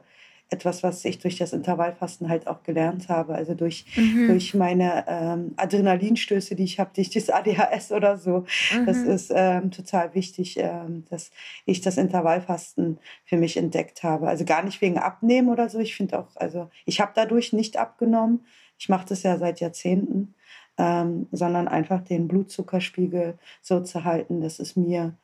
etwas, 0.50 0.82
was 0.82 1.04
ich 1.04 1.20
durch 1.20 1.38
das 1.38 1.52
Intervallfasten 1.52 2.30
halt 2.30 2.48
auch 2.48 2.64
gelernt 2.64 3.10
habe. 3.10 3.36
Also 3.36 3.54
durch, 3.54 3.86
mhm. 3.96 4.28
durch 4.28 4.54
meine 4.54 5.06
ähm, 5.08 5.54
Adrenalinstöße, 5.58 6.56
die 6.56 6.64
ich 6.64 6.80
habe, 6.80 6.92
durch 6.96 7.10
das 7.10 7.30
ADHS 7.30 7.92
oder 7.92 8.18
so. 8.18 8.46
Mhm. 8.74 8.86
Das 8.86 8.98
ist 8.98 9.32
ähm, 9.36 9.72
total 9.72 10.14
wichtig, 10.16 10.58
ähm, 10.58 11.04
dass 11.10 11.32
ich 11.66 11.82
das 11.82 11.98
Intervallfasten 11.98 13.00
für 13.26 13.38
mich 13.38 13.58
entdeckt 13.58 14.04
habe. 14.04 14.28
Also 14.28 14.46
gar 14.46 14.64
nicht 14.64 14.82
wegen 14.82 14.98
Abnehmen 14.98 15.50
oder 15.50 15.70
so. 15.70 15.80
Ich 15.80 15.96
finde 15.96 16.20
auch, 16.20 16.36
also 16.36 16.70
ich 16.86 17.02
habe 17.02 17.12
dadurch 17.14 17.52
nicht 17.52 17.78
abgenommen. 17.78 18.46
Ich 18.78 18.90
mache 18.90 19.08
das 19.08 19.24
ja 19.24 19.38
seit 19.38 19.60
Jahrzehnten. 19.60 20.34
Ähm, 20.80 21.26
sondern 21.32 21.68
einfach 21.68 22.02
den 22.02 22.28
Blutzuckerspiegel 22.28 23.40
so 23.64 23.80
zu 23.82 24.04
halten, 24.04 24.42
dass 24.42 24.60
es 24.60 24.76
mir 24.76 25.18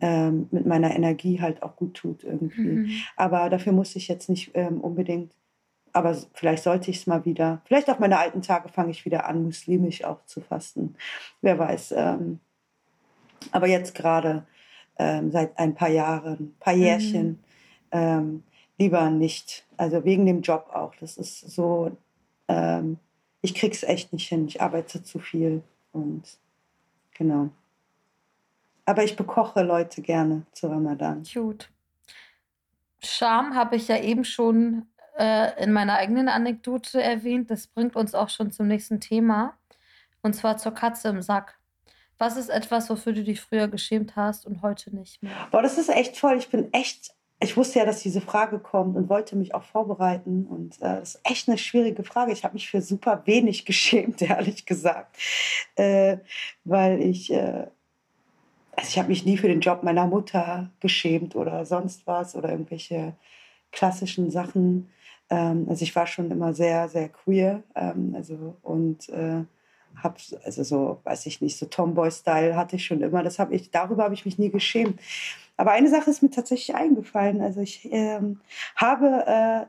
ähm, 0.00 0.48
mit 0.50 0.66
meiner 0.66 0.94
Energie 0.94 1.40
halt 1.40 1.62
auch 1.62 1.76
gut 1.76 1.94
tut 1.94 2.24
irgendwie. 2.24 2.62
Mhm. 2.62 2.90
Aber 3.16 3.50
dafür 3.50 3.72
muss 3.72 3.96
ich 3.96 4.08
jetzt 4.08 4.28
nicht 4.28 4.52
ähm, 4.54 4.80
unbedingt, 4.80 5.32
aber 5.92 6.16
vielleicht 6.34 6.62
sollte 6.62 6.90
ich 6.90 6.98
es 6.98 7.06
mal 7.06 7.24
wieder, 7.24 7.60
vielleicht 7.64 7.90
auf 7.90 7.98
meine 7.98 8.18
alten 8.18 8.42
Tage 8.42 8.68
fange 8.68 8.90
ich 8.90 9.04
wieder 9.04 9.26
an, 9.26 9.42
muslimisch 9.42 10.04
auch 10.04 10.24
zu 10.26 10.40
fasten. 10.40 10.94
Wer 11.40 11.58
weiß. 11.58 11.94
Ähm, 11.96 12.40
aber 13.52 13.66
jetzt 13.66 13.94
gerade 13.94 14.44
ähm, 14.98 15.30
seit 15.30 15.58
ein 15.58 15.74
paar 15.74 15.88
Jahren, 15.88 16.38
ein 16.38 16.56
paar 16.60 16.74
mhm. 16.74 16.82
Jährchen, 16.82 17.38
mhm. 17.92 18.42
lieber 18.78 19.10
nicht. 19.10 19.66
Also 19.76 20.04
wegen 20.04 20.26
dem 20.26 20.42
Job 20.42 20.70
auch. 20.72 20.94
Das 21.00 21.16
ist 21.16 21.40
so, 21.40 21.96
ähm, 22.48 22.98
ich 23.40 23.54
krieg's 23.54 23.82
echt 23.82 24.12
nicht 24.12 24.28
hin. 24.28 24.46
Ich 24.46 24.60
arbeite 24.60 25.02
zu 25.02 25.18
viel 25.18 25.62
und 25.92 26.22
genau. 27.14 27.50
Aber 28.88 29.04
ich 29.04 29.16
bekoche 29.16 29.62
Leute 29.62 30.00
gerne 30.00 30.46
zu 30.52 30.66
Ramadan. 30.68 31.22
Cute. 31.22 31.68
Scham 33.04 33.54
habe 33.54 33.76
ich 33.76 33.86
ja 33.86 33.98
eben 33.98 34.24
schon 34.24 34.86
äh, 35.18 35.62
in 35.62 35.72
meiner 35.72 35.96
eigenen 35.98 36.30
Anekdote 36.30 37.02
erwähnt. 37.02 37.50
Das 37.50 37.66
bringt 37.66 37.96
uns 37.96 38.14
auch 38.14 38.30
schon 38.30 38.50
zum 38.50 38.66
nächsten 38.66 38.98
Thema. 38.98 39.58
Und 40.22 40.32
zwar 40.34 40.56
zur 40.56 40.72
Katze 40.72 41.08
im 41.08 41.20
Sack. 41.20 41.58
Was 42.16 42.38
ist 42.38 42.48
etwas, 42.48 42.88
wofür 42.88 43.12
du 43.12 43.22
dich 43.22 43.42
früher 43.42 43.68
geschämt 43.68 44.16
hast 44.16 44.46
und 44.46 44.62
heute 44.62 44.96
nicht 44.96 45.22
mehr? 45.22 45.34
Boah, 45.50 45.60
das 45.60 45.76
ist 45.76 45.90
echt 45.90 46.16
voll. 46.16 46.38
Ich 46.38 46.48
bin 46.48 46.72
echt, 46.72 47.10
ich 47.40 47.58
wusste 47.58 47.80
ja, 47.80 47.84
dass 47.84 48.02
diese 48.02 48.22
Frage 48.22 48.58
kommt 48.58 48.96
und 48.96 49.10
wollte 49.10 49.36
mich 49.36 49.54
auch 49.54 49.64
vorbereiten. 49.64 50.46
Und 50.46 50.76
äh, 50.76 50.96
das 51.00 51.16
ist 51.16 51.20
echt 51.24 51.46
eine 51.46 51.58
schwierige 51.58 52.04
Frage. 52.04 52.32
Ich 52.32 52.42
habe 52.42 52.54
mich 52.54 52.70
für 52.70 52.80
super 52.80 53.20
wenig 53.26 53.64
geschämt, 53.66 54.22
ehrlich 54.22 54.64
gesagt. 54.64 55.18
Äh, 55.76 56.16
weil 56.64 57.02
ich, 57.02 57.30
äh, 57.30 57.66
also 58.78 58.90
ich 58.90 58.98
habe 58.98 59.08
mich 59.08 59.24
nie 59.26 59.36
für 59.36 59.48
den 59.48 59.58
Job 59.58 59.82
meiner 59.82 60.06
Mutter 60.06 60.70
geschämt 60.78 61.34
oder 61.34 61.64
sonst 61.64 62.06
was 62.06 62.36
oder 62.36 62.50
irgendwelche 62.50 63.16
klassischen 63.72 64.30
Sachen. 64.30 64.88
Ähm, 65.30 65.66
also 65.68 65.82
ich 65.82 65.96
war 65.96 66.06
schon 66.06 66.30
immer 66.30 66.54
sehr, 66.54 66.88
sehr 66.88 67.08
queer. 67.08 67.64
Ähm, 67.74 68.14
also 68.16 68.56
und 68.62 69.08
äh, 69.08 69.42
habe 69.96 70.14
also 70.44 70.62
so, 70.62 71.00
weiß 71.02 71.26
ich 71.26 71.40
nicht, 71.40 71.58
so 71.58 71.66
Tomboy-Style 71.66 72.54
hatte 72.54 72.76
ich 72.76 72.86
schon 72.86 73.02
immer. 73.02 73.24
Das 73.24 73.40
habe 73.40 73.52
ich, 73.56 73.72
darüber 73.72 74.04
habe 74.04 74.14
ich 74.14 74.24
mich 74.24 74.38
nie 74.38 74.50
geschämt. 74.50 75.00
Aber 75.56 75.72
eine 75.72 75.88
Sache 75.88 76.10
ist 76.10 76.22
mir 76.22 76.30
tatsächlich 76.30 76.76
eingefallen. 76.76 77.40
Also 77.40 77.60
ich 77.60 77.88
ähm, 77.90 78.40
habe 78.76 79.24
äh, 79.26 79.66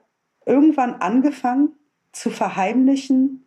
irgendwann 0.47 0.93
angefangen 1.01 1.69
zu 2.11 2.29
verheimlichen. 2.29 3.43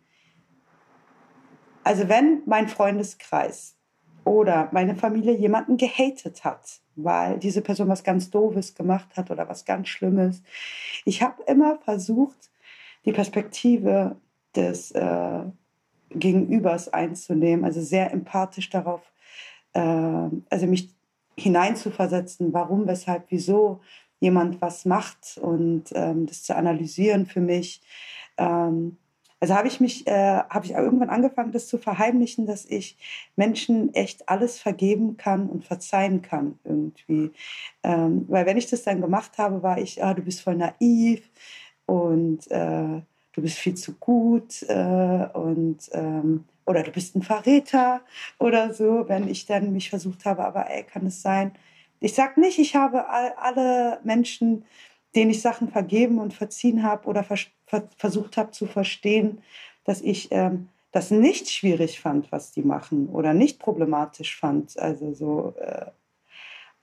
Also 1.85 2.09
wenn 2.09 2.41
mein 2.45 2.67
Freundeskreis 2.67 3.77
oder 4.25 4.69
meine 4.71 4.95
Familie 4.95 5.33
jemanden 5.35 5.77
gehatet 5.77 6.43
hat, 6.43 6.79
weil 6.95 7.39
diese 7.39 7.61
Person 7.61 7.89
was 7.89 8.03
ganz 8.03 8.29
Doofes 8.29 8.75
gemacht 8.75 9.09
hat 9.15 9.31
oder 9.31 9.47
was 9.49 9.65
ganz 9.65 9.87
Schlimmes. 9.87 10.41
Ich 11.05 11.21
habe 11.21 11.43
immer 11.43 11.77
versucht, 11.77 12.51
die 13.05 13.11
Perspektive 13.11 14.15
des 14.55 14.91
äh, 14.91 15.43
Gegenübers 16.11 16.91
einzunehmen, 16.93 17.65
also 17.65 17.81
sehr 17.81 18.11
empathisch 18.11 18.69
darauf, 18.69 19.01
äh, 19.73 19.79
also 20.49 20.67
mich 20.67 20.89
hineinzuversetzen, 21.35 22.53
warum, 22.53 22.87
weshalb, 22.87 23.25
wieso 23.29 23.81
jemand 24.19 24.61
was 24.61 24.85
macht 24.85 25.37
und 25.41 25.85
ähm, 25.93 26.27
das 26.27 26.43
zu 26.43 26.55
analysieren 26.55 27.25
für 27.25 27.41
mich. 27.41 27.81
Ähm, 28.37 28.97
also 29.43 29.55
habe 29.55 29.67
ich 29.67 29.81
mich, 29.81 30.07
äh, 30.07 30.39
habe 30.49 30.65
ich 30.65 30.71
irgendwann 30.71 31.09
angefangen, 31.09 31.51
das 31.51 31.67
zu 31.67 31.77
verheimlichen, 31.77 32.45
dass 32.45 32.63
ich 32.63 32.95
Menschen 33.35 33.93
echt 33.93 34.29
alles 34.29 34.57
vergeben 34.57 35.17
kann 35.17 35.49
und 35.49 35.65
verzeihen 35.65 36.21
kann 36.21 36.57
irgendwie. 36.63 37.31
Ähm, 37.83 38.23
weil 38.29 38.45
wenn 38.45 38.55
ich 38.55 38.69
das 38.69 38.83
dann 38.83 39.01
gemacht 39.01 39.37
habe, 39.37 39.61
war 39.61 39.79
ich, 39.79 40.01
ah, 40.01 40.13
du 40.13 40.21
bist 40.21 40.39
voll 40.39 40.55
naiv 40.55 41.29
und 41.85 42.49
äh, 42.51 43.01
du 43.33 43.41
bist 43.41 43.57
viel 43.57 43.75
zu 43.75 43.95
gut 43.95 44.63
äh, 44.69 45.27
und 45.33 45.89
ähm, 45.91 46.45
oder 46.65 46.81
du 46.81 46.91
bist 46.91 47.13
ein 47.17 47.21
Verräter 47.21 47.99
oder 48.39 48.73
so, 48.73 49.09
wenn 49.09 49.27
ich 49.27 49.45
dann 49.45 49.73
mich 49.73 49.89
versucht 49.89 50.23
habe, 50.23 50.45
aber 50.45 50.69
ey, 50.69 50.83
kann 50.83 51.05
es 51.05 51.21
sein? 51.21 51.51
Ich 51.99 52.13
sage 52.13 52.39
nicht, 52.39 52.59
ich 52.59 52.77
habe 52.77 53.09
all, 53.09 53.33
alle 53.33 53.99
Menschen 54.05 54.63
denen 55.15 55.31
ich 55.31 55.41
Sachen 55.41 55.69
vergeben 55.69 56.19
und 56.19 56.33
verziehen 56.33 56.83
habe 56.83 57.07
oder 57.07 57.23
vers 57.23 57.47
versucht 57.97 58.37
habe 58.37 58.51
zu 58.51 58.67
verstehen, 58.67 59.41
dass 59.83 60.01
ich 60.01 60.31
ähm, 60.31 60.69
das 60.91 61.09
nicht 61.09 61.49
schwierig 61.49 61.99
fand, 61.99 62.31
was 62.31 62.51
die 62.51 62.61
machen 62.61 63.09
oder 63.09 63.33
nicht 63.33 63.59
problematisch 63.59 64.37
fand. 64.39 64.77
Also 64.77 65.13
so, 65.13 65.55
äh, 65.59 65.87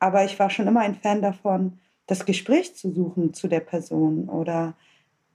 aber 0.01 0.25
ich 0.25 0.39
war 0.39 0.51
schon 0.51 0.67
immer 0.67 0.81
ein 0.81 0.97
Fan 0.97 1.23
davon, 1.23 1.79
das 2.07 2.27
Gespräch 2.27 2.75
zu 2.75 2.91
suchen 2.93 3.35
zu 3.35 3.47
der 3.47 3.61
Person 3.61 4.29
oder, 4.29 4.75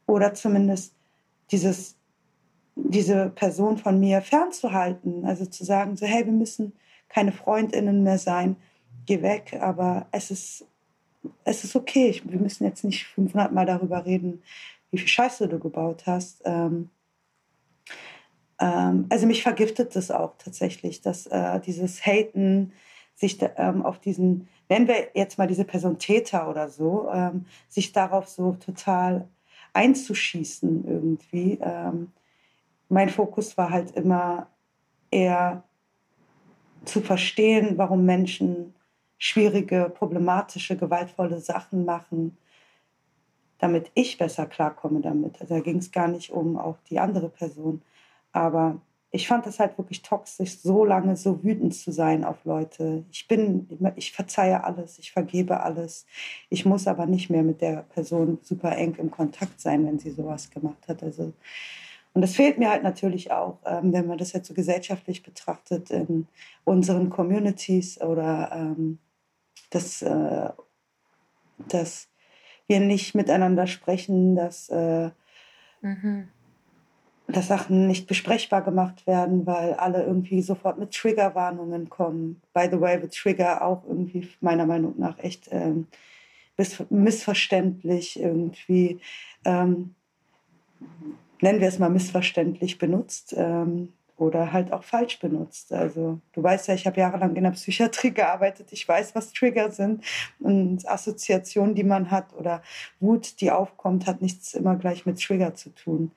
oder 0.07 0.33
zumindest 0.33 0.93
dieses, 1.51 1.95
diese 2.75 3.29
Person 3.29 3.77
von 3.77 3.97
mir 3.97 4.21
fernzuhalten. 4.21 5.23
Also 5.23 5.45
zu 5.45 5.63
sagen, 5.63 5.95
so, 5.95 6.05
hey, 6.05 6.25
wir 6.25 6.33
müssen 6.33 6.73
keine 7.07 7.31
Freundinnen 7.31 8.03
mehr 8.03 8.17
sein, 8.17 8.57
geh 9.05 9.21
weg, 9.21 9.57
aber 9.61 10.07
es 10.11 10.31
ist 10.31 10.65
es 11.43 11.63
ist 11.63 11.75
okay. 11.75 12.09
Ich, 12.09 12.29
wir 12.29 12.39
müssen 12.39 12.65
jetzt 12.65 12.83
nicht 12.83 13.05
500 13.05 13.51
Mal 13.51 13.65
darüber 13.65 14.05
reden, 14.05 14.41
wie 14.91 14.97
viel 14.97 15.07
Scheiße 15.07 15.47
du 15.47 15.59
gebaut 15.59 16.03
hast. 16.05 16.41
Ähm, 16.45 16.89
ähm, 18.59 19.05
also 19.09 19.27
mich 19.27 19.43
vergiftet 19.43 19.95
das 19.95 20.11
auch 20.11 20.33
tatsächlich, 20.37 21.01
dass 21.01 21.27
äh, 21.27 21.59
dieses 21.59 22.05
Haten 22.05 22.73
sich 23.15 23.39
ähm, 23.57 23.85
auf 23.85 23.99
diesen 23.99 24.47
nennen 24.69 24.87
wir 24.87 25.09
jetzt 25.13 25.37
mal 25.37 25.47
diese 25.47 25.65
Person 25.65 25.99
Täter 25.99 26.49
oder 26.49 26.69
so, 26.69 27.09
ähm, 27.13 27.45
sich 27.69 27.91
darauf 27.91 28.27
so 28.27 28.53
total 28.53 29.27
einzuschießen 29.73 30.85
irgendwie. 30.87 31.59
Ähm, 31.61 32.11
mein 32.89 33.09
Fokus 33.09 33.57
war 33.57 33.69
halt 33.69 33.91
immer 33.91 34.47
eher 35.11 35.63
zu 36.85 37.01
verstehen, 37.01 37.77
warum 37.77 38.05
Menschen 38.05 38.74
schwierige, 39.17 39.91
problematische, 39.93 40.75
gewaltvolle 40.75 41.39
Sachen 41.39 41.85
machen, 41.85 42.37
damit 43.59 43.91
ich 43.93 44.17
besser 44.17 44.45
klarkomme 44.45 45.01
damit. 45.01 45.41
Also 45.41 45.55
da 45.55 45.61
ging 45.61 45.77
es 45.77 45.91
gar 45.91 46.07
nicht 46.07 46.31
um 46.31 46.57
auch 46.57 46.77
die 46.89 46.99
andere 46.99 47.29
Person. 47.29 47.81
Aber 48.31 48.81
ich 49.11 49.27
fand 49.29 49.45
das 49.45 49.59
halt 49.59 49.77
wirklich 49.77 50.01
toxisch, 50.01 50.59
so 50.59 50.83
lange 50.83 51.15
so 51.15 51.41
wütend 51.41 51.73
zu 51.73 51.91
sein 51.91 52.25
auf 52.25 52.43
Leute. 52.43 53.05
Ich 53.11 53.27
bin, 53.29 53.67
ich 53.95 54.11
verzeihe 54.11 54.63
alles, 54.63 54.99
ich 54.99 55.13
vergebe 55.13 55.61
alles. 55.61 56.05
Ich 56.49 56.65
muss 56.65 56.85
aber 56.85 57.05
nicht 57.05 57.29
mehr 57.29 57.43
mit 57.43 57.61
der 57.61 57.83
Person 57.83 58.39
super 58.41 58.75
eng 58.75 58.95
im 58.95 59.11
Kontakt 59.11 59.61
sein, 59.61 59.85
wenn 59.85 59.99
sie 59.99 60.11
sowas 60.11 60.49
gemacht 60.49 60.87
hat. 60.89 61.01
Also 61.01 61.33
und 62.15 62.21
das 62.21 62.33
fehlt 62.33 62.57
mir 62.57 62.69
halt 62.69 62.81
natürlich 62.81 63.31
auch, 63.31 63.59
ähm, 63.65 63.91
wenn 63.91 64.07
man 64.07 64.17
das 64.17 64.31
jetzt 64.31 64.47
so 64.47 64.53
gesellschaftlich 64.53 65.21
betrachtet 65.21 65.91
in 65.91 66.27
unseren 66.63 67.09
Communities 67.09 67.99
oder 67.99 68.51
ähm, 68.53 68.99
dass, 69.75 70.01
äh, 70.01 70.49
dass 71.67 72.07
wir 72.67 72.79
nicht 72.79 73.13
miteinander 73.13 73.67
sprechen, 73.67 74.35
dass, 74.35 74.69
äh, 74.69 75.11
mhm. 75.81 76.29
dass 77.27 77.47
Sachen 77.47 77.87
nicht 77.87 78.07
besprechbar 78.07 78.63
gemacht 78.63 79.05
werden, 79.05 79.45
weil 79.45 79.73
alle 79.73 80.03
irgendwie 80.03 80.41
sofort 80.41 80.79
mit 80.79 80.91
Triggerwarnungen 80.91 81.89
kommen. 81.89 82.41
By 82.53 82.69
the 82.71 82.79
way, 82.79 83.01
wird 83.01 83.13
Trigger 83.13 83.63
auch 83.63 83.83
irgendwie 83.85 84.29
meiner 84.39 84.65
Meinung 84.65 84.95
nach 84.97 85.19
echt 85.19 85.49
ähm, 85.51 85.87
missverständlich 86.89 88.19
irgendwie. 88.19 88.99
Ähm, 89.43 89.93
nennen 91.41 91.59
wir 91.59 91.67
es 91.67 91.79
mal 91.79 91.89
missverständlich 91.89 92.77
benutzt 92.77 93.35
ähm, 93.37 93.89
oder 94.17 94.53
halt 94.53 94.71
auch 94.71 94.83
falsch 94.83 95.19
benutzt. 95.19 95.73
Also 95.73 96.19
du 96.33 96.41
weißt 96.41 96.67
ja, 96.67 96.73
ich 96.73 96.87
habe 96.87 96.99
jahrelang 96.99 97.35
in 97.35 97.43
der 97.43 97.51
Psychiatrie 97.51 98.11
gearbeitet. 98.11 98.71
Ich 98.71 98.87
weiß, 98.87 99.15
was 99.15 99.33
Trigger 99.33 99.71
sind 99.71 100.03
und 100.39 100.87
Assoziationen, 100.87 101.75
die 101.75 101.83
man 101.83 102.11
hat 102.11 102.33
oder 102.33 102.61
Wut, 102.99 103.41
die 103.41 103.51
aufkommt, 103.51 104.07
hat 104.07 104.21
nichts 104.21 104.53
immer 104.53 104.75
gleich 104.75 105.05
mit 105.05 105.21
Trigger 105.21 105.53
zu 105.53 105.69
tun. 105.69 106.11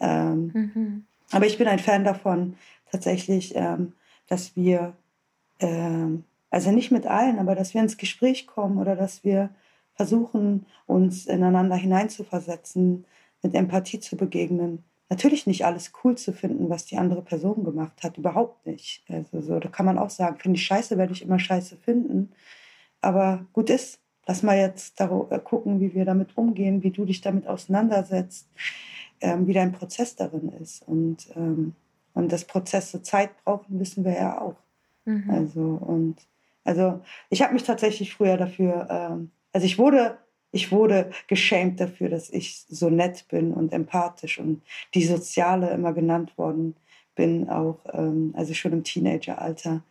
Ähm, 0.00 0.50
mhm. 0.52 1.04
Aber 1.30 1.46
ich 1.46 1.58
bin 1.58 1.68
ein 1.68 1.78
Fan 1.78 2.04
davon, 2.04 2.56
tatsächlich, 2.90 3.54
ähm, 3.56 3.92
dass 4.28 4.56
wir, 4.56 4.94
ähm, 5.60 6.24
also 6.50 6.70
nicht 6.70 6.90
mit 6.90 7.06
allen, 7.06 7.38
aber 7.38 7.54
dass 7.54 7.74
wir 7.74 7.80
ins 7.80 7.96
Gespräch 7.96 8.46
kommen 8.46 8.78
oder 8.78 8.96
dass 8.96 9.24
wir 9.24 9.50
versuchen, 9.94 10.66
uns 10.86 11.26
ineinander 11.26 11.76
hineinzuversetzen, 11.76 13.04
mit 13.42 13.54
Empathie 13.54 14.00
zu 14.00 14.16
begegnen. 14.16 14.82
Natürlich 15.14 15.46
nicht 15.46 15.64
alles 15.64 15.92
cool 16.02 16.16
zu 16.18 16.32
finden, 16.32 16.70
was 16.70 16.86
die 16.86 16.96
andere 16.96 17.22
Person 17.22 17.62
gemacht 17.62 18.02
hat, 18.02 18.18
überhaupt 18.18 18.66
nicht. 18.66 19.04
Also 19.08 19.40
so, 19.42 19.60
da 19.60 19.68
kann 19.68 19.86
man 19.86 19.96
auch 19.96 20.10
sagen, 20.10 20.38
finde 20.40 20.56
ich 20.58 20.66
scheiße, 20.66 20.98
werde 20.98 21.12
ich 21.12 21.22
immer 21.22 21.38
scheiße 21.38 21.76
finden. 21.76 22.32
Aber 23.00 23.46
gut 23.52 23.70
ist, 23.70 24.00
lass 24.26 24.42
mal 24.42 24.58
jetzt 24.58 25.00
äh, 25.00 25.06
gucken, 25.44 25.78
wie 25.78 25.94
wir 25.94 26.04
damit 26.04 26.36
umgehen, 26.36 26.82
wie 26.82 26.90
du 26.90 27.04
dich 27.04 27.20
damit 27.20 27.46
auseinandersetzt, 27.46 28.48
ähm, 29.20 29.46
wie 29.46 29.52
dein 29.52 29.70
Prozess 29.70 30.16
darin 30.16 30.48
ist. 30.60 30.82
Und, 30.88 31.28
ähm, 31.36 31.76
und 32.14 32.32
dass 32.32 32.44
Prozesse 32.44 33.00
Zeit 33.02 33.30
brauchen, 33.44 33.78
wissen 33.78 34.04
wir 34.04 34.14
ja 34.14 34.40
auch. 34.40 34.56
Mhm. 35.04 35.30
Also, 35.30 35.60
und 35.60 36.16
also 36.64 37.02
ich 37.30 37.40
habe 37.40 37.52
mich 37.52 37.62
tatsächlich 37.62 38.12
früher 38.12 38.36
dafür, 38.36 38.88
ähm, 38.90 39.30
also 39.52 39.64
ich 39.64 39.78
wurde 39.78 40.18
ich 40.54 40.70
wurde 40.70 41.10
geschämt 41.26 41.80
dafür, 41.80 42.08
dass 42.08 42.30
ich 42.30 42.64
so 42.68 42.88
nett 42.88 43.26
bin 43.28 43.52
und 43.52 43.72
empathisch 43.72 44.38
und 44.38 44.62
die 44.94 45.04
Soziale 45.04 45.70
immer 45.70 45.92
genannt 45.92 46.38
worden 46.38 46.76
bin, 47.16 47.48
auch 47.48 47.80
ähm, 47.92 48.32
also 48.36 48.54
schon 48.54 48.72
im 48.72 48.84
Teenageralter. 48.84 49.82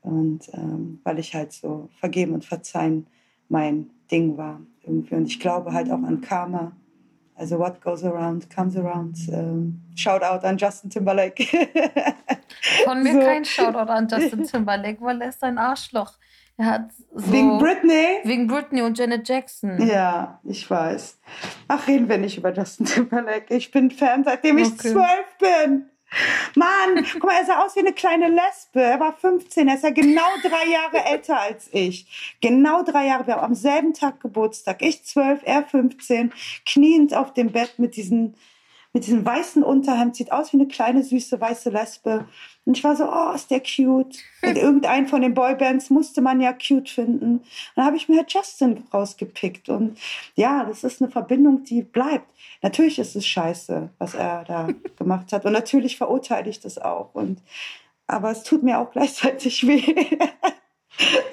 Und 0.00 0.48
ähm, 0.54 1.00
weil 1.04 1.18
ich 1.18 1.34
halt 1.34 1.52
so 1.52 1.90
vergeben 2.00 2.32
und 2.32 2.44
verzeihen 2.44 3.06
mein 3.48 3.90
Ding 4.10 4.36
war 4.36 4.60
irgendwie. 4.82 5.14
Und 5.16 5.26
ich 5.26 5.38
glaube 5.38 5.72
halt 5.72 5.90
auch 5.90 6.02
an 6.02 6.20
Karma. 6.20 6.72
Also 7.34 7.58
what 7.58 7.82
goes 7.82 8.02
around 8.02 8.48
comes 8.48 8.76
around. 8.76 9.18
Ähm, 9.28 9.82
Shoutout 9.94 10.46
an 10.46 10.56
Justin 10.56 10.88
Timberlake. 10.88 11.44
Von 12.84 13.02
mir 13.02 13.12
so. 13.12 13.20
kein 13.20 13.44
Shoutout 13.44 13.90
an 13.90 14.08
Justin 14.10 14.44
Timberlake, 14.44 15.00
weil 15.02 15.20
er 15.20 15.28
ist 15.28 15.42
ein 15.44 15.58
Arschloch. 15.58 16.14
Er 16.58 16.66
hat 16.66 16.90
so 17.14 17.32
wegen 17.32 17.58
Britney? 17.58 18.20
Wegen 18.24 18.46
Britney 18.46 18.82
und 18.82 18.98
Janet 18.98 19.28
Jackson. 19.28 19.86
Ja, 19.86 20.40
ich 20.44 20.68
weiß. 20.68 21.18
Ach, 21.68 21.86
reden 21.86 22.08
wir 22.08 22.18
nicht 22.18 22.38
über 22.38 22.52
Justin 22.52 22.86
Timberlake. 22.86 23.54
Ich 23.54 23.70
bin 23.70 23.90
Fan, 23.90 24.24
seitdem 24.24 24.58
ich 24.58 24.76
zwölf 24.78 25.36
bin. 25.38 25.90
Mann, 26.54 27.04
guck 27.12 27.24
mal, 27.24 27.34
er 27.38 27.44
sah 27.44 27.64
aus 27.64 27.74
wie 27.74 27.80
eine 27.80 27.92
kleine 27.92 28.28
Lesbe. 28.28 28.80
Er 28.80 29.00
war 29.00 29.12
15. 29.12 29.68
Er 29.68 29.74
ist 29.74 29.84
ja 29.84 29.90
genau 29.90 30.22
drei 30.42 30.70
Jahre 30.70 31.04
älter 31.04 31.38
als 31.38 31.68
ich. 31.72 32.36
Genau 32.40 32.82
drei 32.82 33.06
Jahre. 33.06 33.26
Wir 33.26 33.34
haben 33.36 33.44
am 33.44 33.54
selben 33.54 33.92
Tag 33.92 34.20
Geburtstag. 34.20 34.82
Ich 34.82 35.04
zwölf, 35.04 35.40
er 35.44 35.62
15. 35.64 36.32
Kniend 36.64 37.14
auf 37.14 37.34
dem 37.34 37.52
Bett 37.52 37.74
mit 37.78 37.96
diesen 37.96 38.36
mit 38.96 39.06
diesem 39.06 39.26
weißen 39.26 39.62
Unterhemd, 39.62 40.16
sieht 40.16 40.32
aus 40.32 40.54
wie 40.54 40.56
eine 40.56 40.68
kleine 40.68 41.02
süße 41.02 41.38
weiße 41.38 41.68
Lesbe. 41.68 42.26
Und 42.64 42.78
ich 42.78 42.82
war 42.82 42.96
so, 42.96 43.04
oh, 43.04 43.32
ist 43.34 43.50
der 43.50 43.60
cute. 43.60 44.16
Und 44.42 44.56
irgendeinen 44.56 45.06
von 45.06 45.20
den 45.20 45.34
Boybands 45.34 45.90
musste 45.90 46.22
man 46.22 46.40
ja 46.40 46.54
cute 46.54 46.88
finden. 46.88 47.36
Und 47.36 47.46
dann 47.74 47.84
habe 47.84 47.98
ich 47.98 48.08
mir 48.08 48.16
halt 48.16 48.32
Justin 48.32 48.84
rausgepickt. 48.94 49.68
Und 49.68 49.98
ja, 50.34 50.64
das 50.64 50.82
ist 50.82 51.02
eine 51.02 51.10
Verbindung, 51.10 51.62
die 51.62 51.82
bleibt. 51.82 52.26
Natürlich 52.62 52.98
ist 52.98 53.14
es 53.16 53.26
scheiße, 53.26 53.90
was 53.98 54.14
er 54.14 54.44
da 54.44 54.68
gemacht 54.98 55.30
hat. 55.30 55.44
Und 55.44 55.52
natürlich 55.52 55.98
verurteile 55.98 56.48
ich 56.48 56.60
das 56.60 56.78
auch. 56.78 57.14
Und, 57.14 57.42
aber 58.06 58.30
es 58.30 58.44
tut 58.44 58.62
mir 58.62 58.78
auch 58.78 58.92
gleichzeitig 58.92 59.66
weh. 59.66 60.16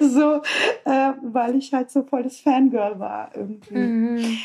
so, 0.00 0.42
äh, 0.84 1.12
weil 1.22 1.56
ich 1.56 1.72
halt 1.72 1.90
so 1.90 2.02
voll 2.02 2.24
das 2.24 2.40
Fangirl 2.40 3.00
war 3.00 3.30
irgendwie. 3.34 3.74
Mhm. 3.74 4.38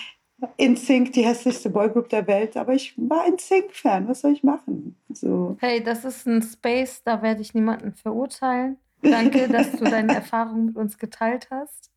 In 0.57 0.75
Sync 0.75 1.13
die 1.13 1.25
hässlichste 1.25 1.69
Boygroup 1.69 2.09
der 2.09 2.27
Welt, 2.27 2.55
aber 2.55 2.73
ich 2.73 2.93
war 2.97 3.23
ein 3.25 3.37
Sync-Fan. 3.37 4.07
Was 4.07 4.21
soll 4.21 4.33
ich 4.33 4.43
machen? 4.43 4.95
So. 5.11 5.57
Hey, 5.59 5.83
das 5.83 6.05
ist 6.05 6.27
ein 6.27 6.41
Space, 6.41 7.03
da 7.03 7.21
werde 7.21 7.41
ich 7.41 7.53
niemanden 7.53 7.93
verurteilen. 7.93 8.77
Danke, 9.01 9.47
dass 9.51 9.71
du 9.71 9.83
deine 9.83 10.15
Erfahrungen 10.15 10.67
mit 10.67 10.75
uns 10.75 10.97
geteilt 10.97 11.47
hast. 11.49 11.91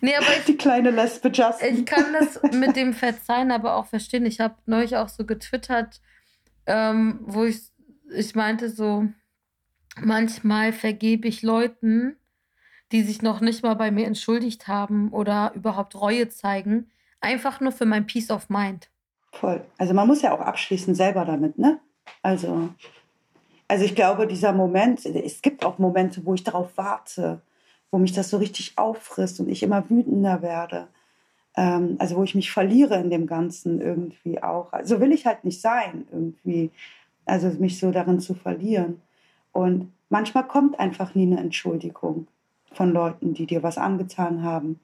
Nee, 0.00 0.14
aber 0.16 0.26
ich, 0.38 0.44
die 0.44 0.56
kleine 0.56 0.90
Lesbe 0.90 1.28
Justin. 1.28 1.78
Ich 1.78 1.86
kann 1.86 2.12
das 2.12 2.40
mit 2.52 2.76
dem 2.76 2.92
Verzeihen 2.92 3.50
aber 3.50 3.76
auch 3.76 3.86
verstehen. 3.86 4.26
Ich 4.26 4.40
habe 4.40 4.56
neulich 4.66 4.96
auch 4.96 5.08
so 5.08 5.24
getwittert, 5.24 6.00
ähm, 6.66 7.20
wo 7.22 7.44
ich, 7.44 7.60
ich 8.14 8.34
meinte 8.34 8.68
so, 8.68 9.06
manchmal 10.00 10.72
vergebe 10.72 11.28
ich 11.28 11.42
Leuten, 11.42 12.16
die 12.92 13.02
sich 13.02 13.22
noch 13.22 13.40
nicht 13.40 13.62
mal 13.62 13.74
bei 13.74 13.90
mir 13.90 14.06
entschuldigt 14.06 14.68
haben 14.68 15.10
oder 15.12 15.52
überhaupt 15.54 15.94
Reue 15.94 16.28
zeigen, 16.28 16.90
Einfach 17.20 17.60
nur 17.60 17.72
für 17.72 17.86
mein 17.86 18.06
Peace 18.06 18.30
of 18.30 18.48
Mind. 18.48 18.88
Voll. 19.32 19.64
Also 19.76 19.94
man 19.94 20.06
muss 20.06 20.22
ja 20.22 20.32
auch 20.32 20.40
abschließen 20.40 20.94
selber 20.94 21.24
damit, 21.24 21.58
ne? 21.58 21.78
Also, 22.22 22.70
also 23.66 23.84
ich 23.84 23.94
glaube, 23.94 24.26
dieser 24.26 24.52
Moment, 24.52 25.04
es 25.04 25.42
gibt 25.42 25.64
auch 25.64 25.78
Momente, 25.78 26.24
wo 26.24 26.34
ich 26.34 26.44
darauf 26.44 26.70
warte, 26.76 27.42
wo 27.90 27.98
mich 27.98 28.12
das 28.12 28.30
so 28.30 28.38
richtig 28.38 28.76
auffrisst 28.76 29.40
und 29.40 29.48
ich 29.48 29.62
immer 29.62 29.88
wütender 29.90 30.42
werde. 30.42 30.88
Ähm, 31.56 31.96
also 31.98 32.16
wo 32.16 32.22
ich 32.22 32.34
mich 32.34 32.50
verliere 32.50 32.98
in 32.98 33.10
dem 33.10 33.26
Ganzen 33.26 33.80
irgendwie 33.80 34.42
auch. 34.42 34.72
Also 34.72 35.00
will 35.00 35.12
ich 35.12 35.26
halt 35.26 35.44
nicht 35.44 35.60
sein 35.60 36.06
irgendwie. 36.10 36.70
Also 37.26 37.48
mich 37.48 37.78
so 37.78 37.90
darin 37.90 38.20
zu 38.20 38.34
verlieren. 38.34 39.02
Und 39.52 39.92
manchmal 40.08 40.46
kommt 40.46 40.78
einfach 40.80 41.14
nie 41.14 41.26
eine 41.26 41.40
Entschuldigung 41.40 42.28
von 42.72 42.92
Leuten, 42.92 43.34
die 43.34 43.46
dir 43.46 43.62
was 43.62 43.76
angetan 43.76 44.42
haben. 44.42 44.80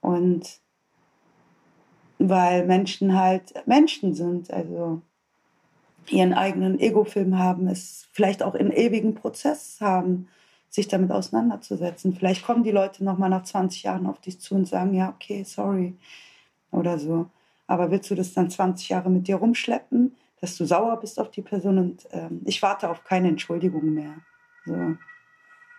Und 0.00 0.60
weil 2.20 2.66
Menschen 2.66 3.18
halt 3.18 3.54
Menschen 3.66 4.14
sind, 4.14 4.52
also 4.52 5.00
ihren 6.08 6.34
eigenen 6.34 6.78
Ego-Film 6.78 7.38
haben, 7.38 7.66
es 7.66 8.08
vielleicht 8.12 8.42
auch 8.42 8.54
in 8.54 8.70
ewigen 8.70 9.14
Prozess 9.14 9.78
haben, 9.80 10.28
sich 10.68 10.86
damit 10.86 11.10
auseinanderzusetzen. 11.10 12.14
Vielleicht 12.14 12.44
kommen 12.44 12.62
die 12.62 12.70
Leute 12.70 13.04
noch 13.04 13.16
mal 13.16 13.30
nach 13.30 13.44
20 13.44 13.84
Jahren 13.84 14.06
auf 14.06 14.20
dich 14.20 14.38
zu 14.38 14.54
und 14.54 14.68
sagen, 14.68 14.94
ja, 14.94 15.08
okay, 15.08 15.44
sorry 15.44 15.96
oder 16.70 16.98
so. 16.98 17.30
Aber 17.66 17.90
willst 17.90 18.10
du 18.10 18.14
das 18.14 18.34
dann 18.34 18.50
20 18.50 18.90
Jahre 18.90 19.10
mit 19.10 19.26
dir 19.26 19.36
rumschleppen, 19.36 20.14
dass 20.40 20.56
du 20.56 20.66
sauer 20.66 20.98
bist 21.00 21.18
auf 21.18 21.30
die 21.30 21.42
Person 21.42 21.78
und 21.78 22.06
ähm, 22.12 22.42
ich 22.44 22.62
warte 22.62 22.90
auf 22.90 23.04
keine 23.04 23.28
Entschuldigung 23.28 23.94
mehr. 23.94 24.14
So. 24.66 24.96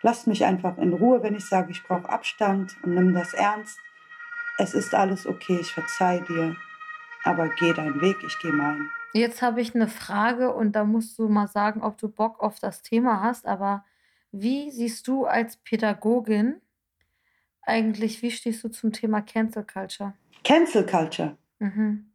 Lasst 0.02 0.26
mich 0.26 0.44
einfach 0.44 0.76
in 0.78 0.92
Ruhe, 0.92 1.22
wenn 1.22 1.36
ich 1.36 1.46
sage, 1.46 1.70
ich 1.70 1.82
brauche 1.84 2.08
Abstand 2.08 2.74
und 2.82 2.94
nimm 2.94 3.14
das 3.14 3.32
ernst 3.32 3.78
es 4.58 4.74
ist 4.74 4.94
alles 4.94 5.26
okay, 5.26 5.58
ich 5.60 5.72
verzeih 5.72 6.20
dir, 6.20 6.56
aber 7.24 7.48
geh 7.48 7.72
deinen 7.72 8.00
Weg, 8.00 8.16
ich 8.26 8.38
gehe 8.40 8.52
meinen. 8.52 8.90
Jetzt 9.12 9.42
habe 9.42 9.60
ich 9.60 9.74
eine 9.74 9.88
Frage 9.88 10.54
und 10.54 10.72
da 10.72 10.84
musst 10.84 11.18
du 11.18 11.28
mal 11.28 11.48
sagen, 11.48 11.82
ob 11.82 11.98
du 11.98 12.08
Bock 12.08 12.40
auf 12.40 12.58
das 12.58 12.82
Thema 12.82 13.22
hast, 13.22 13.46
aber 13.46 13.84
wie 14.30 14.70
siehst 14.70 15.06
du 15.06 15.26
als 15.26 15.56
Pädagogin 15.58 16.60
eigentlich, 17.60 18.22
wie 18.22 18.30
stehst 18.30 18.64
du 18.64 18.68
zum 18.68 18.92
Thema 18.92 19.20
Cancel 19.20 19.64
Culture? 19.64 20.14
Cancel 20.42 20.84
Culture. 20.84 21.36
Mhm. 21.58 22.06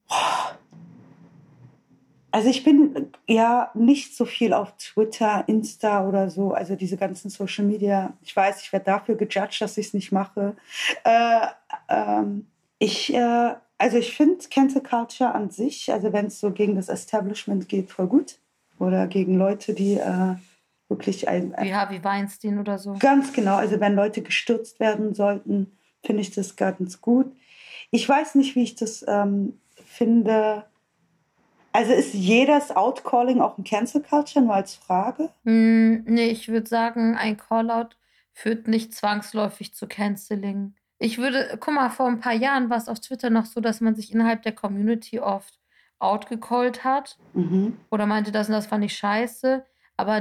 Also 2.31 2.49
ich 2.49 2.63
bin 2.63 3.11
ja 3.25 3.71
nicht 3.73 4.15
so 4.15 4.25
viel 4.25 4.53
auf 4.53 4.75
Twitter, 4.77 5.45
Insta 5.47 6.07
oder 6.07 6.29
so, 6.29 6.51
also 6.51 6.75
diese 6.75 6.97
ganzen 6.97 7.29
Social 7.29 7.65
Media. 7.65 8.13
Ich 8.21 8.35
weiß, 8.35 8.61
ich 8.61 8.73
werde 8.73 8.85
dafür 8.85 9.15
gejudged, 9.15 9.61
dass 9.61 9.77
ich 9.77 9.87
es 9.87 9.93
nicht 9.93 10.11
mache. 10.11 10.55
Äh, 11.03 11.47
ähm, 11.89 12.47
ich, 12.79 13.13
äh, 13.13 13.55
also 13.77 13.97
ich 13.97 14.15
finde 14.15 14.47
Cancel 14.49 14.81
Culture 14.81 15.33
an 15.33 15.49
sich, 15.49 15.91
also 15.91 16.13
wenn 16.13 16.27
es 16.27 16.39
so 16.39 16.51
gegen 16.51 16.75
das 16.75 16.89
Establishment 16.89 17.69
geht, 17.69 17.91
voll 17.91 18.07
gut. 18.07 18.39
Oder 18.79 19.07
gegen 19.07 19.37
Leute, 19.37 19.73
die 19.73 19.95
äh, 19.95 20.35
wirklich 20.87 21.27
ein, 21.27 21.53
ein, 21.55 21.67
Wie 21.67 21.73
Harvey 21.73 22.03
Weinstein 22.03 22.59
oder 22.59 22.77
so. 22.77 22.95
Ganz 22.99 23.33
genau. 23.33 23.55
Also 23.55 23.79
wenn 23.79 23.95
Leute 23.95 24.21
gestürzt 24.21 24.79
werden 24.79 25.13
sollten, 25.13 25.71
finde 26.03 26.21
ich 26.21 26.31
das 26.31 26.55
ganz 26.55 27.01
gut. 27.01 27.31
Ich 27.91 28.07
weiß 28.07 28.35
nicht, 28.35 28.55
wie 28.55 28.63
ich 28.63 28.75
das 28.75 29.03
ähm, 29.07 29.59
finde. 29.85 30.65
Also 31.71 31.93
ist 31.93 32.13
jedes 32.13 32.75
Outcalling 32.75 33.41
auch 33.41 33.57
ein 33.57 33.63
Cancel 33.63 34.01
Culture, 34.01 34.43
nur 34.43 34.55
als 34.55 34.75
Frage? 34.75 35.29
Mm, 35.43 36.03
nee, 36.05 36.29
ich 36.29 36.47
würde 36.47 36.67
sagen, 36.67 37.15
ein 37.15 37.37
Callout 37.37 37.89
führt 38.33 38.67
nicht 38.67 38.93
zwangsläufig 38.93 39.73
zu 39.73 39.87
Canceling. 39.87 40.73
Ich 40.99 41.17
würde, 41.17 41.57
guck 41.59 41.73
mal, 41.73 41.89
vor 41.89 42.07
ein 42.07 42.19
paar 42.19 42.33
Jahren 42.33 42.69
war 42.69 42.77
es 42.77 42.87
auf 42.89 42.99
Twitter 42.99 43.29
noch 43.29 43.45
so, 43.45 43.61
dass 43.61 43.81
man 43.81 43.95
sich 43.95 44.11
innerhalb 44.11 44.41
der 44.41 44.53
Community 44.53 45.19
oft 45.19 45.59
outgecallt 45.99 46.83
hat 46.83 47.17
mhm. 47.33 47.77
oder 47.89 48.05
meinte, 48.05 48.31
das 48.31 48.47
und 48.47 48.53
das 48.53 48.67
fand 48.67 48.83
ich 48.83 48.95
scheiße, 48.97 49.65
aber 49.95 50.19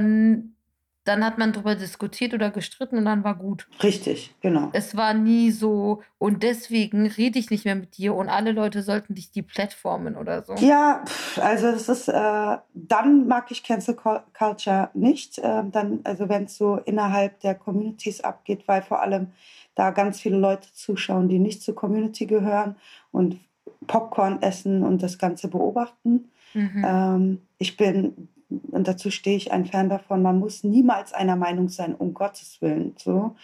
dann 1.06 1.24
hat 1.24 1.38
man 1.38 1.52
darüber 1.52 1.74
diskutiert 1.74 2.34
oder 2.34 2.50
gestritten 2.50 2.98
und 2.98 3.04
dann 3.04 3.24
war 3.24 3.36
gut. 3.36 3.68
Richtig, 3.82 4.34
genau. 4.40 4.70
Es 4.72 4.96
war 4.96 5.14
nie 5.14 5.50
so, 5.50 6.02
und 6.18 6.42
deswegen 6.42 7.06
rede 7.06 7.38
ich 7.38 7.50
nicht 7.50 7.64
mehr 7.64 7.76
mit 7.76 7.96
dir 7.96 8.14
und 8.14 8.28
alle 8.28 8.52
Leute 8.52 8.82
sollten 8.82 9.14
dich 9.14 9.30
die 9.30 9.42
Plattformen 9.42 10.16
oder 10.16 10.42
so. 10.42 10.54
Ja, 10.54 11.04
also 11.40 11.70
das 11.70 11.88
ist, 11.88 12.08
äh, 12.08 12.56
dann 12.74 13.26
mag 13.28 13.50
ich 13.50 13.62
Cancel 13.62 13.94
Culture 13.94 14.90
nicht. 14.94 15.38
Äh, 15.38 15.62
dann, 15.70 16.00
also 16.04 16.28
wenn 16.28 16.44
es 16.44 16.56
so 16.56 16.76
innerhalb 16.84 17.38
der 17.40 17.54
Communities 17.54 18.22
abgeht, 18.22 18.66
weil 18.66 18.82
vor 18.82 19.00
allem 19.00 19.28
da 19.76 19.90
ganz 19.90 20.20
viele 20.20 20.38
Leute 20.38 20.72
zuschauen, 20.72 21.28
die 21.28 21.38
nicht 21.38 21.62
zur 21.62 21.76
Community 21.76 22.26
gehören 22.26 22.74
und 23.12 23.38
Popcorn 23.86 24.42
essen 24.42 24.82
und 24.82 25.02
das 25.02 25.18
Ganze 25.18 25.46
beobachten. 25.46 26.30
Mhm. 26.54 26.84
Ähm, 26.84 27.40
ich 27.58 27.76
bin 27.76 28.28
und 28.48 28.86
dazu 28.86 29.10
stehe 29.10 29.36
ich 29.36 29.52
ein 29.52 29.66
Fan 29.66 29.88
davon, 29.88 30.22
man 30.22 30.38
muss 30.38 30.64
niemals 30.64 31.12
einer 31.12 31.36
Meinung 31.36 31.68
sein, 31.68 31.94
um 31.94 32.14
Gottes 32.14 32.60
Willen. 32.62 32.94
So. 32.96 33.36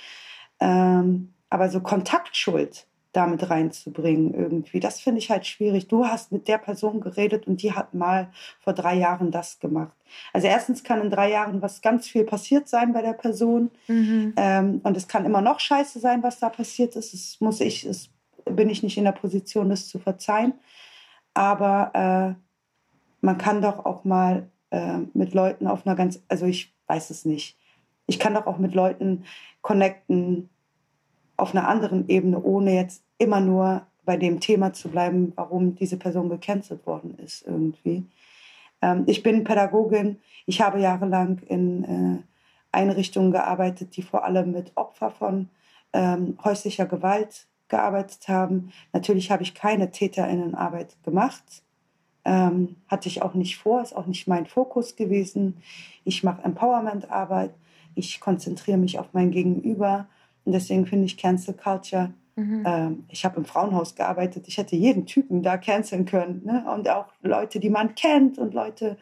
Ähm, 0.61 1.33
aber 1.51 1.69
so 1.69 1.81
Kontaktschuld 1.81 2.87
damit 3.13 3.51
reinzubringen 3.51 4.33
irgendwie, 4.33 4.81
das 4.81 5.01
finde 5.01 5.19
ich 5.19 5.31
halt 5.31 5.47
schwierig. 5.47 5.89
Du 5.89 6.07
hast 6.07 6.33
mit 6.33 6.49
der 6.49 6.59
Person 6.59 7.01
geredet 7.01 7.47
und 7.47 7.63
die 7.63 7.73
hat 7.73 7.93
mal 7.93 8.31
vor 8.59 8.73
drei 8.73 8.95
Jahren 8.95 9.31
das 9.31 9.61
gemacht. 9.61 9.93
Also 10.33 10.47
erstens 10.47 10.83
kann 10.83 11.01
in 11.01 11.11
drei 11.11 11.31
Jahren 11.31 11.61
was 11.61 11.83
ganz 11.83 12.09
viel 12.09 12.25
passiert 12.25 12.69
sein 12.69 12.93
bei 12.93 13.03
der 13.03 13.13
Person 13.13 13.71
mhm. 13.87 14.33
ähm, 14.37 14.81
und 14.83 14.97
es 14.97 15.09
kann 15.09 15.27
immer 15.27 15.43
noch 15.43 15.61
scheiße 15.61 16.01
sein, 16.01 16.23
was 16.23 16.39
da 16.39 16.49
passiert 16.49 16.97
ist. 16.97 17.13
Das 17.13 17.37
muss 17.41 17.61
ich, 17.61 17.85
das 17.85 18.09
bin 18.45 18.71
ich 18.71 18.83
nicht 18.83 18.97
in 18.97 19.05
der 19.05 19.13
Position, 19.13 19.69
das 19.69 19.89
zu 19.89 19.99
verzeihen. 19.99 20.55
Aber 21.35 21.91
äh, 22.39 22.43
man 23.21 23.39
kann 23.39 23.63
doch 23.63 23.85
auch 23.85 24.05
mal 24.05 24.49
äh, 24.71 24.99
mit 25.13 25.35
Leuten 25.35 25.67
auf 25.67 25.87
einer 25.87 25.97
ganz, 25.97 26.23
also 26.29 26.47
ich 26.47 26.75
weiß 26.87 27.11
es 27.11 27.25
nicht. 27.25 27.59
Ich 28.07 28.19
kann 28.19 28.35
doch 28.35 28.47
auch 28.47 28.59
mit 28.59 28.75
Leuten 28.75 29.25
connecten 29.61 30.51
auf 31.37 31.55
einer 31.55 31.69
anderen 31.69 32.09
Ebene, 32.09 32.43
ohne 32.43 32.75
jetzt 32.75 33.03
immer 33.19 33.41
nur 33.41 33.87
bei 34.05 34.17
dem 34.17 34.41
Thema 34.41 34.73
zu 34.73 34.89
bleiben, 34.89 35.33
warum 35.37 35.75
diese 35.75 35.97
Person 35.97 36.29
gecancelt 36.29 36.87
worden 36.87 37.17
ist 37.19 37.47
irgendwie. 37.47 38.05
Ähm, 38.81 39.05
ich 39.07 39.23
bin 39.23 39.45
Pädagogin. 39.45 40.19
Ich 40.47 40.61
habe 40.61 40.81
jahrelang 40.81 41.39
in 41.47 41.85
äh, 41.85 42.23
Einrichtungen 42.73 43.31
gearbeitet, 43.31 43.97
die 43.97 44.03
vor 44.03 44.25
allem 44.25 44.53
mit 44.53 44.73
Opfern 44.75 45.13
von 45.13 45.49
ähm, 45.93 46.37
häuslicher 46.43 46.87
Gewalt 46.87 47.47
gearbeitet 47.69 48.29
haben. 48.29 48.73
Natürlich 48.93 49.31
habe 49.31 49.43
ich 49.43 49.55
keine 49.55 49.91
Täterinnenarbeit 49.91 50.97
gemacht. 51.05 51.63
Ähm, 52.25 52.77
hatte 52.89 53.09
ich 53.09 53.23
auch 53.23 53.35
nicht 53.35 53.59
vor, 53.59 53.83
ist 53.83 53.97
auch 53.97 54.07
nicht 54.07 54.29
mein 54.29 54.47
Fokus 54.47 54.97
gewesen. 54.97 55.57
Ich 56.05 56.23
mache 56.23 56.43
Empowerment-Arbeit, 56.43 57.53
ich 57.95 58.21
konzentriere 58.21 58.79
mich 58.79 58.99
auf 58.99 59.07
mein 59.13 59.31
Gegenüber 59.31 60.07
und 60.45 60.53
deswegen 60.53 60.87
finde 60.87 61.07
ich 61.07 61.17
Cancel 61.17 61.55
Culture. 61.55 62.13
Mhm. 62.37 62.65
Ähm, 62.67 63.05
ich 63.09 63.25
habe 63.25 63.37
im 63.37 63.45
Frauenhaus 63.45 63.95
gearbeitet, 63.95 64.49
ich 64.49 64.57
hätte 64.57 64.77
jeden 64.77 65.07
Typen 65.07 65.43
da 65.43 65.59
canceln 65.59 66.07
können 66.07 66.43
ne? 66.45 66.65
und 66.75 66.89
auch 66.89 67.07
Leute, 67.21 67.61
die 67.61 67.71
man 67.71 67.95
kennt 67.95 68.39
und 68.39 68.55
Leute 68.55 68.97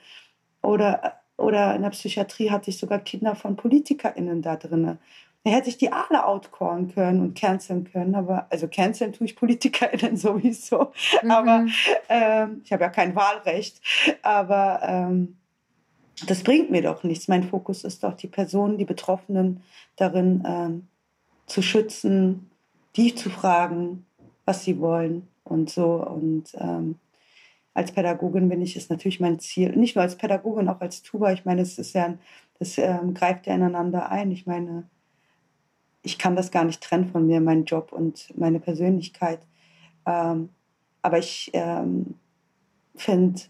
oder, 0.63 1.21
oder 1.37 1.75
in 1.77 1.83
der 1.83 1.91
Psychiatrie 1.91 2.51
hatte 2.51 2.71
ich 2.71 2.79
sogar 2.79 2.99
Kinder 2.99 3.37
von 3.37 3.57
PolitikerInnen 3.57 4.43
da 4.43 4.57
drin. 4.57 4.99
Da 5.45 5.51
hätte 5.51 5.71
ich 5.71 5.79
die 5.79 5.91
alle 5.91 6.27
outcallen 6.27 6.93
können 6.93 7.21
und 7.23 7.39
canceln 7.39 7.85
können, 7.85 8.15
aber 8.15 8.47
also 8.51 8.69
canceln 8.69 9.13
tue 9.13 9.27
ich 9.27 9.37
PolitikerInnen 9.37 10.17
sowieso. 10.17 10.93
Mhm. 11.23 11.31
Aber 11.31 11.67
ähm, 12.09 12.61
ich 12.65 12.73
habe 12.73 12.83
ja 12.83 12.91
kein 12.91 13.15
Wahlrecht. 13.15 13.81
Aber 14.23 14.81
ähm, 14.83 15.37
das 16.27 16.43
bringt 16.43 16.71
mir 16.71 16.83
doch 16.83 17.05
nichts. 17.05 17.29
Mein 17.29 17.45
Fokus 17.45 17.85
ist 17.85 18.03
doch, 18.03 18.15
die 18.15 18.27
Personen, 18.27 18.77
die 18.77 18.85
Betroffenen 18.85 19.63
darin 19.97 20.43
ähm, 20.47 20.89
zu 21.51 21.63
schützen, 21.63 22.49
die 22.97 23.15
zu 23.15 23.29
fragen, 23.29 24.07
was 24.45 24.65
sie 24.65 24.79
wollen 24.79 25.27
und 25.43 25.69
so. 25.69 26.07
Und 26.07 26.45
ähm, 26.55 26.99
als 27.75 27.91
Pädagogin 27.93 28.49
bin 28.49 28.63
ich 28.63 28.77
es 28.77 28.89
natürlich 28.89 29.19
mein 29.19 29.41
Ziel, 29.41 29.75
nicht 29.77 29.97
nur 29.97 30.03
als 30.03 30.17
Pädagogin, 30.17 30.69
auch 30.69 30.81
als 30.81 31.03
Tuba. 31.03 31.33
Ich 31.33 31.45
meine, 31.45 31.63
es 31.63 31.77
ist 31.79 31.93
ja, 31.95 32.17
das 32.61 32.79
ähm, 32.79 33.15
greift 33.15 33.49
ja 33.49 33.55
ineinander 33.55 34.11
ein. 34.11 34.31
Ich 34.31 34.47
meine, 34.47 34.85
ich 36.03 36.19
kann 36.19 36.37
das 36.37 36.53
gar 36.53 36.65
nicht 36.65 36.83
trennen 36.83 37.11
von 37.11 37.27
mir, 37.27 37.41
meinen 37.41 37.65
Job 37.65 37.93
und 37.93 38.33
meine 38.39 38.61
Persönlichkeit. 38.61 39.41
Ähm, 40.07 40.51
aber 41.03 41.19
ich 41.19 41.51
ähm, 41.53 42.15
finde, 42.95 43.41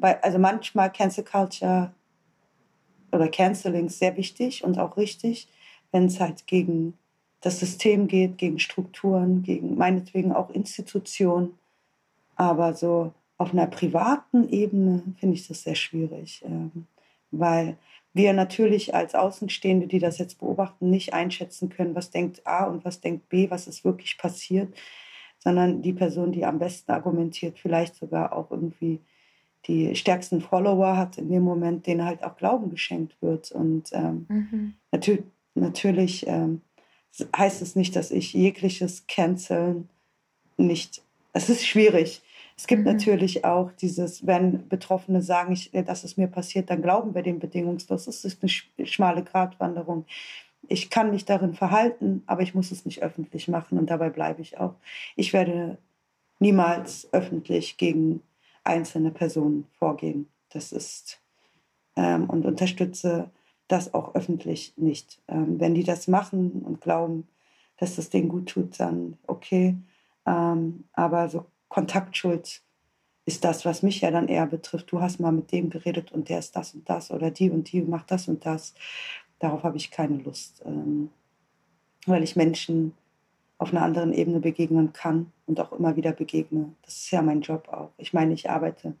also 0.00 0.38
manchmal 0.38 0.90
Cancel 0.90 1.24
Culture 1.24 1.92
oder 3.12 3.28
Canceling 3.28 3.90
sehr 3.90 4.16
wichtig 4.16 4.64
und 4.64 4.78
auch 4.78 4.96
richtig, 4.96 5.48
wenn 5.90 6.06
es 6.06 6.18
halt 6.18 6.46
gegen 6.46 6.94
das 7.42 7.58
System 7.60 8.08
geht, 8.08 8.38
gegen 8.38 8.58
Strukturen, 8.58 9.42
gegen 9.42 9.76
meinetwegen 9.76 10.32
auch 10.32 10.50
Institutionen. 10.50 11.58
Aber 12.36 12.72
so 12.72 13.12
auf 13.36 13.52
einer 13.52 13.66
privaten 13.66 14.48
Ebene 14.48 15.02
finde 15.18 15.34
ich 15.34 15.48
das 15.48 15.64
sehr 15.64 15.74
schwierig, 15.74 16.42
ähm, 16.46 16.86
weil 17.30 17.76
wir 18.14 18.32
natürlich 18.32 18.94
als 18.94 19.14
Außenstehende, 19.14 19.86
die 19.86 19.98
das 19.98 20.18
jetzt 20.18 20.38
beobachten, 20.38 20.90
nicht 20.90 21.14
einschätzen 21.14 21.68
können, 21.68 21.94
was 21.94 22.10
denkt 22.10 22.46
A 22.46 22.64
und 22.64 22.84
was 22.84 23.00
denkt 23.00 23.28
B, 23.28 23.50
was 23.50 23.66
ist 23.66 23.84
wirklich 23.84 24.18
passiert, 24.18 24.72
sondern 25.38 25.82
die 25.82 25.94
Person, 25.94 26.30
die 26.30 26.44
am 26.44 26.58
besten 26.58 26.92
argumentiert, 26.92 27.58
vielleicht 27.58 27.96
sogar 27.96 28.32
auch 28.36 28.50
irgendwie 28.50 29.00
die 29.66 29.96
stärksten 29.96 30.40
Follower 30.40 30.96
hat 30.96 31.18
in 31.18 31.30
dem 31.30 31.42
Moment, 31.42 31.86
denen 31.86 32.04
halt 32.04 32.22
auch 32.22 32.36
Glauben 32.36 32.70
geschenkt 32.70 33.20
wird. 33.20 33.50
Und 33.50 33.90
ähm, 33.92 34.26
mhm. 34.28 34.74
natür 34.90 35.18
natürlich 35.54 36.26
ähm, 36.26 36.60
heißt 37.36 37.62
es 37.62 37.76
nicht, 37.76 37.96
dass 37.96 38.10
ich 38.10 38.32
jegliches 38.32 39.06
Canceln 39.06 39.88
nicht. 40.56 41.02
Es 41.32 41.48
ist 41.48 41.66
schwierig. 41.66 42.22
Es 42.56 42.66
gibt 42.66 42.84
mhm. 42.84 42.92
natürlich 42.92 43.44
auch 43.44 43.72
dieses, 43.72 44.26
wenn 44.26 44.68
Betroffene 44.68 45.22
sagen, 45.22 45.52
ich, 45.52 45.70
dass 45.72 46.04
es 46.04 46.16
mir 46.16 46.28
passiert, 46.28 46.70
dann 46.70 46.82
glauben 46.82 47.14
wir 47.14 47.22
dem 47.22 47.38
bedingungslos. 47.38 48.06
Es 48.06 48.24
ist 48.24 48.42
eine 48.42 48.86
schmale 48.86 49.22
Gratwanderung. 49.22 50.04
Ich 50.68 50.90
kann 50.90 51.10
mich 51.10 51.24
darin 51.24 51.54
verhalten, 51.54 52.22
aber 52.26 52.42
ich 52.42 52.54
muss 52.54 52.70
es 52.70 52.84
nicht 52.84 53.02
öffentlich 53.02 53.48
machen 53.48 53.78
und 53.78 53.90
dabei 53.90 54.10
bleibe 54.10 54.42
ich 54.42 54.58
auch. 54.58 54.74
Ich 55.16 55.32
werde 55.32 55.78
niemals 56.38 57.08
öffentlich 57.12 57.76
gegen 57.76 58.22
einzelne 58.64 59.10
Personen 59.10 59.66
vorgehen. 59.78 60.28
Das 60.50 60.72
ist 60.72 61.20
ähm, 61.96 62.28
und 62.30 62.46
unterstütze 62.46 63.30
das 63.72 63.94
auch 63.94 64.14
öffentlich 64.14 64.74
nicht. 64.76 65.20
Ähm, 65.28 65.58
wenn 65.58 65.74
die 65.74 65.84
das 65.84 66.06
machen 66.06 66.62
und 66.62 66.80
glauben, 66.80 67.26
dass 67.78 67.96
das 67.96 68.10
denen 68.10 68.28
gut 68.28 68.50
tut, 68.50 68.78
dann 68.78 69.18
okay. 69.26 69.76
Ähm, 70.26 70.84
aber 70.92 71.28
so 71.28 71.46
Kontaktschuld 71.68 72.62
ist 73.24 73.44
das, 73.44 73.64
was 73.64 73.82
mich 73.82 74.00
ja 74.00 74.10
dann 74.10 74.28
eher 74.28 74.46
betrifft. 74.46 74.92
Du 74.92 75.00
hast 75.00 75.20
mal 75.20 75.32
mit 75.32 75.52
dem 75.52 75.70
geredet 75.70 76.12
und 76.12 76.28
der 76.28 76.40
ist 76.40 76.54
das 76.54 76.74
und 76.74 76.88
das 76.88 77.10
oder 77.10 77.30
die 77.30 77.50
und 77.50 77.72
die 77.72 77.80
macht 77.80 78.10
das 78.10 78.28
und 78.28 78.44
das. 78.44 78.74
Darauf 79.38 79.62
habe 79.62 79.78
ich 79.78 79.90
keine 79.90 80.18
Lust, 80.18 80.62
ähm, 80.66 81.10
weil 82.06 82.22
ich 82.22 82.36
Menschen 82.36 82.92
auf 83.58 83.72
einer 83.72 83.82
anderen 83.82 84.12
Ebene 84.12 84.40
begegnen 84.40 84.92
kann 84.92 85.32
und 85.46 85.60
auch 85.60 85.72
immer 85.72 85.96
wieder 85.96 86.12
begegne. 86.12 86.72
Das 86.82 86.96
ist 86.96 87.10
ja 87.10 87.22
mein 87.22 87.40
Job 87.40 87.68
auch. 87.68 87.90
Ich 87.96 88.12
meine, 88.12 88.34
ich 88.34 88.50
arbeite 88.50 88.94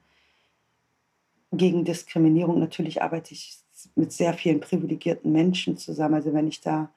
gegen 1.52 1.84
Diskriminierung. 1.84 2.58
Natürlich 2.58 3.02
arbeite 3.02 3.34
ich 3.34 3.58
mit 3.94 4.12
sehr 4.12 4.34
vielen 4.34 4.60
privilegierten 4.60 5.32
Menschen 5.32 5.76
zusammen. 5.76 6.14
Also 6.14 6.32
wenn 6.32 6.48
ich 6.48 6.60
da 6.60 6.90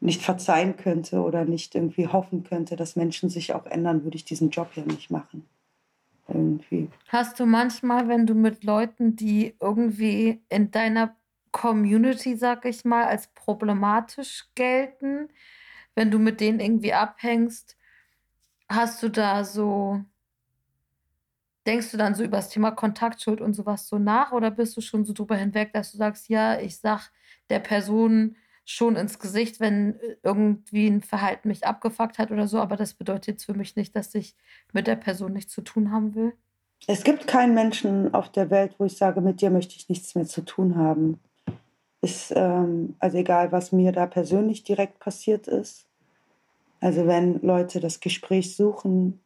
nicht 0.00 0.22
verzeihen 0.22 0.76
könnte 0.76 1.20
oder 1.20 1.44
nicht 1.44 1.74
irgendwie 1.74 2.08
hoffen 2.08 2.42
könnte, 2.44 2.76
dass 2.76 2.96
Menschen 2.96 3.30
sich 3.30 3.54
auch 3.54 3.66
ändern, 3.66 4.04
würde 4.04 4.16
ich 4.16 4.24
diesen 4.24 4.50
Job 4.50 4.70
ja 4.74 4.84
nicht 4.84 5.10
machen. 5.10 5.46
Irgendwie. 6.28 6.88
Hast 7.08 7.38
du 7.38 7.46
manchmal, 7.46 8.08
wenn 8.08 8.26
du 8.26 8.34
mit 8.34 8.64
Leuten, 8.64 9.16
die 9.16 9.54
irgendwie 9.60 10.40
in 10.48 10.70
deiner 10.70 11.16
Community, 11.52 12.36
sag 12.36 12.64
ich 12.64 12.84
mal, 12.84 13.04
als 13.04 13.28
problematisch 13.28 14.46
gelten, 14.54 15.28
wenn 15.94 16.10
du 16.10 16.18
mit 16.18 16.40
denen 16.40 16.60
irgendwie 16.60 16.94
abhängst, 16.94 17.76
hast 18.68 19.02
du 19.02 19.08
da 19.08 19.44
so, 19.44 20.00
denkst 21.66 21.90
du 21.90 21.96
dann 21.96 22.14
so 22.14 22.24
über 22.24 22.38
das 22.38 22.48
Thema 22.48 22.70
Kontaktschuld 22.70 23.40
und 23.40 23.54
sowas 23.54 23.88
so 23.88 23.98
nach 23.98 24.32
oder 24.32 24.50
bist 24.50 24.76
du 24.76 24.80
schon 24.80 25.04
so 25.04 25.12
drüber 25.12 25.36
hinweg, 25.36 25.72
dass 25.72 25.92
du 25.92 25.98
sagst, 25.98 26.28
ja, 26.28 26.58
ich 26.58 26.78
sag 26.78 27.10
der 27.50 27.60
Person 27.60 28.36
schon 28.64 28.96
ins 28.96 29.18
Gesicht, 29.18 29.60
wenn 29.60 29.98
äh, 30.00 30.16
irgendwie 30.22 30.86
ein 30.86 31.02
Verhalten 31.02 31.48
mich 31.48 31.66
abgefuckt 31.66 32.18
hat 32.18 32.30
oder 32.30 32.46
so, 32.46 32.58
aber 32.58 32.76
das 32.76 32.94
bedeutet 32.94 33.26
jetzt 33.26 33.44
für 33.44 33.54
mich 33.54 33.76
nicht, 33.76 33.96
dass 33.96 34.14
ich 34.14 34.36
mit 34.72 34.86
der 34.86 34.96
Person 34.96 35.32
nichts 35.32 35.52
zu 35.52 35.62
tun 35.62 35.90
haben 35.90 36.14
will. 36.14 36.32
Es 36.86 37.04
gibt 37.04 37.26
keinen 37.26 37.54
Menschen 37.54 38.12
auf 38.14 38.30
der 38.30 38.50
Welt, 38.50 38.74
wo 38.78 38.84
ich 38.84 38.96
sage, 38.96 39.20
mit 39.20 39.40
dir 39.40 39.50
möchte 39.50 39.76
ich 39.76 39.88
nichts 39.88 40.14
mehr 40.14 40.26
zu 40.26 40.42
tun 40.44 40.76
haben. 40.76 41.20
Ist, 42.00 42.32
ähm, 42.34 42.96
also 42.98 43.18
egal, 43.18 43.52
was 43.52 43.70
mir 43.70 43.92
da 43.92 44.06
persönlich 44.06 44.64
direkt 44.64 44.98
passiert 44.98 45.46
ist. 45.46 45.86
Also 46.80 47.06
wenn 47.06 47.40
Leute 47.42 47.78
das 47.78 48.00
Gespräch 48.00 48.56
suchen, 48.56 49.20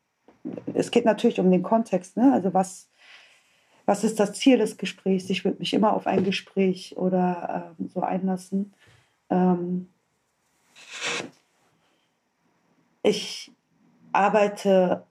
es 0.75 0.91
geht 0.91 1.05
natürlich 1.05 1.41
um 1.41 1.51
den 1.51 1.63
Kontext, 1.63 2.17
ne? 2.17 2.33
Also 2.33 2.55
was, 2.55 2.89
was 3.85 4.05
ist 4.05 4.19
das 4.21 4.33
Ziel 4.33 4.59
des 4.59 4.77
Gesprächs? 4.77 5.31
Ich 5.31 5.45
würde 5.45 5.59
mich 5.59 5.73
immer 5.75 5.93
auf 5.93 6.07
ein 6.07 6.25
Gespräch 6.25 6.97
oder 6.97 7.75
ähm, 7.79 7.89
so 7.89 8.01
einlassen. 8.01 8.75
Ähm, 9.31 9.89
ich 13.03 13.53
arbeite 14.13 15.05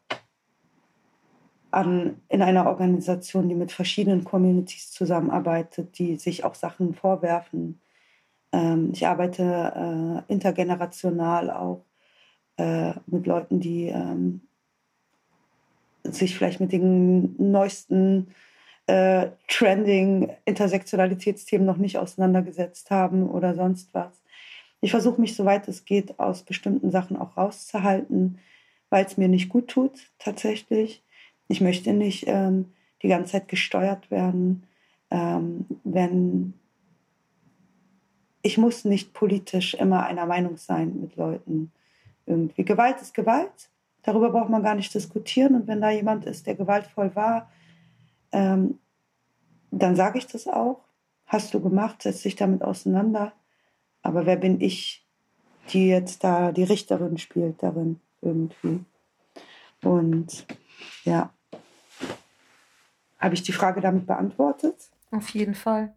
an, 1.71 2.21
in 2.29 2.41
einer 2.41 2.67
Organisation, 2.67 3.49
die 3.49 3.55
mit 3.55 3.71
verschiedenen 3.71 4.23
Communities 4.23 4.91
zusammenarbeitet, 4.91 5.97
die 5.99 6.15
sich 6.15 6.43
auch 6.43 6.55
Sachen 6.55 6.93
vorwerfen. 6.93 7.81
Ähm, 8.51 8.91
ich 8.93 9.05
arbeite 9.07 10.23
äh, 10.27 10.31
intergenerational 10.31 11.51
auch 11.51 11.85
äh, 12.57 12.93
mit 13.07 13.27
Leuten, 13.27 13.59
die 13.59 13.87
ähm, 13.87 14.41
sich 16.11 16.35
vielleicht 16.35 16.59
mit 16.59 16.71
den 16.71 17.35
neuesten 17.37 18.27
äh, 18.87 19.27
trending 19.47 20.31
Intersektionalitätsthemen 20.45 21.65
noch 21.65 21.77
nicht 21.77 21.97
auseinandergesetzt 21.97 22.91
haben 22.91 23.29
oder 23.29 23.55
sonst 23.55 23.93
was. 23.93 24.21
Ich 24.81 24.91
versuche 24.91 25.19
mich, 25.19 25.35
soweit 25.35 25.67
es 25.67 25.85
geht, 25.85 26.19
aus 26.19 26.43
bestimmten 26.43 26.91
Sachen 26.91 27.17
auch 27.17 27.37
rauszuhalten, 27.37 28.37
weil 28.89 29.05
es 29.05 29.17
mir 29.17 29.27
nicht 29.27 29.49
gut 29.49 29.67
tut, 29.67 30.11
tatsächlich. 30.19 31.01
Ich 31.47 31.61
möchte 31.61 31.93
nicht 31.93 32.25
ähm, 32.27 32.71
die 33.01 33.07
ganze 33.07 33.33
Zeit 33.33 33.47
gesteuert 33.47 34.11
werden, 34.11 34.63
ähm, 35.09 35.65
wenn 35.83 36.53
ich 38.45 38.59
muss 38.59 38.85
nicht 38.85 39.13
politisch 39.13 39.73
immer 39.73 40.05
einer 40.05 40.27
Meinung 40.27 40.57
sein 40.57 41.01
mit 41.01 41.15
Leuten. 41.15 41.71
Irgendwie 42.27 42.63
Gewalt 42.63 43.01
ist 43.01 43.15
Gewalt. 43.15 43.69
Darüber 44.05 44.29
braucht 44.29 44.51
man 44.51 44.61
gar 44.61 44.75
nicht 44.75 44.93
diskutieren. 44.93 45.55
Und 45.55 45.67
wenn 45.67 45.81
da 45.81 45.89
jemand 45.89 46.25
ist, 46.25 46.45
der 46.45 46.53
gewaltvoll 46.53 47.15
war, 47.15 47.51
ähm, 48.31 48.79
dann 49.71 49.95
sage 49.95 50.19
ich 50.19 50.27
das 50.27 50.47
auch. 50.47 50.81
Hast 51.25 51.55
du 51.55 51.59
gemacht, 51.59 52.03
setz 52.03 52.21
dich 52.21 52.35
damit 52.35 52.61
auseinander. 52.61 53.33
Aber 54.03 54.27
wer 54.27 54.35
bin 54.35 54.61
ich, 54.61 55.03
die 55.71 55.87
jetzt 55.87 56.23
da 56.23 56.51
die 56.51 56.63
Richterin 56.63 57.17
spielt 57.17 57.63
darin 57.63 57.99
irgendwie? 58.21 58.85
Und 59.81 60.45
ja, 61.03 61.33
habe 63.17 63.33
ich 63.33 63.41
die 63.41 63.53
Frage 63.53 63.81
damit 63.81 64.05
beantwortet? 64.05 64.91
Auf 65.09 65.29
jeden 65.29 65.55
Fall. 65.55 65.95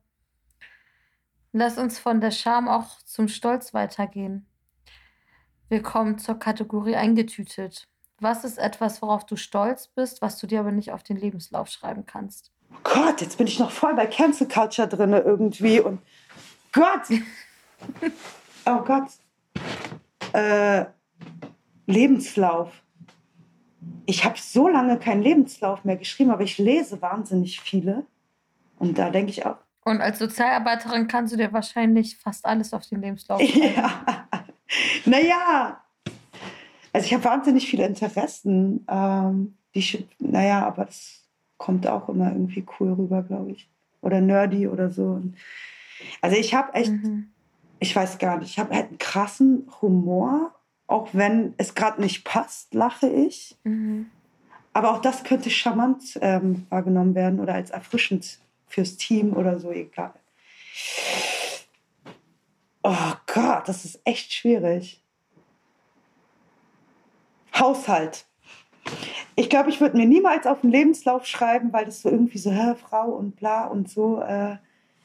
Lass 1.53 1.77
uns 1.77 1.99
von 1.99 2.23
der 2.23 2.31
Scham 2.31 2.69
auch 2.69 3.03
zum 3.03 3.29
Stolz 3.29 3.75
weitergehen. 3.75 4.47
Wir 5.69 5.83
kommen 5.83 6.19
zur 6.19 6.39
Kategorie 6.39 6.97
eingetütet. 6.97 7.87
Was 8.21 8.45
ist 8.45 8.59
etwas, 8.59 9.01
worauf 9.01 9.27
du 9.27 9.37
stolz 9.37 9.87
bist, 9.87 10.23
was 10.23 10.39
du 10.39 10.47
dir 10.47 10.61
aber 10.61 10.73
nicht 10.73 10.91
auf 10.93 11.03
den 11.03 11.17
Lebenslauf 11.17 11.69
schreiben 11.69 12.05
kannst? 12.05 12.51
Oh 12.73 12.79
Gott, 12.83 13.21
jetzt 13.21 13.39
bin 13.39 13.47
ich 13.47 13.59
noch 13.59 13.71
voll 13.71 13.95
bei 13.95 14.07
Cancel 14.07 14.49
Culture 14.49 14.89
drin 14.89 15.13
irgendwie 15.13 15.81
und 15.81 16.01
Gott! 16.73 17.09
oh 18.67 18.79
Gott. 18.85 19.09
Äh, 20.33 20.87
Lebenslauf. 21.87 22.73
Ich 24.07 24.25
habe 24.25 24.39
so 24.39 24.69
lange 24.69 24.99
keinen 24.99 25.23
Lebenslauf 25.23 25.85
mehr 25.85 25.97
geschrieben, 25.97 26.31
aber 26.31 26.43
ich 26.43 26.59
lese 26.59 27.01
wahnsinnig 27.01 27.61
viele. 27.61 28.05
Und 28.79 28.99
da 28.99 29.11
denke 29.11 29.31
ich 29.31 29.47
auch. 29.47 29.59
Und 29.85 30.01
als 30.01 30.19
Sozialarbeiterin 30.19 31.09
kannst 31.09 31.33
du 31.33 31.37
dir 31.37 31.53
wahrscheinlich 31.53 32.19
fast 32.19 32.45
alles 32.45 32.75
auf 32.75 32.87
den 32.87 33.01
Lebenslauf 33.01 33.41
schreiben. 33.43 33.75
Ja. 33.75 34.29
naja, 35.07 35.81
also 36.93 37.07
ich 37.07 37.15
habe 37.15 37.25
wahnsinnig 37.25 37.69
viele 37.69 37.87
Interessen. 37.87 38.85
Ähm, 38.89 39.57
die, 39.75 40.07
naja, 40.19 40.67
aber 40.67 40.87
das 40.87 41.25
kommt 41.57 41.87
auch 41.87 42.09
immer 42.09 42.33
irgendwie 42.33 42.65
cool 42.79 42.93
rüber, 42.93 43.23
glaube 43.23 43.53
ich. 43.53 43.69
Oder 44.01 44.21
nerdy 44.21 44.69
oder 44.69 44.91
so. 44.91 45.21
Also 46.21 46.37
ich 46.37 46.55
habe 46.55 46.75
echt, 46.75 46.93
mhm. 46.93 47.31
ich 47.81 47.95
weiß 47.95 48.19
gar 48.19 48.39
nicht, 48.39 48.51
ich 48.51 48.59
habe 48.59 48.75
halt 48.75 48.89
einen 48.89 48.99
krassen 48.99 49.69
Humor. 49.81 50.55
Auch 50.87 51.09
wenn 51.13 51.53
es 51.59 51.75
gerade 51.75 52.01
nicht 52.01 52.25
passt, 52.25 52.73
lache 52.73 53.09
ich. 53.09 53.59
Mhm. 53.65 54.07
Aber 54.73 54.93
auch 54.93 55.01
das 55.01 55.25
könnte 55.25 55.51
charmant 55.51 56.19
ähm, 56.23 56.67
wahrgenommen 56.71 57.15
werden 57.15 57.41
oder 57.41 57.55
als 57.55 57.71
erfrischend 57.71 58.39
fürs 58.67 58.97
Team 58.97 59.35
oder 59.35 59.59
so, 59.59 59.71
egal. 59.71 60.15
Oh 62.83 63.13
Gott, 63.27 63.69
das 63.69 63.85
ist 63.85 64.01
echt 64.05 64.33
schwierig. 64.33 65.03
Haushalt. 67.59 68.27
Ich 69.37 69.49
glaube, 69.51 69.71
ich 69.71 69.81
würde 69.81 69.97
mir 69.97 70.07
niemals 70.07 70.47
auf 70.47 70.63
den 70.63 70.71
Lebenslauf 70.71 71.27
schreiben, 71.27 71.73
weil 71.73 71.85
das 71.85 72.03
so 72.03 72.11
irgendwie 72.11 72.39
so, 72.39 72.51
hä, 72.51 72.75
Frau 72.75 73.11
und 73.11 73.37
bla 73.37 73.67
und 73.67 73.89
so. 73.89 74.21
Äh, 74.21 74.57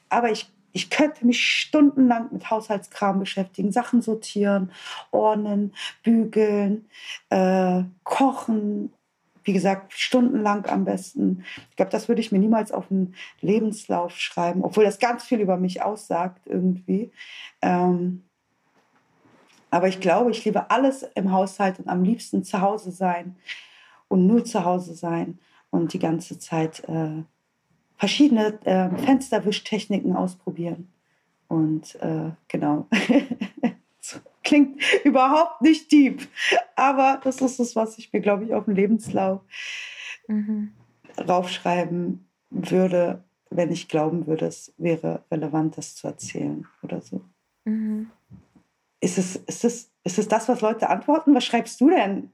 aber 0.10 0.32
ich, 0.32 0.51
ich 0.72 0.89
könnte 0.89 1.26
mich 1.26 1.45
stundenlang 1.45 2.30
mit 2.32 2.49
Haushaltskram 2.49 3.20
beschäftigen, 3.20 3.72
Sachen 3.72 4.01
sortieren, 4.01 4.72
ordnen, 5.12 5.74
bügeln, 6.04 6.86
äh, 7.30 7.84
kochen. 8.04 8.93
Wie 9.43 9.54
gesagt, 9.54 9.91
stundenlang 9.93 10.66
am 10.68 10.86
besten. 10.86 11.43
Ich 11.70 11.76
glaube, 11.76 11.91
das 11.91 12.08
würde 12.08 12.22
ich 12.22 12.32
mir 12.32 12.39
niemals 12.39 12.72
auf 12.72 12.88
den 12.88 13.14
Lebenslauf 13.41 14.18
schreiben, 14.18 14.64
obwohl 14.64 14.86
das 14.86 14.99
ganz 14.99 15.26
viel 15.26 15.41
über 15.41 15.58
mich 15.58 15.82
aussagt 15.82 16.47
irgendwie. 16.47 17.12
Ähm, 17.62 18.24
aber 19.74 19.88
ich 19.88 19.99
glaube, 19.99 20.30
ich 20.30 20.45
liebe 20.45 20.69
alles 20.69 21.01
im 21.15 21.32
Haushalt 21.32 21.80
und 21.80 21.88
am 21.88 22.03
liebsten 22.03 22.43
zu 22.43 22.61
Hause 22.61 22.91
sein 22.91 23.38
und 24.07 24.28
nur 24.28 24.45
zu 24.45 24.65
Hause 24.65 24.93
sein 24.93 25.39
und 25.71 25.93
die 25.93 25.99
ganze 25.99 26.38
Zeit 26.38 26.88
äh, 26.88 27.24
verschiedene 27.97 28.59
äh, 28.65 28.95
Fensterwischtechniken 28.95 30.15
ausprobieren. 30.15 30.93
Und 31.47 31.95
äh, 31.95 32.30
genau. 32.49 32.88
Klingt 34.43 34.80
überhaupt 35.03 35.63
nicht 35.63 35.91
deep, 35.91 36.28
aber 36.76 37.19
das 37.24 37.41
ist 37.41 37.59
das, 37.59 37.76
was 37.76 37.97
ich 37.97 38.13
mir, 38.13 38.21
glaube 38.21 38.43
ich, 38.43 38.53
auf 38.53 38.65
dem 38.65 38.76
Lebenslauf 38.76 39.41
mhm. 40.28 40.74
raufschreiben 41.17 42.28
würde, 42.51 43.24
wenn 43.49 43.71
ich 43.71 43.88
glauben 43.88 44.28
würde, 44.28 44.45
es 44.45 44.71
wäre 44.78 45.24
relevant, 45.32 45.80
das 45.80 45.95
zu 45.95 46.05
erzählen 46.05 46.67
oder 46.84 47.01
so. 47.01 47.21
Mhm. 47.65 48.11
Ist 49.04 49.18
es, 49.18 49.36
ist, 49.36 49.66
es, 49.66 49.91
ist 50.06 50.18
es 50.18 50.30
das, 50.30 50.47
was 50.47 50.62
Leute 50.62 50.89
antworten? 50.89 51.36
Was 51.36 51.43
schreibst 51.43 51.82
du 51.82 51.89
denn? 51.89 52.32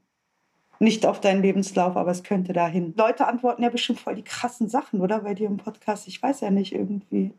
Nicht 0.77 1.03
auf 1.07 1.19
deinen 1.19 1.41
Lebenslauf, 1.41 1.97
aber 1.97 2.11
es 2.11 2.21
könnte 2.21 2.53
dahin. 2.53 2.93
Leute 2.95 3.25
antworten 3.25 3.63
ja 3.63 3.69
bestimmt 3.69 3.99
voll 3.99 4.13
die 4.13 4.23
krassen 4.23 4.69
Sachen, 4.69 5.01
oder? 5.01 5.21
Bei 5.21 5.33
dir 5.33 5.47
im 5.47 5.57
Podcast. 5.57 6.07
Ich 6.07 6.21
weiß 6.21 6.41
ja 6.41 6.51
nicht 6.51 6.71
irgendwie. 6.71 7.33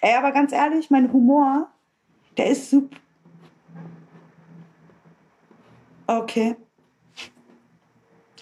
Ey, 0.00 0.16
aber 0.16 0.32
ganz 0.32 0.50
ehrlich, 0.50 0.90
mein 0.90 1.12
Humor, 1.12 1.68
der 2.36 2.48
ist 2.48 2.68
super. 2.68 2.96
Okay. 6.08 6.56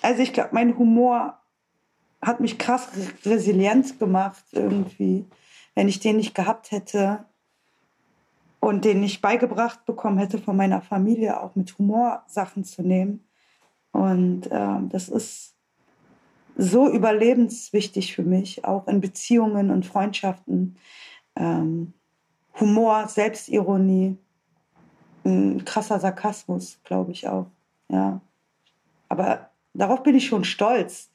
Also 0.01 0.22
ich 0.22 0.33
glaube, 0.33 0.49
mein 0.53 0.78
Humor 0.78 1.39
hat 2.22 2.41
mich 2.41 2.57
krass 2.57 2.89
resilient 3.26 3.99
gemacht 3.99 4.45
irgendwie. 4.53 5.26
Wenn 5.74 5.89
ich 5.89 6.01
den 6.01 6.16
nicht 6.16 6.35
gehabt 6.35 6.70
hätte, 6.70 7.26
und 8.62 8.84
den 8.84 9.02
ich 9.02 9.20
beigebracht 9.20 9.84
bekommen 9.86 10.18
hätte 10.18 10.38
von 10.38 10.56
meiner 10.56 10.80
Familie, 10.80 11.42
auch 11.42 11.56
mit 11.56 11.76
Humor 11.78 12.22
Sachen 12.28 12.62
zu 12.62 12.82
nehmen. 12.82 13.26
Und 13.90 14.46
äh, 14.52 14.78
das 14.88 15.08
ist 15.08 15.56
so 16.56 16.88
überlebenswichtig 16.88 18.14
für 18.14 18.22
mich, 18.22 18.64
auch 18.64 18.86
in 18.86 19.00
Beziehungen 19.00 19.72
und 19.72 19.84
Freundschaften. 19.84 20.76
Ähm, 21.34 21.92
Humor, 22.60 23.08
Selbstironie. 23.08 24.16
ein 25.24 25.64
krasser 25.64 25.98
Sarkasmus, 25.98 26.78
glaube 26.84 27.10
ich 27.10 27.26
auch. 27.26 27.46
Ja. 27.88 28.20
Aber 29.08 29.50
darauf 29.74 30.04
bin 30.04 30.14
ich 30.14 30.26
schon 30.26 30.44
stolz. 30.44 31.10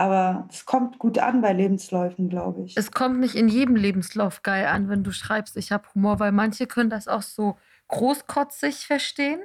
Aber 0.00 0.48
es 0.48 0.64
kommt 0.64 0.98
gut 0.98 1.18
an 1.18 1.42
bei 1.42 1.52
Lebensläufen, 1.52 2.30
glaube 2.30 2.62
ich. 2.62 2.74
Es 2.74 2.90
kommt 2.90 3.20
nicht 3.20 3.34
in 3.34 3.48
jedem 3.48 3.76
Lebenslauf 3.76 4.42
geil 4.42 4.64
an, 4.64 4.88
wenn 4.88 5.04
du 5.04 5.12
schreibst, 5.12 5.58
ich 5.58 5.72
habe 5.72 5.84
Humor, 5.94 6.18
weil 6.20 6.32
manche 6.32 6.66
können 6.66 6.88
das 6.88 7.06
auch 7.06 7.20
so 7.20 7.58
großkotzig 7.88 8.86
verstehen. 8.86 9.40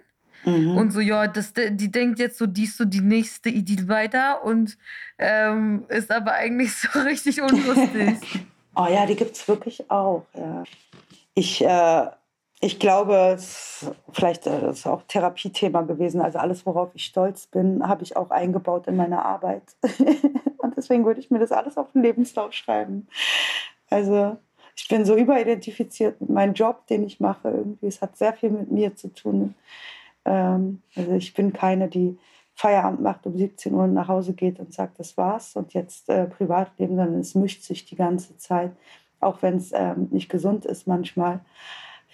Mhm. 0.45 0.77
Und 0.77 0.91
so, 0.91 1.01
ja, 1.01 1.27
das, 1.27 1.51
die 1.51 1.91
denkt 1.91 2.19
jetzt 2.19 2.37
so, 2.37 2.45
die 2.45 2.63
ist 2.63 2.77
so 2.77 2.85
die 2.85 3.01
nächste 3.01 3.49
Idyll 3.49 3.89
weiter 3.89 4.45
und 4.45 4.77
ähm, 5.17 5.83
ist 5.89 6.09
aber 6.09 6.31
eigentlich 6.31 6.73
so 6.73 6.99
richtig 6.99 7.41
unlustig. 7.41 8.45
oh 8.77 8.87
ja, 8.89 9.05
die 9.05 9.17
gibt 9.17 9.35
es 9.35 9.45
wirklich 9.49 9.91
auch, 9.91 10.23
ja. 10.35 10.63
Ich, 11.33 11.61
äh, 11.65 12.07
ich 12.61 12.79
glaube, 12.79 13.33
es 13.35 13.85
vielleicht 14.11 14.47
äh, 14.47 14.61
das 14.61 14.79
ist 14.79 14.87
auch 14.87 15.03
Therapiethema 15.07 15.81
gewesen. 15.81 16.21
Also 16.21 16.39
alles, 16.39 16.65
worauf 16.65 16.89
ich 16.93 17.05
stolz 17.05 17.47
bin, 17.47 17.87
habe 17.87 18.03
ich 18.03 18.17
auch 18.17 18.31
eingebaut 18.31 18.87
in 18.87 18.95
meine 18.95 19.23
Arbeit. 19.23 19.63
und 20.57 20.77
deswegen 20.77 21.05
würde 21.05 21.19
ich 21.19 21.31
mir 21.31 21.39
das 21.39 21.51
alles 21.51 21.77
auf 21.77 21.91
den 21.91 22.01
Lebenslauf 22.01 22.53
schreiben. 22.53 23.07
Also 23.89 24.37
ich 24.75 24.87
bin 24.87 25.05
so 25.05 25.15
überidentifiziert 25.15 26.19
mit 26.21 26.29
meinem 26.29 26.53
Job, 26.53 26.87
den 26.87 27.03
ich 27.03 27.19
mache. 27.19 27.49
Irgendwie, 27.49 27.87
es 27.87 28.01
hat 28.01 28.17
sehr 28.17 28.33
viel 28.33 28.49
mit 28.49 28.71
mir 28.71 28.95
zu 28.95 29.13
tun. 29.13 29.55
Ähm, 30.25 30.81
also 30.95 31.11
ich 31.13 31.33
bin 31.33 31.53
keine, 31.53 31.87
die 31.87 32.17
Feierabend 32.55 33.01
macht 33.01 33.25
um 33.27 33.37
17 33.37 33.73
Uhr 33.73 33.87
nach 33.87 34.07
Hause 34.07 34.33
geht 34.33 34.59
und 34.59 34.73
sagt, 34.73 34.97
das 34.99 35.17
war's 35.17 35.55
und 35.55 35.73
jetzt 35.73 36.09
äh, 36.09 36.25
Privatleben, 36.25 36.95
sondern 36.95 37.19
es 37.19 37.35
mischt 37.35 37.63
sich 37.63 37.85
die 37.85 37.97
ganze 37.97 38.37
Zeit, 38.37 38.71
auch 39.19 39.41
wenn 39.41 39.57
es 39.57 39.71
ähm, 39.73 40.07
nicht 40.11 40.29
gesund 40.29 40.65
ist 40.65 40.87
manchmal 40.87 41.41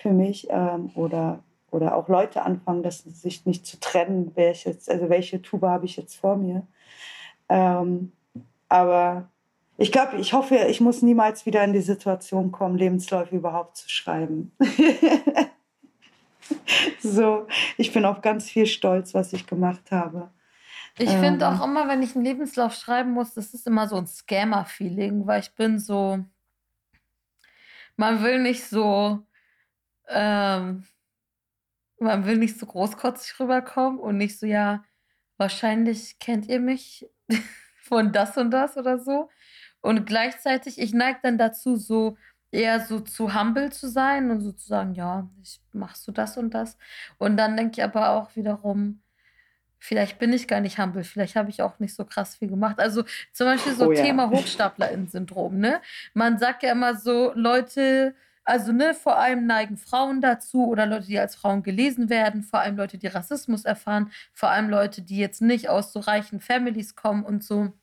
für 0.02 0.12
mich 0.12 0.48
ähm, 0.50 0.92
oder 0.96 1.44
oder 1.72 1.96
auch 1.96 2.10
Leute 2.10 2.44
anfangen, 2.44 2.84
das 2.84 3.00
sich 3.00 3.46
nicht 3.46 3.66
zu 3.66 3.80
trennen, 3.80 4.34
welche, 4.36 4.78
also 4.88 5.10
welche 5.10 5.42
Tuba 5.42 5.70
habe 5.70 5.86
ich 5.86 5.96
jetzt 5.96 6.16
vor 6.16 6.36
mir. 6.36 6.68
Ähm, 7.48 8.12
aber 8.68 9.30
ich 9.78 9.92
glaube, 9.92 10.18
ich 10.18 10.34
hoffe, 10.34 10.56
ich 10.70 10.82
muss 10.82 11.02
niemals 11.02 11.46
wieder 11.46 11.64
in 11.64 11.74
die 11.74 11.82
Situation 11.82 12.52
kommen, 12.52 12.78
Lebensläufe 12.78 13.36
überhaupt 13.36 13.78
zu 13.78 13.90
schreiben. 13.90 14.52
so, 17.00 17.48
ich 17.78 17.94
bin 17.94 18.06
auf 18.06 18.22
ganz 18.22 18.50
viel 18.50 18.68
stolz, 18.68 19.14
was 19.14 19.34
ich 19.34 19.48
gemacht 19.48 19.92
habe. 19.92 20.30
Ich 20.98 21.10
ähm, 21.10 21.22
finde 21.22 21.48
auch 21.48 21.66
immer, 21.66 21.88
wenn 21.88 22.04
ich 22.04 22.16
einen 22.16 22.26
Lebenslauf 22.26 22.74
schreiben 22.74 23.12
muss, 23.12 23.34
das 23.34 23.54
ist 23.54 23.66
immer 23.66 23.88
so 23.88 23.96
ein 23.96 24.08
Scammer-Feeling, 24.08 25.26
weil 25.26 25.42
ich 25.42 25.56
bin 25.56 25.80
so, 25.80 26.20
man 27.96 28.24
will 28.24 28.40
nicht 28.40 28.66
so, 28.66 29.24
ähm, 30.12 30.84
man 32.00 32.26
will 32.26 32.38
nicht 32.38 32.60
so 32.60 32.66
großkotzig 32.66 33.40
rüberkommen 33.40 34.00
und 34.00 34.18
nicht 34.18 34.40
so, 34.40 34.46
ja, 34.46 34.84
wahrscheinlich 35.38 36.20
kennt 36.20 36.48
ihr 36.48 36.60
mich 36.60 37.10
von 37.84 38.12
das 38.12 38.38
und 38.38 38.52
das 38.52 38.78
oder 38.78 39.00
so. 39.00 39.30
Und 39.82 40.06
gleichzeitig, 40.06 40.80
ich 40.80 40.94
neige 40.94 41.20
dann 41.24 41.38
dazu, 41.38 41.76
so 41.76 42.18
eher 42.52 42.82
so 42.82 43.00
zu 43.00 43.34
humble 43.34 43.72
zu 43.72 43.88
sein 43.90 44.30
und 44.30 44.42
so 44.42 44.52
zu 44.52 44.68
sagen, 44.68 44.94
ja, 44.94 45.30
ich 45.42 45.62
machst 45.72 46.08
du 46.08 46.12
das 46.12 46.38
und 46.38 46.54
das. 46.54 46.78
Und 47.18 47.38
dann 47.38 47.56
denke 47.56 47.74
ich 47.80 47.84
aber 47.84 48.10
auch 48.10 48.36
wiederum, 48.36 49.02
vielleicht 49.80 50.20
bin 50.20 50.34
ich 50.34 50.48
gar 50.48 50.60
nicht 50.60 50.78
humble, 50.78 51.04
vielleicht 51.04 51.36
habe 51.36 51.50
ich 51.50 51.62
auch 51.62 51.80
nicht 51.80 51.96
so 51.96 52.06
krass 52.06 52.36
viel 52.36 52.50
gemacht. 52.50 52.80
Also 52.80 53.04
zum 53.32 53.48
Beispiel 53.48 53.74
so 53.74 53.88
oh, 53.88 53.94
Thema 53.94 54.26
ja. 54.26 54.32
Hochstapler-Syndrom, 54.32 55.58
ne? 55.58 55.82
Man 56.14 56.38
sagt 56.38 56.64
ja 56.64 56.72
immer 56.74 56.96
so, 56.96 57.32
Leute, 57.36 58.16
also 58.44 58.72
ne, 58.72 58.94
vor 58.94 59.18
allem 59.18 59.46
neigen 59.46 59.78
Frauen 59.78 60.22
dazu 60.22 60.68
oder 60.68 60.86
Leute, 60.86 61.08
die 61.08 61.20
als 61.20 61.36
Frauen 61.36 61.64
gelesen 61.64 62.10
werden, 62.10 62.44
vor 62.44 62.60
allem 62.60 62.78
Leute, 62.78 62.98
die 62.98 63.08
Rassismus 63.08 63.66
erfahren, 63.66 64.12
vor 64.34 64.50
allem 64.50 64.70
Leute, 64.70 65.02
die 65.02 65.18
jetzt 65.18 65.42
nicht 65.42 65.70
aus 65.70 65.94
so 65.94 66.00
reichen 66.00 66.40
Families 66.40 66.96
kommen 66.96 67.24
und 67.24 67.44
so. 67.44 67.74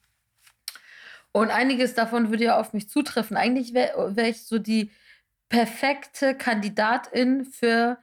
Und 1.32 1.50
einiges 1.50 1.94
davon 1.94 2.30
würde 2.30 2.44
ja 2.44 2.58
auf 2.58 2.72
mich 2.72 2.88
zutreffen. 2.88 3.36
Eigentlich 3.36 3.74
wäre 3.74 4.16
wär 4.16 4.28
ich 4.28 4.44
so 4.46 4.58
die 4.58 4.90
perfekte 5.48 6.34
Kandidatin 6.34 7.44
für 7.44 7.98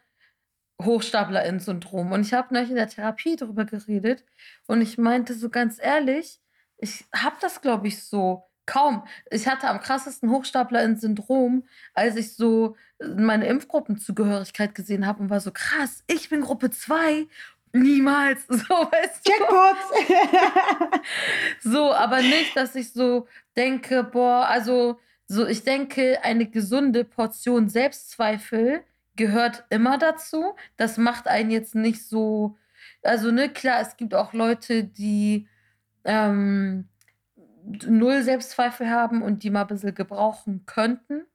Hochstaplerin-Syndrom. 0.81 2.11
Und 2.11 2.21
ich 2.21 2.33
habe 2.33 2.53
neulich 2.53 2.69
in 2.69 2.75
der 2.75 2.89
Therapie 2.89 3.35
darüber 3.35 3.65
geredet 3.65 4.23
und 4.67 4.81
ich 4.81 4.97
meinte 4.97 5.33
so 5.33 5.49
ganz 5.49 5.79
ehrlich, 5.81 6.39
ich 6.77 7.05
habe 7.13 7.37
das, 7.41 7.61
glaube 7.61 7.87
ich, 7.87 8.03
so 8.03 8.43
kaum. 8.65 9.03
Ich 9.29 9.47
hatte 9.47 9.67
am 9.67 9.79
krassesten 9.79 10.29
Hochstaplerin-Syndrom, 10.29 11.63
als 11.93 12.15
ich 12.15 12.35
so 12.35 12.75
meine 13.15 13.47
Impfgruppenzugehörigkeit 13.47 14.73
gesehen 14.73 15.05
habe 15.05 15.21
und 15.21 15.29
war 15.29 15.41
so 15.41 15.51
krass, 15.51 16.03
ich 16.07 16.29
bin 16.29 16.41
Gruppe 16.41 16.71
2 16.71 17.27
Niemals. 17.75 18.45
So, 18.49 18.73
weißt 18.73 19.27
du? 19.27 19.31
Jackpot! 19.31 19.75
so, 21.61 21.93
aber 21.93 22.21
nicht, 22.21 22.55
dass 22.55 22.75
ich 22.75 22.93
so 22.93 23.27
denke, 23.57 24.03
boah, 24.03 24.47
also 24.47 24.99
so, 25.27 25.45
ich 25.45 25.63
denke, 25.63 26.23
eine 26.23 26.49
gesunde 26.49 27.03
Portion 27.03 27.67
Selbstzweifel 27.67 28.83
gehört 29.15 29.65
immer 29.69 29.97
dazu. 29.97 30.55
Das 30.77 30.97
macht 30.97 31.27
einen 31.27 31.51
jetzt 31.51 31.75
nicht 31.75 32.07
so. 32.07 32.57
Also, 33.03 33.31
ne, 33.31 33.49
klar, 33.49 33.81
es 33.81 33.97
gibt 33.97 34.13
auch 34.13 34.33
Leute, 34.33 34.83
die 34.83 35.47
ähm, 36.05 36.87
null 37.87 38.23
Selbstzweifel 38.23 38.89
haben 38.89 39.21
und 39.21 39.43
die 39.43 39.49
mal 39.49 39.61
ein 39.61 39.67
bisschen 39.67 39.95
gebrauchen 39.95 40.65
könnten, 40.65 41.25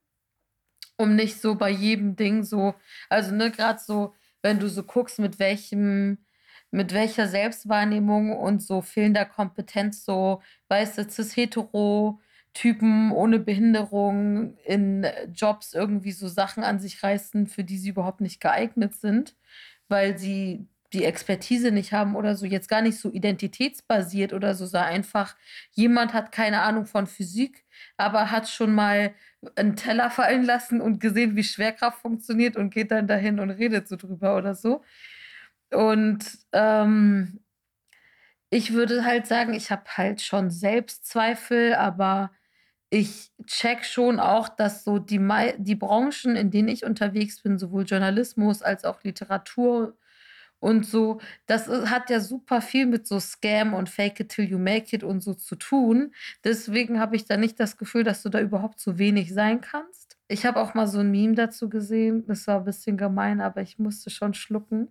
um 0.97 1.15
nicht 1.15 1.41
so 1.41 1.55
bei 1.55 1.69
jedem 1.69 2.15
Ding 2.15 2.43
so, 2.43 2.75
also 3.09 3.33
ne, 3.33 3.51
gerade 3.51 3.79
so, 3.79 4.13
wenn 4.41 4.59
du 4.59 4.69
so 4.69 4.83
guckst, 4.83 5.19
mit 5.19 5.39
welchem 5.39 6.25
mit 6.71 6.93
welcher 6.93 7.27
Selbstwahrnehmung 7.27 8.31
und 8.37 8.63
so 8.63 8.81
fehlender 8.81 9.25
Kompetenz 9.25 10.05
so, 10.05 10.41
weißt 10.69 10.97
du, 10.97 11.09
cis-hetero 11.09 12.19
Typen 12.53 13.11
ohne 13.11 13.39
Behinderung 13.39 14.57
in 14.65 15.05
Jobs 15.33 15.73
irgendwie 15.73 16.11
so 16.11 16.27
Sachen 16.27 16.63
an 16.63 16.79
sich 16.79 17.03
reißen, 17.03 17.47
für 17.47 17.63
die 17.63 17.77
sie 17.77 17.89
überhaupt 17.89 18.21
nicht 18.21 18.41
geeignet 18.41 18.95
sind, 18.95 19.35
weil 19.87 20.17
sie 20.17 20.67
die 20.93 21.05
Expertise 21.05 21.71
nicht 21.71 21.93
haben 21.93 22.15
oder 22.15 22.35
so, 22.35 22.45
jetzt 22.45 22.67
gar 22.67 22.81
nicht 22.81 22.99
so 22.99 23.11
identitätsbasiert 23.11 24.33
oder 24.33 24.55
so, 24.55 24.65
sondern 24.65 24.89
einfach 24.89 25.35
jemand 25.71 26.13
hat 26.13 26.31
keine 26.31 26.61
Ahnung 26.61 26.85
von 26.85 27.07
Physik, 27.07 27.65
aber 27.97 28.31
hat 28.31 28.49
schon 28.49 28.73
mal 28.73 29.13
einen 29.55 29.75
Teller 29.75 30.09
fallen 30.11 30.43
lassen 30.43 30.81
und 30.81 30.99
gesehen, 30.99 31.35
wie 31.35 31.43
Schwerkraft 31.43 32.01
funktioniert 32.01 32.57
und 32.57 32.73
geht 32.73 32.91
dann 32.91 33.07
dahin 33.07 33.39
und 33.39 33.51
redet 33.51 33.87
so 33.87 33.95
drüber 33.95 34.35
oder 34.37 34.53
so. 34.55 34.83
Und 35.71 36.25
ähm, 36.51 37.39
ich 38.49 38.73
würde 38.73 39.05
halt 39.05 39.27
sagen, 39.27 39.53
ich 39.53 39.71
habe 39.71 39.83
halt 39.95 40.21
schon 40.21 40.49
Selbstzweifel, 40.51 41.73
aber 41.75 42.31
ich 42.89 43.31
check 43.45 43.85
schon 43.85 44.19
auch, 44.19 44.49
dass 44.49 44.83
so 44.83 44.99
die, 44.99 45.19
die 45.57 45.75
Branchen, 45.75 46.35
in 46.35 46.51
denen 46.51 46.67
ich 46.67 46.83
unterwegs 46.83 47.41
bin, 47.41 47.57
sowohl 47.57 47.83
Journalismus 47.85 48.61
als 48.61 48.83
auch 48.83 49.01
Literatur 49.03 49.97
und 50.61 50.85
so, 50.85 51.19
das 51.47 51.67
hat 51.67 52.11
ja 52.11 52.19
super 52.19 52.61
viel 52.61 52.85
mit 52.85 53.07
so 53.07 53.19
Scam 53.19 53.73
und 53.73 53.89
Fake 53.89 54.19
it 54.19 54.29
till 54.29 54.45
you 54.45 54.59
make 54.59 54.95
it 54.95 55.03
und 55.03 55.21
so 55.21 55.33
zu 55.33 55.55
tun. 55.55 56.13
Deswegen 56.43 56.99
habe 56.99 57.15
ich 57.15 57.25
da 57.25 57.35
nicht 57.35 57.59
das 57.59 57.77
Gefühl, 57.77 58.03
dass 58.03 58.21
du 58.21 58.29
da 58.29 58.39
überhaupt 58.39 58.79
so 58.79 58.99
wenig 58.99 59.33
sein 59.33 59.59
kannst. 59.59 60.17
Ich 60.27 60.45
habe 60.45 60.61
auch 60.61 60.75
mal 60.75 60.87
so 60.87 60.99
ein 60.99 61.09
Meme 61.09 61.33
dazu 61.33 61.67
gesehen. 61.67 62.25
Das 62.27 62.45
war 62.45 62.59
ein 62.59 62.63
bisschen 62.63 62.95
gemein, 62.95 63.41
aber 63.41 63.61
ich 63.61 63.79
musste 63.79 64.11
schon 64.11 64.35
schlucken. 64.35 64.89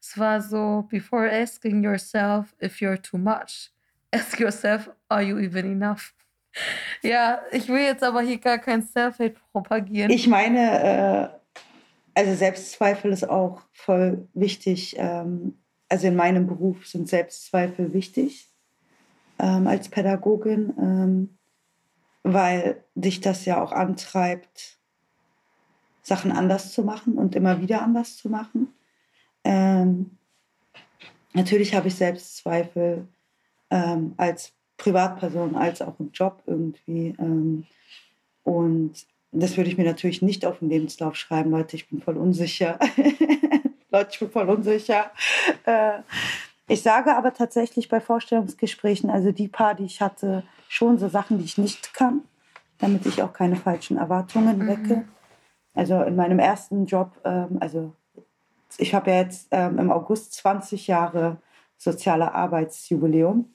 Es 0.00 0.16
war 0.16 0.40
so, 0.40 0.86
before 0.88 1.28
asking 1.28 1.82
yourself 1.82 2.54
if 2.62 2.76
you're 2.76 3.02
too 3.02 3.18
much, 3.18 3.72
ask 4.14 4.38
yourself, 4.38 4.88
are 5.08 5.22
you 5.22 5.38
even 5.38 5.66
enough? 5.66 6.14
Ja, 7.02 7.42
ich 7.52 7.68
will 7.68 7.82
jetzt 7.82 8.02
aber 8.02 8.22
hier 8.22 8.38
gar 8.38 8.58
kein 8.58 8.82
Self-Hate 8.82 9.36
propagieren. 9.52 10.10
Ich 10.10 10.26
meine, 10.26 11.30
äh, 11.30 11.37
also 12.18 12.34
Selbstzweifel 12.34 13.12
ist 13.12 13.30
auch 13.30 13.62
voll 13.72 14.26
wichtig. 14.34 14.96
Ähm, 14.98 15.56
also 15.88 16.08
in 16.08 16.16
meinem 16.16 16.48
Beruf 16.48 16.84
sind 16.84 17.08
Selbstzweifel 17.08 17.92
wichtig 17.92 18.48
ähm, 19.38 19.68
als 19.68 19.88
Pädagogin, 19.88 20.74
ähm, 20.78 21.38
weil 22.24 22.82
dich 22.96 23.20
das 23.20 23.44
ja 23.44 23.62
auch 23.62 23.70
antreibt, 23.70 24.78
Sachen 26.02 26.32
anders 26.32 26.72
zu 26.72 26.82
machen 26.82 27.18
und 27.18 27.36
immer 27.36 27.60
wieder 27.60 27.82
anders 27.82 28.16
zu 28.16 28.28
machen. 28.30 28.72
Natürlich 31.34 31.74
habe 31.74 31.88
ich 31.88 31.94
Selbstzweifel 31.94 33.06
als 33.68 34.52
Privatperson, 34.78 35.54
als 35.54 35.82
auch 35.82 36.00
im 36.00 36.10
Job 36.12 36.42
irgendwie. 36.46 37.14
Und 38.42 38.94
das 39.32 39.56
würde 39.56 39.70
ich 39.70 39.76
mir 39.76 39.84
natürlich 39.84 40.22
nicht 40.22 40.46
auf 40.46 40.60
den 40.60 40.68
Lebenslauf 40.68 41.16
schreiben, 41.16 41.50
Leute, 41.50 41.76
ich 41.76 41.88
bin 41.88 42.00
voll 42.00 42.16
unsicher. 42.16 42.78
Leute, 43.90 44.10
ich 44.12 44.18
bin 44.18 44.30
voll 44.30 44.48
unsicher. 44.48 45.10
Äh, 45.64 46.00
ich 46.66 46.82
sage 46.82 47.16
aber 47.16 47.32
tatsächlich 47.32 47.88
bei 47.88 48.00
Vorstellungsgesprächen, 48.00 49.10
also 49.10 49.32
die 49.32 49.48
paar, 49.48 49.74
die 49.74 49.84
ich 49.84 50.00
hatte, 50.00 50.44
schon 50.68 50.98
so 50.98 51.08
Sachen, 51.08 51.38
die 51.38 51.44
ich 51.44 51.58
nicht 51.58 51.94
kann, 51.94 52.22
damit 52.78 53.06
ich 53.06 53.22
auch 53.22 53.32
keine 53.32 53.56
falschen 53.56 53.96
Erwartungen 53.96 54.66
wecke. 54.66 54.96
Mhm. 54.96 55.08
Also 55.74 56.02
in 56.02 56.16
meinem 56.16 56.38
ersten 56.38 56.86
Job, 56.86 57.12
ähm, 57.24 57.58
also 57.60 57.94
ich 58.76 58.94
habe 58.94 59.10
ja 59.10 59.18
jetzt 59.18 59.48
ähm, 59.50 59.78
im 59.78 59.90
August 59.90 60.34
20 60.34 60.86
Jahre 60.86 61.38
soziale 61.78 62.34
Arbeitsjubiläum. 62.34 63.50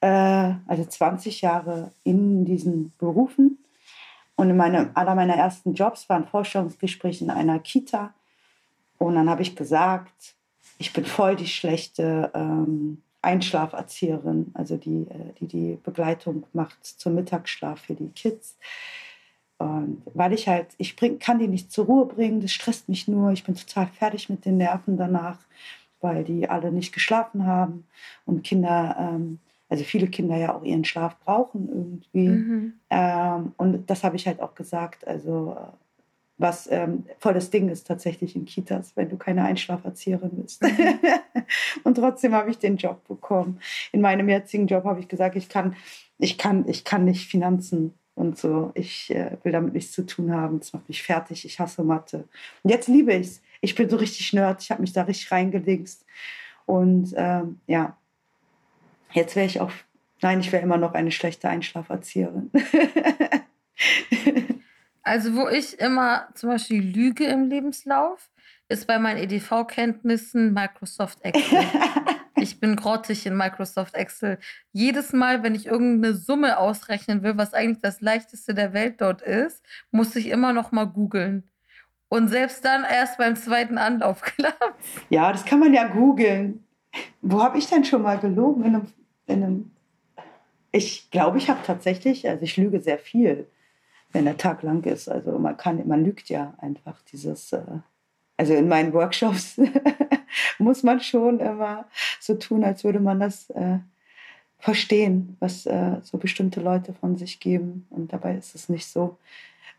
Äh, 0.00 0.54
also 0.66 0.84
20 0.84 1.40
Jahre 1.40 1.92
in 2.04 2.44
diesen 2.44 2.92
Berufen. 2.98 3.58
Und 4.36 4.50
in 4.50 4.56
meine, 4.56 4.96
einer 4.96 5.14
meiner 5.14 5.34
ersten 5.34 5.74
Jobs 5.74 6.08
war 6.08 6.16
ein 6.16 6.26
Vorstellungsgespräch 6.26 7.20
in 7.22 7.30
einer 7.30 7.58
Kita. 7.58 8.14
Und 8.98 9.14
dann 9.14 9.28
habe 9.28 9.42
ich 9.42 9.56
gesagt, 9.56 10.34
ich 10.78 10.92
bin 10.92 11.04
voll 11.04 11.36
die 11.36 11.46
schlechte 11.46 12.30
ähm, 12.34 13.02
Einschlaferzieherin, 13.20 14.50
also 14.54 14.76
die, 14.76 15.06
äh, 15.08 15.32
die 15.38 15.46
die 15.46 15.78
Begleitung 15.82 16.44
macht 16.52 16.84
zum 16.84 17.14
Mittagsschlaf 17.14 17.80
für 17.80 17.94
die 17.94 18.08
Kids. 18.08 18.56
Und 19.58 20.02
weil 20.14 20.32
ich 20.32 20.48
halt, 20.48 20.68
ich 20.78 20.96
bring, 20.96 21.20
kann 21.20 21.38
die 21.38 21.46
nicht 21.46 21.70
zur 21.70 21.86
Ruhe 21.86 22.06
bringen, 22.06 22.40
das 22.40 22.50
stresst 22.50 22.88
mich 22.88 23.06
nur, 23.06 23.30
ich 23.30 23.44
bin 23.44 23.54
total 23.54 23.86
fertig 23.86 24.28
mit 24.28 24.44
den 24.44 24.56
Nerven 24.56 24.96
danach, 24.96 25.38
weil 26.00 26.24
die 26.24 26.50
alle 26.50 26.72
nicht 26.72 26.92
geschlafen 26.92 27.46
haben 27.46 27.86
und 28.26 28.42
Kinder, 28.42 28.96
ähm, 28.98 29.38
also 29.72 29.84
viele 29.84 30.06
Kinder 30.06 30.36
ja 30.36 30.54
auch 30.54 30.64
ihren 30.64 30.84
Schlaf 30.84 31.18
brauchen 31.20 31.66
irgendwie. 31.66 32.28
Mhm. 32.28 32.72
Ähm, 32.90 33.52
und 33.56 33.88
das 33.88 34.04
habe 34.04 34.16
ich 34.16 34.26
halt 34.26 34.40
auch 34.40 34.54
gesagt, 34.54 35.08
also 35.08 35.56
was 36.36 36.70
ähm, 36.70 37.06
voll 37.18 37.32
das 37.32 37.48
Ding 37.48 37.70
ist 37.70 37.86
tatsächlich 37.86 38.36
in 38.36 38.44
Kitas, 38.44 38.94
wenn 38.96 39.08
du 39.08 39.16
keine 39.16 39.44
Einschlaferzieherin 39.44 40.42
bist. 40.42 40.62
Mhm. 40.62 40.98
und 41.84 41.94
trotzdem 41.94 42.34
habe 42.34 42.50
ich 42.50 42.58
den 42.58 42.76
Job 42.76 43.02
bekommen. 43.08 43.60
In 43.92 44.02
meinem 44.02 44.28
jetzigen 44.28 44.66
Job 44.66 44.84
habe 44.84 45.00
ich 45.00 45.08
gesagt, 45.08 45.36
ich 45.36 45.48
kann, 45.48 45.74
ich 46.18 46.36
kann, 46.36 46.68
ich 46.68 46.84
kann 46.84 47.06
nicht 47.06 47.30
Finanzen 47.30 47.94
und 48.14 48.36
so. 48.36 48.72
Ich 48.74 49.10
äh, 49.10 49.38
will 49.42 49.52
damit 49.52 49.72
nichts 49.72 49.92
zu 49.92 50.04
tun 50.04 50.32
haben. 50.32 50.58
Das 50.58 50.74
macht 50.74 50.86
mich 50.86 51.02
fertig. 51.02 51.46
Ich 51.46 51.58
hasse 51.60 51.82
Mathe. 51.82 52.28
Und 52.62 52.70
jetzt 52.70 52.88
liebe 52.88 53.14
ich 53.14 53.26
es. 53.26 53.42
Ich 53.62 53.74
bin 53.74 53.88
so 53.88 53.96
richtig 53.96 54.34
nerd. 54.34 54.62
Ich 54.62 54.70
habe 54.70 54.82
mich 54.82 54.92
da 54.92 55.04
richtig 55.04 55.32
reingelingst. 55.32 56.04
Und 56.66 57.14
ähm, 57.16 57.60
ja, 57.66 57.96
jetzt 59.12 59.36
wäre 59.36 59.46
ich 59.46 59.60
auch, 59.60 59.70
nein, 60.20 60.40
ich 60.40 60.52
wäre 60.52 60.62
immer 60.62 60.76
noch 60.76 60.94
eine 60.94 61.10
schlechte 61.10 61.48
Einschlaferzieherin. 61.48 62.50
Also, 65.04 65.34
wo 65.34 65.48
ich 65.48 65.80
immer 65.80 66.28
zum 66.34 66.50
Beispiel 66.50 66.80
lüge 66.80 67.24
im 67.24 67.48
Lebenslauf, 67.48 68.30
ist 68.68 68.86
bei 68.86 68.98
meinen 68.98 69.18
EDV-Kenntnissen 69.18 70.52
Microsoft 70.52 71.22
Excel. 71.22 71.58
ich 72.36 72.60
bin 72.60 72.76
grottig 72.76 73.26
in 73.26 73.36
Microsoft 73.36 73.94
Excel. 73.94 74.38
Jedes 74.72 75.12
Mal, 75.12 75.42
wenn 75.42 75.54
ich 75.54 75.66
irgendeine 75.66 76.14
Summe 76.14 76.58
ausrechnen 76.58 77.22
will, 77.22 77.36
was 77.36 77.52
eigentlich 77.52 77.80
das 77.80 78.00
leichteste 78.00 78.54
der 78.54 78.72
Welt 78.72 79.00
dort 79.00 79.22
ist, 79.22 79.64
muss 79.90 80.14
ich 80.14 80.28
immer 80.28 80.52
noch 80.52 80.70
mal 80.70 80.84
googeln. 80.86 81.50
Und 82.08 82.28
selbst 82.28 82.64
dann 82.64 82.84
erst 82.84 83.18
beim 83.18 83.36
zweiten 83.36 83.78
Anlauf 83.78 84.22
klappt. 84.22 84.74
Ja, 85.10 85.32
das 85.32 85.44
kann 85.44 85.58
man 85.58 85.74
ja 85.74 85.88
googeln. 85.88 86.64
Wo 87.22 87.42
habe 87.42 87.58
ich 87.58 87.66
denn 87.68 87.84
schon 87.84 88.02
mal 88.02 88.18
gelogen? 88.18 88.64
In 88.64 88.74
einem, 88.76 88.86
in 89.26 89.42
einem 89.42 89.70
ich 90.74 91.10
glaube, 91.10 91.36
ich 91.36 91.50
habe 91.50 91.60
tatsächlich, 91.66 92.26
also 92.26 92.42
ich 92.42 92.56
lüge 92.56 92.80
sehr 92.80 92.98
viel 92.98 93.46
wenn 94.12 94.26
der 94.26 94.36
Tag 94.36 94.62
lang 94.62 94.84
ist. 94.84 95.08
Also 95.08 95.38
man 95.38 95.56
kann, 95.56 95.86
man 95.86 96.04
lügt 96.04 96.28
ja 96.28 96.54
einfach 96.58 97.00
dieses, 97.10 97.52
äh, 97.52 97.62
also 98.36 98.54
in 98.54 98.68
meinen 98.68 98.92
Workshops 98.92 99.60
muss 100.58 100.82
man 100.82 101.00
schon 101.00 101.40
immer 101.40 101.86
so 102.20 102.34
tun, 102.34 102.64
als 102.64 102.84
würde 102.84 103.00
man 103.00 103.20
das 103.20 103.50
äh, 103.50 103.78
verstehen, 104.58 105.36
was 105.40 105.66
äh, 105.66 105.96
so 106.02 106.18
bestimmte 106.18 106.60
Leute 106.60 106.92
von 106.92 107.16
sich 107.16 107.40
geben. 107.40 107.86
Und 107.90 108.12
dabei 108.12 108.36
ist 108.36 108.54
es 108.54 108.68
nicht 108.68 108.86
so. 108.86 109.18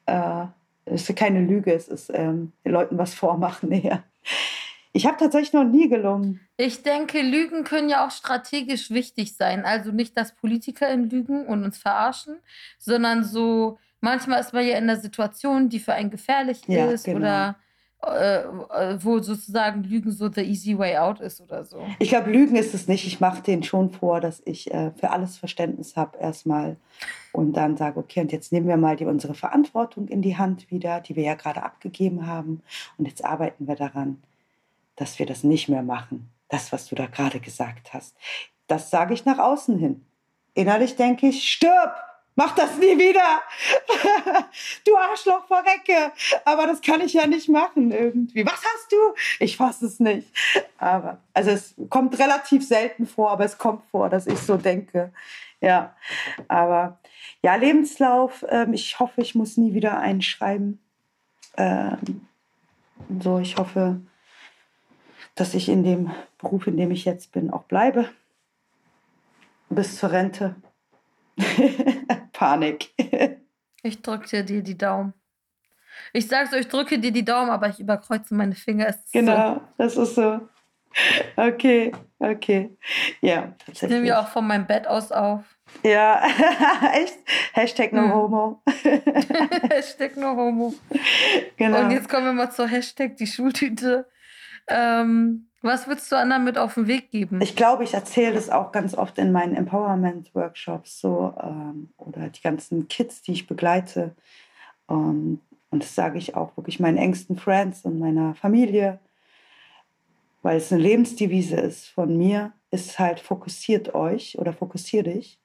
Äh, 0.06 0.46
es 0.86 1.10
ist 1.10 1.16
keine 1.16 1.40
Lüge, 1.40 1.74
es 1.74 1.88
ist 1.88 2.12
ähm, 2.14 2.52
Leuten 2.66 2.98
was 2.98 3.14
vormachen 3.14 3.72
eher. 3.84 4.04
Ich 4.96 5.08
habe 5.08 5.18
tatsächlich 5.18 5.54
noch 5.54 5.64
nie 5.64 5.90
gelungen. 5.90 6.40
Ich 6.56 6.84
denke, 6.84 7.22
Lügen 7.22 7.64
können 7.64 7.90
ja 7.90 8.06
auch 8.06 8.12
strategisch 8.12 8.92
wichtig 8.92 9.36
sein. 9.36 9.66
Also 9.66 9.92
nicht, 9.92 10.16
dass 10.16 10.36
Politiker 10.36 10.88
in 10.90 11.10
Lügen 11.10 11.48
und 11.48 11.64
uns 11.64 11.80
verarschen, 11.80 12.38
sondern 12.78 13.24
so 13.24 13.80
manchmal 14.02 14.40
ist 14.40 14.54
man 14.54 14.66
ja 14.66 14.78
in 14.78 14.90
einer 14.90 15.00
Situation, 15.00 15.70
die 15.70 15.80
für 15.80 15.94
einen 15.94 16.12
gefährlich 16.12 16.62
ja, 16.68 16.86
ist 16.92 17.06
genau. 17.06 17.18
oder 17.18 17.56
äh, 18.06 18.42
äh, 18.42 18.98
wo 19.02 19.20
sozusagen 19.20 19.84
Lügen 19.84 20.12
so 20.12 20.30
the 20.30 20.42
easy 20.42 20.78
way 20.78 20.98
out 20.98 21.22
ist 21.22 21.42
oder 21.42 21.64
so. 21.64 21.82
Ich 22.00 22.10
glaube, 22.10 22.30
Lügen 22.30 22.58
ist 22.58 22.74
es 22.74 22.88
nicht. 22.88 23.08
Ich 23.08 23.20
mache 23.20 23.42
denen 23.42 23.64
schon 23.64 23.92
vor, 23.92 24.20
dass 24.20 24.42
ich 24.46 24.72
äh, 24.72 24.92
für 24.92 25.10
alles 25.10 25.38
Verständnis 25.38 25.96
habe 25.96 26.18
erstmal 26.20 26.76
und 27.32 27.54
dann 27.54 27.78
sage, 27.78 28.00
okay, 28.00 28.20
und 28.20 28.32
jetzt 28.32 28.52
nehmen 28.52 28.68
wir 28.68 28.78
mal 28.78 28.98
die, 28.98 29.06
unsere 29.06 29.34
Verantwortung 29.34 30.10
in 30.10 30.22
die 30.22 30.38
Hand 30.38 30.70
wieder, 30.70 31.00
die 31.00 31.16
wir 31.16 31.24
ja 31.24 31.36
gerade 31.36 31.64
abgegeben 31.64 32.28
haben 32.28 32.62
und 32.98 33.08
jetzt 33.08 33.24
arbeiten 33.24 33.68
wir 33.68 33.76
daran, 33.76 34.22
dass 34.96 35.20
wir 35.20 35.26
das 35.26 35.44
nicht 35.44 35.70
mehr 35.70 35.84
machen. 35.84 36.30
Das, 36.50 36.72
was 36.72 36.88
du 36.88 36.96
da 36.96 37.08
gerade 37.08 37.40
gesagt 37.40 37.94
hast. 37.94 38.16
Das 38.68 38.90
sage 38.90 39.14
ich 39.14 39.26
nach 39.26 39.40
außen 39.40 39.78
hin. 39.78 40.06
Innerlich 40.54 40.96
denke 40.96 41.28
ich, 41.28 41.50
stirb! 41.50 41.94
Mach 42.36 42.56
das 42.56 42.78
nie 42.78 42.98
wieder. 42.98 43.42
du 44.88 44.98
Arschloch, 44.98 45.46
verrecke. 45.46 46.12
Aber 46.46 46.66
das 46.66 46.82
kann 46.82 47.02
ich 47.02 47.14
ja 47.14 47.28
nicht 47.28 47.48
machen 47.48 47.92
irgendwie. 47.92 48.44
Was 48.44 48.56
hast 48.56 48.92
du? 48.92 48.98
Ich 49.40 49.58
fasse 49.58 49.86
es 49.86 50.00
nicht. 50.00 50.28
Aber, 50.80 51.20
also 51.34 51.52
es 51.52 51.76
kommt 51.90 52.18
relativ 52.18 52.68
selten 52.68 53.06
vor, 53.06 53.30
aber 53.30 53.46
es 53.46 53.60
kommt 53.60 53.84
vor, 53.92 54.10
dass 54.10 54.26
ich 54.26 54.40
so 54.40 54.58
denke. 54.58 55.12
Ja. 55.62 55.96
Aber 56.48 56.98
ja, 57.44 57.56
Lebenslauf. 57.56 58.44
Ähm, 58.50 58.74
ich 58.74 59.00
hoffe, 59.00 59.22
ich 59.22 59.36
muss 59.36 59.58
nie 59.58 59.76
wieder 59.76 60.00
einschreiben. 60.00 60.80
Ähm, 61.58 62.28
so, 63.22 63.38
ich 63.38 63.58
hoffe, 63.58 64.02
dass 65.36 65.54
ich 65.54 65.70
in 65.70 65.84
dem 65.84 66.12
Beruf, 66.38 66.68
in 66.68 66.78
dem 66.78 66.92
ich 66.92 67.06
jetzt 67.06 67.32
bin, 67.32 67.52
auch 67.52 67.64
bleibe. 67.64 68.10
Bis 69.70 69.98
zur 69.98 70.12
Rente. 70.12 70.56
Panik. 72.34 72.94
ich 73.82 74.02
drücke 74.02 74.44
dir 74.44 74.62
die 74.62 74.78
Daumen. 74.78 75.14
Ich 76.12 76.28
sage 76.28 76.50
so, 76.50 76.58
ich 76.58 76.68
drücke 76.68 77.00
dir 77.00 77.12
die 77.12 77.26
Daumen, 77.26 77.50
aber 77.50 77.70
ich 77.70 77.80
überkreuze 77.80 78.34
meine 78.36 78.56
Finger. 78.56 78.94
genau, 79.12 79.56
so. 79.56 79.62
das 79.78 79.98
ist 79.98 80.16
so. 80.16 80.42
Okay, 81.36 81.92
okay. 82.20 82.78
Ja, 83.22 83.56
Ich 83.72 83.82
nehme 83.82 84.08
ja 84.08 84.22
auch 84.22 84.28
von 84.28 84.46
meinem 84.46 84.68
Bett 84.68 84.88
aus 84.88 85.12
auf. 85.12 85.44
Ja, 85.82 86.22
echt? 86.94 87.18
Hashtag 87.54 87.94
no 87.94 88.04
hm. 88.04 88.14
homo. 88.14 88.62
Hashtag 89.72 90.18
no 90.18 90.36
homo. 90.36 90.74
Genau. 91.58 91.80
Und 91.80 91.92
jetzt 91.92 92.10
kommen 92.10 92.26
wir 92.26 92.34
mal 92.34 92.52
zur 92.52 92.68
Hashtag 92.68 93.18
die 93.18 93.26
Schultüte. 93.26 94.08
Ähm, 94.68 95.48
was 95.62 95.88
würdest 95.88 96.12
du 96.12 96.18
anderen 96.18 96.44
mit 96.44 96.58
auf 96.58 96.74
den 96.74 96.88
Weg 96.88 97.10
geben? 97.10 97.40
Ich 97.42 97.56
glaube, 97.56 97.86
ich 97.86 97.94
erzähle 97.94 98.34
das 98.34 98.50
auch 98.50 98.74
ganz 98.74 98.96
oft 98.96 99.18
in 99.18 99.32
meinen 99.32 99.56
Empowerment-Workshops 99.56 101.00
so 101.00 101.34
ähm, 101.42 101.90
oder 101.98 102.28
die 102.28 102.42
ganzen 102.42 102.90
Kids, 102.90 103.22
die 103.22 103.32
ich 103.32 103.48
begleite. 103.48 104.14
Ähm, 104.90 105.40
und 105.70 105.84
das 105.84 105.96
sage 105.96 106.18
ich 106.18 106.36
auch 106.36 106.56
wirklich 106.58 106.80
meinen 106.80 106.98
engsten 106.98 107.38
Friends 107.38 107.86
und 107.86 107.98
meiner 107.98 108.36
Familie, 108.36 109.00
weil 110.42 110.58
es 110.58 110.72
eine 110.72 110.82
Lebensdevise 110.82 111.56
ist 111.56 111.88
von 111.88 112.18
mir, 112.18 112.52
ist 112.70 113.00
halt 113.00 113.20
fokussiert 113.20 113.96
euch 113.96 114.38
oder 114.38 114.52
fokussier 114.52 115.04
dich. 115.04 115.40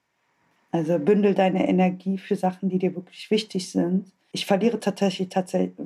Also 0.70 0.98
bündel 0.98 1.34
deine 1.34 1.68
Energie 1.68 2.18
für 2.18 2.36
Sachen, 2.36 2.68
die 2.68 2.78
dir 2.78 2.94
wirklich 2.94 3.30
wichtig 3.30 3.70
sind. 3.70 4.12
Ich 4.32 4.46
verliere 4.46 4.80
tatsächlich, 4.80 5.28
tatsächlich 5.28 5.78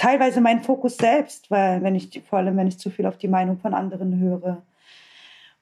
teilweise 0.00 0.40
meinen 0.40 0.62
Fokus 0.62 0.96
selbst, 0.96 1.50
weil 1.50 1.82
wenn 1.82 1.94
ich 1.94 2.22
vor 2.28 2.38
allem 2.38 2.56
wenn 2.56 2.66
ich 2.66 2.78
zu 2.78 2.88
viel 2.88 3.04
auf 3.04 3.18
die 3.18 3.28
Meinung 3.28 3.58
von 3.58 3.74
anderen 3.74 4.18
höre 4.18 4.62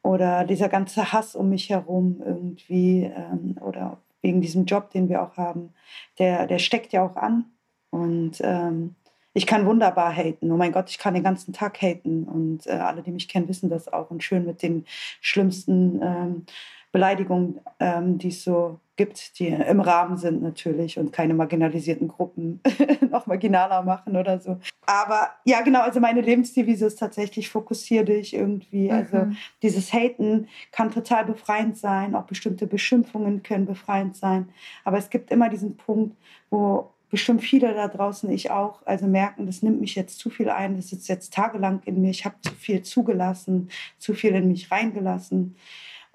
oder 0.03 0.45
dieser 0.45 0.69
ganze 0.69 1.13
Hass 1.13 1.35
um 1.35 1.49
mich 1.49 1.71
herum 1.71 2.23
irgendwie 2.25 3.03
ähm, 3.03 3.57
oder 3.61 3.99
wegen 4.23 4.41
diesem 4.41 4.65
Job, 4.65 4.91
den 4.91 5.09
wir 5.09 5.23
auch 5.23 5.37
haben, 5.37 5.75
der, 6.21 6.47
der 6.47 6.61
steckt 6.61 6.93
ja 6.93 7.05
auch 7.05 7.17
an. 7.17 7.47
Und 7.91 8.41
ähm, 8.43 8.95
ich 9.35 9.47
kann 9.47 9.67
wunderbar 9.67 10.15
haten. 10.15 10.53
Oh 10.53 10.57
mein 10.57 10.73
Gott, 10.73 10.89
ich 10.89 10.99
kann 10.99 11.15
den 11.15 11.25
ganzen 11.25 11.53
Tag 11.53 11.83
haten. 11.83 12.23
Und 12.25 12.67
äh, 12.67 12.73
alle, 12.73 13.03
die 13.03 13.11
mich 13.11 13.27
kennen, 13.27 13.49
wissen 13.49 13.71
das 13.71 13.93
auch. 13.93 14.11
Und 14.11 14.23
schön 14.23 14.45
mit 14.45 14.63
den 14.63 14.85
schlimmsten 15.21 16.01
ähm, 16.01 16.47
Beleidigungen, 16.93 17.61
ähm, 17.81 18.19
die 18.19 18.29
es 18.29 18.45
so 18.45 18.79
gibt, 18.99 19.39
die 19.39 19.47
im 19.47 19.81
Rahmen 19.81 20.19
sind 20.19 20.43
natürlich 20.43 20.99
und 20.99 21.13
keine 21.13 21.33
marginalisierten 21.33 22.09
Gruppen 22.09 22.61
noch 23.11 23.27
marginaler 23.27 23.83
machen 23.83 24.17
oder 24.17 24.39
so. 24.41 24.59
Aber 24.85 25.31
ja, 25.45 25.63
genau, 25.63 25.81
also 25.81 26.01
meine 26.01 26.21
Lebensdevise 26.21 26.85
ist 26.85 26.99
tatsächlich, 26.99 27.49
fokussiere 27.49 28.05
dich 28.05 28.35
irgendwie. 28.35 28.91
Also 28.91 29.17
mhm. 29.17 29.23
Also 29.23 29.37
dieses 29.63 29.93
Haten 29.93 30.49
kann 30.71 30.91
total 30.91 31.25
befreiend 31.25 31.79
sein, 31.79 32.15
auch 32.15 32.25
bestimmte 32.25 32.67
Beschimpfungen 32.67 33.43
können 33.43 33.65
befreiend 33.65 34.17
sein. 34.17 34.51
Aber 34.85 34.99
es 34.99 35.09
gibt 35.09 35.31
immer 35.31 35.49
diesen 35.49 35.77
Punkt, 35.77 36.17
wo 36.51 36.91
bestimmt 37.11 37.43
viele 37.43 37.73
da 37.73 37.89
draußen, 37.89 38.31
ich 38.31 38.51
auch, 38.51 38.85
also 38.85 39.07
merken, 39.07 39.47
das 39.47 39.63
nimmt 39.63 39.81
mich 39.81 39.95
jetzt 39.95 40.19
zu 40.19 40.29
viel 40.29 40.51
ein, 40.51 40.77
das 40.77 40.89
sitzt 40.89 41.09
jetzt 41.09 41.33
tagelang 41.33 41.81
in 41.87 42.03
mir, 42.03 42.11
ich 42.11 42.25
habe 42.25 42.37
zu 42.43 42.53
viel 42.53 42.83
zugelassen, 42.83 43.71
zu 43.99 44.13
viel 44.13 44.35
in 44.35 44.49
mich 44.49 44.71
reingelassen. 44.71 45.57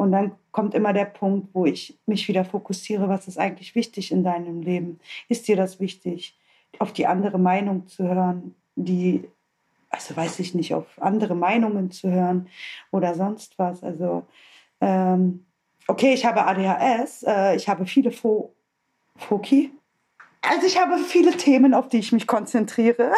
Und 0.04 0.12
dann 0.12 0.34
kommt 0.52 0.76
immer 0.76 0.94
der 0.94 1.06
Punkt, 1.06 1.50
wo 1.54 1.66
ich 1.66 1.98
mich 2.06 2.28
wieder 2.28 2.44
fokussiere, 2.46 3.08
was 3.08 3.28
ist 3.28 3.38
eigentlich 3.38 3.74
wichtig 3.74 4.12
in 4.12 4.24
deinem 4.24 4.62
Leben? 4.62 5.00
Ist 5.30 5.48
dir 5.48 5.56
das 5.56 5.80
wichtig, 5.80 6.38
auf 6.80 6.92
die 6.92 7.08
andere 7.08 7.40
Meinung 7.40 7.88
zu 7.88 8.04
hören, 8.04 8.54
die 8.76 9.24
also 9.94 10.18
weiß 10.18 10.40
ich 10.40 10.56
nicht, 10.56 10.74
auf 10.74 10.88
andere 11.00 11.36
Meinungen 11.36 11.92
zu 11.92 12.10
hören 12.10 12.50
oder 12.92 13.14
sonst 13.14 13.60
was. 13.60 13.84
Also, 13.84 14.26
ähm, 14.82 15.46
okay, 15.88 16.14
ich 16.14 16.26
habe 16.26 16.46
ADHS, 16.46 17.24
äh, 17.28 17.56
ich 17.56 17.70
habe 17.70 17.86
viele 17.86 18.12
Fo 18.12 18.52
Foki. 19.16 19.72
Also 20.42 20.66
ich 20.66 20.80
habe 20.82 20.98
viele 20.98 21.32
Themen, 21.38 21.76
auf 21.76 21.88
die 21.88 22.00
ich 22.00 22.12
mich 22.12 22.26
konzentriere. 22.26 23.14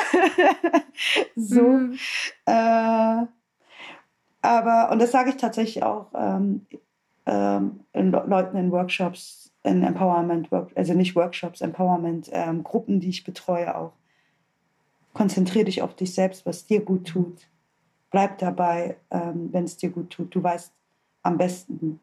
so. 1.36 1.62
Mhm. 1.62 1.98
Äh, 2.46 3.26
aber, 4.46 4.92
und 4.92 5.00
das 5.00 5.12
sage 5.12 5.30
ich 5.30 5.38
tatsächlich 5.38 5.84
auch 5.84 6.08
ähm, 6.14 6.66
ähm, 7.26 7.82
in 7.94 8.12
Leuten 8.12 8.58
in 8.58 8.72
Workshops, 8.72 9.52
in 9.64 9.84
Empowerment, 9.84 10.50
also 10.76 10.94
nicht 10.94 11.16
Workshops, 11.16 11.62
Empowerment, 11.62 12.30
ähm, 12.32 12.64
Gruppen, 12.64 13.00
die 13.00 13.10
ich 13.10 13.24
betreue 13.24 13.76
auch. 13.76 13.94
Konzentriere 15.14 15.66
dich 15.66 15.82
auf 15.82 15.96
dich 15.96 16.14
selbst, 16.14 16.46
was 16.46 16.66
dir 16.66 16.82
gut 16.82 17.08
tut. 17.08 17.48
Bleib 18.12 18.38
dabei, 18.38 18.98
ähm, 19.12 19.50
wenn 19.52 19.64
es 19.64 19.78
dir 19.78 19.90
gut 19.90 20.10
tut. 20.12 20.36
Du 20.36 20.44
weißt 20.44 20.72
am 21.24 21.38
besten, 21.38 22.00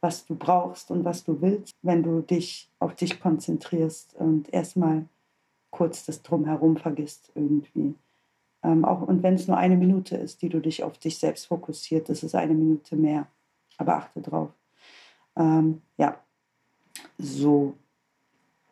was 0.00 0.26
du 0.26 0.34
brauchst 0.34 0.90
und 0.90 1.04
was 1.04 1.24
du 1.24 1.40
willst, 1.40 1.74
wenn 1.82 2.02
du 2.02 2.20
dich 2.20 2.70
auf 2.78 2.94
dich 2.94 3.20
konzentrierst 3.20 4.14
und 4.16 4.52
erstmal 4.52 5.06
kurz 5.70 6.04
das 6.04 6.22
Drumherum 6.22 6.76
vergisst 6.76 7.30
irgendwie. 7.34 7.94
Ähm, 8.64 8.84
auch, 8.84 9.02
und 9.02 9.22
wenn 9.22 9.34
es 9.34 9.48
nur 9.48 9.56
eine 9.56 9.76
Minute 9.76 10.16
ist, 10.16 10.42
die 10.42 10.48
du 10.48 10.60
dich 10.60 10.84
auf 10.84 10.98
dich 10.98 11.18
selbst 11.18 11.46
fokussiert, 11.46 12.08
das 12.08 12.22
ist 12.22 12.34
eine 12.34 12.54
Minute 12.54 12.96
mehr. 12.96 13.26
Aber 13.78 13.96
achte 13.96 14.20
drauf. 14.20 14.50
Ähm, 15.36 15.82
ja, 15.96 16.18
so. 17.18 17.74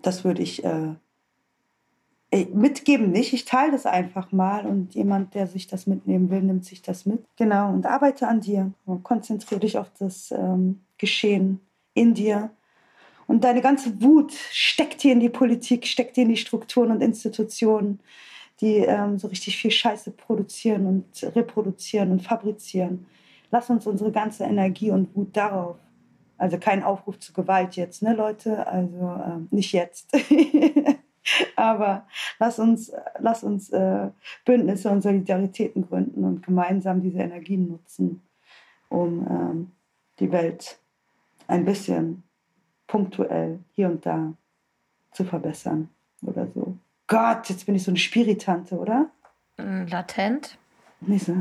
Das 0.03 0.25
würde 0.25 0.43
ich 0.43 0.65
äh, 0.65 0.95
mitgeben 2.53 3.11
nicht. 3.11 3.33
Ich 3.33 3.45
teile 3.45 3.73
das 3.73 3.87
einfach 3.87 4.33
mal 4.33 4.67
und 4.67 4.95
jemand, 4.95 5.35
der 5.35 5.47
sich 5.47 5.67
das 5.67 5.87
mitnehmen 5.87 6.31
will, 6.31 6.43
nimmt 6.43 6.65
sich 6.65 6.81
das 6.83 7.05
mit. 7.07 7.25
Genau, 7.37 7.73
und 7.73 7.87
arbeite 7.87 8.29
an 8.29 8.41
dir. 8.41 8.73
Konzentriere 9.03 9.61
dich 9.61 9.79
auf 9.79 9.91
das 9.99 10.31
ähm, 10.31 10.81
Geschehen 10.97 11.61
in 11.95 12.15
dir. 12.15 12.51
Und 13.27 13.45
deine 13.45 13.61
ganze 13.61 14.01
Wut 14.03 14.33
steckt 14.33 15.03
dir 15.03 15.13
in 15.13 15.21
die 15.21 15.29
Politik, 15.29 15.87
steckt 15.87 16.17
dir 16.17 16.23
in 16.23 16.31
die 16.31 16.37
Strukturen 16.37 16.91
und 16.91 17.03
Institutionen, 17.03 18.01
die 18.61 18.77
ähm, 18.77 19.19
so 19.19 19.29
richtig 19.29 19.57
viel 19.57 19.71
Scheiße 19.71 20.11
produzieren 20.11 20.87
und 20.87 21.37
reproduzieren 21.37 22.13
und 22.13 22.23
fabrizieren. 22.23 23.07
Lass 23.51 23.71
uns 23.71 23.87
unsere 23.87 24.13
ganze 24.13 24.45
Energie 24.45 24.91
und 24.91 25.15
Wut 25.17 25.37
darauf. 25.37 25.77
Also 26.37 26.59
kein 26.59 26.83
Aufruf 26.83 27.19
zur 27.19 27.35
Gewalt 27.35 27.77
jetzt, 27.77 28.03
ne 28.03 28.15
Leute? 28.15 28.67
Also 28.67 29.21
ähm, 29.27 29.49
nicht 29.51 29.73
jetzt. 29.73 30.11
Aber 31.57 32.07
lass 32.39 32.59
uns, 32.59 32.93
lass 33.19 33.45
uns 33.45 33.71
äh, 33.71 34.09
Bündnisse 34.45 34.91
und 34.91 35.03
Solidaritäten 35.03 35.87
gründen 35.87 36.25
und 36.25 36.45
gemeinsam 36.45 37.03
diese 37.03 37.19
Energien 37.19 37.69
nutzen, 37.69 38.23
um 38.89 39.27
ähm, 39.29 39.73
die 40.19 40.33
Welt 40.33 40.79
ein 41.47 41.65
bisschen 41.65 42.23
punktuell 42.87 43.59
hier 43.73 43.89
und 43.89 44.07
da 44.07 44.33
zu 45.13 45.25
verbessern 45.25 45.89
oder 46.23 46.47
so. 46.55 46.70
Gott, 47.11 47.49
jetzt 47.49 47.67
bin 47.67 47.75
ich 47.75 47.83
so 47.83 47.91
eine 47.91 47.99
Spiritante, 47.99 48.77
oder? 48.77 49.11
Hm, 49.59 49.89
latent. 49.89 50.57
Nicht 51.01 51.27
so. 51.27 51.35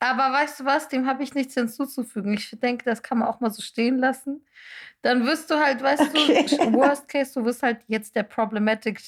Aber 0.00 0.32
weißt 0.32 0.60
du 0.60 0.64
was, 0.64 0.88
dem 0.88 1.06
habe 1.06 1.22
ich 1.22 1.32
nichts 1.32 1.54
hinzuzufügen. 1.54 2.34
Ich 2.34 2.50
denke, 2.60 2.84
das 2.84 3.00
kann 3.00 3.18
man 3.18 3.28
auch 3.28 3.38
mal 3.38 3.52
so 3.52 3.62
stehen 3.62 3.98
lassen. 3.98 4.44
Dann 5.02 5.24
wirst 5.26 5.48
du 5.48 5.60
halt, 5.60 5.80
weißt 5.80 6.02
okay. 6.02 6.44
du, 6.44 6.72
worst 6.72 7.06
case, 7.06 7.34
du 7.34 7.44
wirst 7.44 7.62
halt 7.62 7.78
jetzt 7.86 8.16
der 8.16 8.24
problematic 8.24 9.00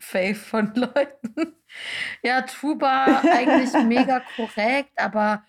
Fave 0.00 0.34
von 0.34 0.72
Leuten. 0.74 1.54
Ja, 2.24 2.42
Tuba 2.42 3.22
eigentlich 3.22 3.72
mega 3.84 4.22
korrekt, 4.34 4.90
aber 4.96 5.44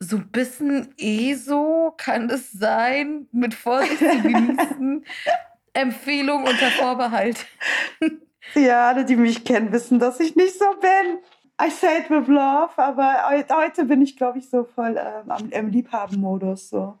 so 0.00 0.16
ein 0.16 0.32
bisschen 0.32 0.92
eh 0.96 1.34
so 1.34 1.94
kann 1.96 2.28
es 2.28 2.50
sein, 2.50 3.28
mit 3.30 3.54
Vorsicht 3.54 3.98
zu 3.98 4.20
genießen. 4.20 5.04
Empfehlung 5.74 6.42
unter 6.42 6.70
Vorbehalt. 6.72 7.46
Ja, 8.54 8.88
alle, 8.88 9.04
die 9.04 9.16
mich 9.16 9.44
kennen, 9.44 9.72
wissen, 9.72 9.98
dass 9.98 10.20
ich 10.20 10.36
nicht 10.36 10.58
so 10.58 10.66
bin. 10.80 11.18
I 11.60 11.70
say 11.70 11.98
it 11.98 12.10
with 12.10 12.26
love, 12.28 12.70
aber 12.76 13.30
heute 13.52 13.84
bin 13.84 14.02
ich, 14.02 14.16
glaube 14.16 14.38
ich, 14.38 14.50
so 14.50 14.64
voll 14.64 14.98
ähm, 14.98 15.50
im 15.50 15.68
Liebhaben-Modus. 15.68 16.70
So. 16.70 16.98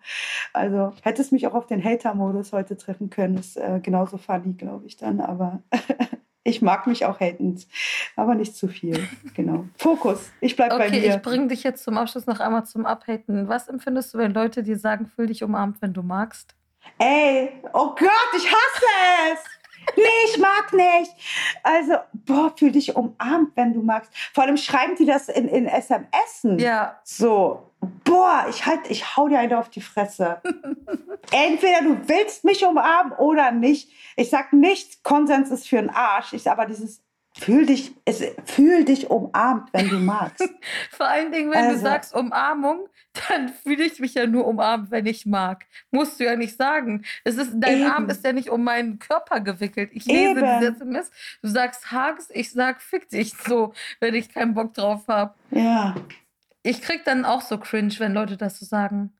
Also 0.52 0.92
hättest 1.02 1.32
mich 1.32 1.46
auch 1.46 1.54
auf 1.54 1.66
den 1.66 1.82
Hater-Modus 1.82 2.52
heute 2.52 2.76
treffen 2.76 3.10
können, 3.10 3.38
ist 3.38 3.56
äh, 3.56 3.80
genauso 3.82 4.18
funny, 4.18 4.52
glaube 4.52 4.86
ich 4.86 4.96
dann. 4.96 5.20
Aber 5.20 5.62
ich 6.44 6.62
mag 6.62 6.86
mich 6.86 7.06
auch 7.06 7.18
hatend, 7.18 7.66
aber 8.14 8.34
nicht 8.34 8.54
zu 8.54 8.68
viel. 8.68 9.08
Genau. 9.34 9.64
Fokus. 9.78 10.30
Ich 10.40 10.54
bleibe 10.54 10.74
okay, 10.74 10.84
bei 10.84 10.90
mir. 10.90 10.98
Okay, 10.98 11.16
ich 11.16 11.22
bringe 11.22 11.48
dich 11.48 11.64
jetzt 11.64 11.82
zum 11.82 11.98
Abschluss 11.98 12.26
noch 12.26 12.38
einmal 12.38 12.64
zum 12.64 12.86
Abhaten. 12.86 13.48
Was 13.48 13.68
empfindest 13.68 14.14
du, 14.14 14.18
wenn 14.18 14.32
Leute 14.32 14.62
dir 14.62 14.78
sagen, 14.78 15.06
fühl 15.06 15.26
dich 15.26 15.42
umarmt, 15.42 15.80
wenn 15.80 15.92
du 15.92 16.02
magst? 16.02 16.54
Ey, 16.98 17.50
oh 17.72 17.94
Gott, 17.98 18.30
ich 18.36 18.46
hasse 18.46 18.86
es! 19.32 19.61
Nee, 19.96 20.02
ich 20.26 20.38
mag 20.38 20.72
nicht. 20.72 21.12
Also, 21.62 21.94
boah, 22.12 22.52
fühl 22.56 22.72
dich 22.72 22.96
umarmt, 22.96 23.52
wenn 23.56 23.72
du 23.72 23.82
magst. 23.82 24.10
Vor 24.32 24.44
allem 24.44 24.56
schreiben 24.56 24.96
die 24.96 25.06
das 25.06 25.28
in, 25.28 25.48
in 25.48 25.66
SMS. 25.66 26.46
Ja. 26.58 26.98
So, 27.04 27.70
boah, 28.04 28.46
ich 28.48 28.66
halt, 28.66 28.90
ich 28.90 29.16
hau 29.16 29.28
dir 29.28 29.38
eine 29.38 29.58
auf 29.58 29.70
die 29.70 29.80
Fresse. 29.80 30.40
Entweder 31.30 31.82
du 31.82 32.08
willst 32.08 32.44
mich 32.44 32.64
umarmen 32.64 33.12
oder 33.14 33.52
nicht. 33.52 33.90
Ich 34.16 34.30
sag 34.30 34.52
nicht, 34.52 35.02
Konsens 35.04 35.50
ist 35.50 35.68
für 35.68 35.78
einen 35.78 35.90
Arsch. 35.90 36.32
Ich, 36.32 36.50
aber 36.50 36.66
dieses 36.66 37.02
Fühl 37.42 37.66
dich, 37.66 37.92
es, 38.04 38.22
fühl 38.44 38.84
dich 38.84 39.10
umarmt, 39.10 39.68
wenn 39.72 39.88
du 39.88 39.98
magst. 39.98 40.48
Vor 40.90 41.08
allen 41.08 41.32
Dingen, 41.32 41.50
wenn 41.50 41.64
also, 41.64 41.72
du 41.72 41.80
sagst 41.80 42.14
Umarmung, 42.14 42.86
dann 43.28 43.48
fühle 43.48 43.82
ich 43.82 43.98
mich 43.98 44.14
ja 44.14 44.28
nur 44.28 44.46
umarmt, 44.46 44.92
wenn 44.92 45.06
ich 45.06 45.26
mag. 45.26 45.66
Musst 45.90 46.20
du 46.20 46.24
ja 46.24 46.36
nicht 46.36 46.56
sagen. 46.56 47.04
Es 47.24 47.36
ist, 47.36 47.50
dein 47.56 47.80
eben. 47.80 47.90
Arm 47.90 48.08
ist 48.08 48.24
ja 48.24 48.32
nicht 48.32 48.48
um 48.48 48.62
meinen 48.62 49.00
Körper 49.00 49.40
gewickelt. 49.40 49.90
Ich 49.92 50.04
lese 50.04 50.38
eben. 50.38 50.60
die 50.60 50.66
SMS. 50.66 51.10
Du 51.42 51.48
sagst 51.48 51.90
Hags, 51.90 52.28
ich 52.32 52.52
sag 52.52 52.80
fick 52.80 53.08
dich 53.08 53.34
so, 53.46 53.72
wenn 53.98 54.14
ich 54.14 54.32
keinen 54.32 54.54
Bock 54.54 54.74
drauf 54.74 55.08
habe. 55.08 55.34
Ja. 55.50 55.96
Ich 56.62 56.80
krieg 56.80 57.04
dann 57.04 57.24
auch 57.24 57.40
so 57.40 57.58
cringe, 57.58 57.94
wenn 57.98 58.12
Leute 58.12 58.36
das 58.36 58.60
so 58.60 58.66
sagen. 58.66 59.12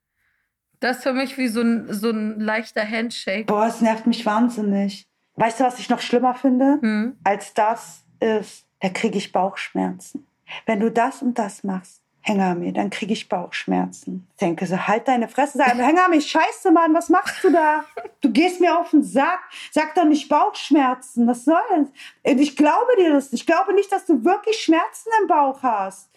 Das 0.79 0.99
ist 0.99 1.03
für 1.03 1.13
mich 1.13 1.39
wie 1.39 1.49
so 1.49 1.63
ein, 1.63 1.93
so 1.93 2.11
ein 2.11 2.39
leichter 2.39 2.89
Handshake. 2.89 3.47
Boah, 3.47 3.67
es 3.67 3.81
nervt 3.81 4.07
mich 4.07 4.25
wahnsinnig. 4.25 5.09
Weißt 5.35 5.59
du, 5.59 5.65
was 5.65 5.81
ich 5.81 5.89
noch 5.89 6.01
schlimmer 6.01 6.35
finde 6.35 6.79
hm. 6.81 7.17
als 7.25 7.53
das? 7.55 8.05
Ist, 8.23 8.65
da 8.81 8.89
kriege 8.89 9.19
ich 9.19 9.33
Bauchschmerzen. 9.33 10.27
Wenn 10.67 10.81
du 10.81 10.91
das 10.91 11.23
und 11.23 11.39
das 11.39 11.65
machst, 11.65 12.03
Hänger 12.25 12.55
dann 12.55 12.91
kriege 12.91 13.13
ich 13.13 13.29
Bauchschmerzen. 13.29 14.29
Ich 14.31 14.37
denke 14.37 14.65
so, 14.67 14.77
halt 14.77 15.09
deine 15.09 15.27
Fresse, 15.27 15.59
sag, 15.59 15.75
Hänger 15.75 16.09
scheiße, 16.21 16.71
Mann, 16.71 16.95
was 16.95 17.09
machst 17.09 17.43
du 17.43 17.51
da? 17.51 17.85
Du 18.21 18.31
gehst 18.31 18.61
mir 18.61 18.79
auf 18.79 18.91
den 18.91 19.03
Sack, 19.03 19.41
sag 19.73 19.97
doch 19.97 20.05
nicht 20.05 20.29
Bauchschmerzen, 20.29 21.27
was 21.27 21.45
soll 21.45 21.61
das? 21.71 22.39
Ich 22.39 22.55
glaube 22.57 22.93
dir 22.97 23.13
das, 23.13 23.33
ich 23.33 23.45
glaube 23.45 23.75
nicht, 23.75 23.91
dass 23.91 24.07
du 24.07 24.25
wirklich 24.25 24.57
Schmerzen 24.61 25.11
im 25.21 25.27
Bauch 25.27 25.63
hast. 25.65 26.11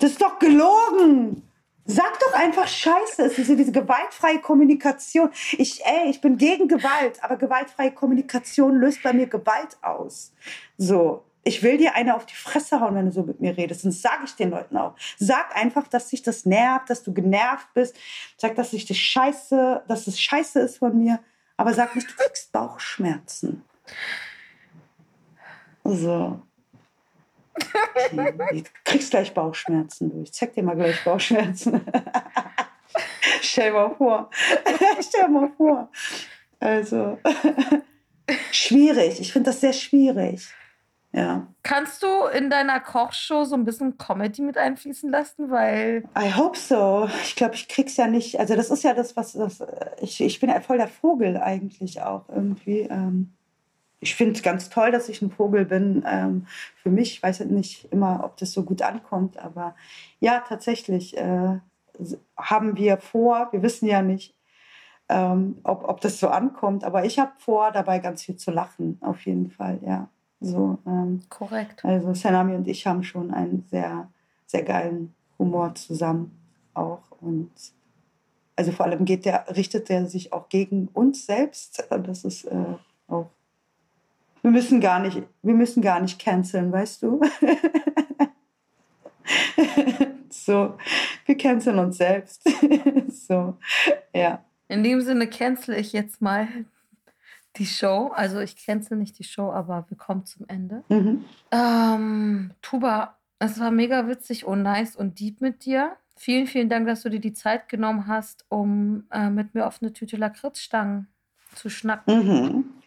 Das 0.00 0.12
ist 0.12 0.22
doch 0.22 0.38
gelogen. 0.38 1.47
Sag 1.90 2.20
doch 2.20 2.34
einfach 2.34 2.68
Scheiße. 2.68 3.24
Es 3.24 3.38
ist 3.38 3.48
diese 3.48 3.72
gewaltfreie 3.72 4.40
Kommunikation. 4.40 5.30
Ich, 5.52 5.82
ey, 5.86 6.10
ich 6.10 6.20
bin 6.20 6.36
gegen 6.36 6.68
Gewalt, 6.68 7.24
aber 7.24 7.36
gewaltfreie 7.36 7.92
Kommunikation 7.92 8.76
löst 8.76 9.02
bei 9.02 9.14
mir 9.14 9.26
Gewalt 9.26 9.78
aus. 9.80 10.34
So. 10.76 11.24
Ich 11.44 11.62
will 11.62 11.78
dir 11.78 11.94
eine 11.94 12.14
auf 12.14 12.26
die 12.26 12.34
Fresse 12.34 12.80
hauen, 12.80 12.94
wenn 12.94 13.06
du 13.06 13.12
so 13.12 13.22
mit 13.22 13.40
mir 13.40 13.56
redest. 13.56 13.86
Und 13.86 13.92
sage 13.92 14.24
ich 14.26 14.34
den 14.34 14.50
Leuten 14.50 14.76
auch. 14.76 14.96
Sag 15.18 15.56
einfach, 15.56 15.88
dass 15.88 16.08
dich 16.08 16.22
das 16.22 16.44
nervt, 16.44 16.90
dass 16.90 17.02
du 17.02 17.14
genervt 17.14 17.68
bist. 17.72 17.96
Sag, 18.36 18.54
dass 18.56 18.74
ich 18.74 18.84
das 18.84 18.98
scheiße, 18.98 19.84
dass 19.88 20.06
es 20.06 20.20
scheiße 20.20 20.60
ist 20.60 20.78
von 20.78 20.98
mir. 20.98 21.20
Aber 21.56 21.72
sag 21.72 21.96
nicht, 21.96 22.10
du 22.10 22.14
kriegst 22.16 22.52
Bauchschmerzen. 22.52 23.64
So. 25.84 26.42
Du 28.12 28.62
kriegst 28.84 29.10
gleich 29.10 29.34
Bauchschmerzen. 29.34 30.10
Du. 30.10 30.22
Ich 30.22 30.32
zeig 30.32 30.54
dir 30.54 30.62
mal 30.62 30.76
gleich 30.76 31.02
Bauchschmerzen. 31.04 31.80
Stell 33.40 33.72
mal 33.72 33.94
vor. 33.94 34.30
Stell 35.00 35.28
mal 35.28 35.50
vor. 35.56 35.90
Also, 36.60 37.18
schwierig. 38.52 39.20
Ich 39.20 39.32
finde 39.32 39.50
das 39.50 39.60
sehr 39.60 39.72
schwierig. 39.72 40.48
Ja. 41.12 41.46
Kannst 41.62 42.02
du 42.02 42.26
in 42.26 42.50
deiner 42.50 42.80
Kochshow 42.80 43.44
so 43.44 43.54
ein 43.54 43.64
bisschen 43.64 43.96
Comedy 43.96 44.42
mit 44.42 44.58
einfließen 44.58 45.10
lassen? 45.10 45.50
Weil. 45.50 46.04
I 46.16 46.34
hope 46.36 46.58
so. 46.58 47.08
Ich 47.24 47.34
glaube, 47.34 47.54
ich 47.54 47.68
krieg's 47.68 47.96
ja 47.96 48.06
nicht. 48.06 48.38
Also, 48.38 48.56
das 48.56 48.70
ist 48.70 48.84
ja 48.84 48.92
das, 48.92 49.16
was. 49.16 49.32
Das, 49.32 49.62
ich, 50.00 50.20
ich 50.20 50.40
bin 50.40 50.50
ja 50.50 50.60
voll 50.60 50.78
der 50.78 50.88
Vogel 50.88 51.38
eigentlich 51.38 52.02
auch 52.02 52.28
irgendwie. 52.28 52.80
Ähm, 52.80 53.32
ich 54.00 54.14
finde 54.14 54.34
es 54.34 54.42
ganz 54.42 54.70
toll, 54.70 54.90
dass 54.90 55.08
ich 55.08 55.22
ein 55.22 55.30
Vogel 55.30 55.64
bin. 55.64 56.04
Ähm, 56.06 56.46
für 56.82 56.90
mich, 56.90 57.12
ich 57.14 57.22
weiß 57.22 57.40
nicht 57.40 57.92
immer, 57.92 58.22
ob 58.24 58.36
das 58.36 58.52
so 58.52 58.62
gut 58.62 58.82
ankommt, 58.82 59.38
aber 59.38 59.74
ja, 60.20 60.42
tatsächlich 60.46 61.16
äh, 61.16 61.58
haben 62.36 62.76
wir 62.76 62.98
vor, 62.98 63.48
wir 63.52 63.62
wissen 63.62 63.86
ja 63.86 64.02
nicht, 64.02 64.36
ähm, 65.08 65.58
ob, 65.64 65.88
ob 65.88 66.00
das 66.00 66.20
so 66.20 66.28
ankommt, 66.28 66.84
aber 66.84 67.04
ich 67.04 67.18
habe 67.18 67.32
vor, 67.38 67.72
dabei 67.72 67.98
ganz 67.98 68.24
viel 68.24 68.36
zu 68.36 68.50
lachen, 68.50 68.98
auf 69.00 69.24
jeden 69.26 69.50
Fall, 69.50 69.80
ja. 69.84 70.08
So, 70.40 70.78
ähm, 70.86 71.22
Korrekt. 71.30 71.84
Also 71.84 72.14
Sanami 72.14 72.54
und 72.54 72.68
ich 72.68 72.86
haben 72.86 73.02
schon 73.02 73.32
ein 73.32 73.64
sehr 73.70 74.08
sehr 74.48 74.62
geilen 74.62 75.14
Humor 75.38 75.74
zusammen 75.76 76.36
auch. 76.74 77.02
Und 77.20 77.52
also 78.56 78.72
vor 78.72 78.86
allem 78.86 79.04
geht 79.04 79.24
der, 79.24 79.44
richtet 79.54 79.88
er 79.90 80.06
sich 80.06 80.32
auch 80.32 80.48
gegen 80.48 80.88
uns 80.88 81.26
selbst. 81.26 81.86
Das 81.90 82.24
ist 82.24 82.44
äh, 82.44 82.74
auch. 83.06 83.30
Wir 84.48 84.52
müssen 84.52 84.80
gar 84.80 84.98
nicht, 84.98 85.22
wir 85.42 85.52
müssen 85.52 85.82
gar 85.82 86.00
nicht 86.00 86.18
canceln, 86.18 86.72
weißt 86.72 87.02
du? 87.02 87.20
so, 90.30 90.78
wir 91.26 91.36
canceln 91.36 91.78
uns 91.78 91.98
selbst. 91.98 92.48
so, 93.10 93.58
ja. 94.14 94.42
In 94.68 94.82
dem 94.82 95.02
Sinne 95.02 95.28
cancel 95.28 95.74
ich 95.74 95.92
jetzt 95.92 96.22
mal 96.22 96.48
die 97.56 97.66
Show. 97.66 98.10
Also 98.14 98.40
ich 98.40 98.56
cancel 98.56 98.96
nicht 98.96 99.18
die 99.18 99.24
Show, 99.24 99.52
aber 99.52 99.84
wir 99.90 99.98
kommen 99.98 100.24
zum 100.24 100.46
Ende. 100.48 100.82
Mhm. 100.88 101.26
Ähm, 101.52 102.52
Tuba, 102.62 103.18
es 103.40 103.60
war 103.60 103.70
mega 103.70 104.08
witzig 104.08 104.46
und 104.46 104.62
nice 104.62 104.96
und 104.96 105.20
deep 105.20 105.42
mit 105.42 105.66
dir. 105.66 105.94
Vielen, 106.16 106.46
vielen 106.46 106.70
Dank, 106.70 106.86
dass 106.86 107.02
du 107.02 107.10
dir 107.10 107.20
die 107.20 107.34
Zeit 107.34 107.68
genommen 107.68 108.06
hast, 108.06 108.46
um 108.48 109.04
äh, 109.10 109.28
mit 109.28 109.54
mir 109.54 109.66
auf 109.66 109.82
eine 109.82 109.92
Tüte 109.92 110.16
Lakritzstangen 110.16 111.08
zu 111.54 111.68
schnacken. 111.68 112.16
Mhm. 112.16 112.77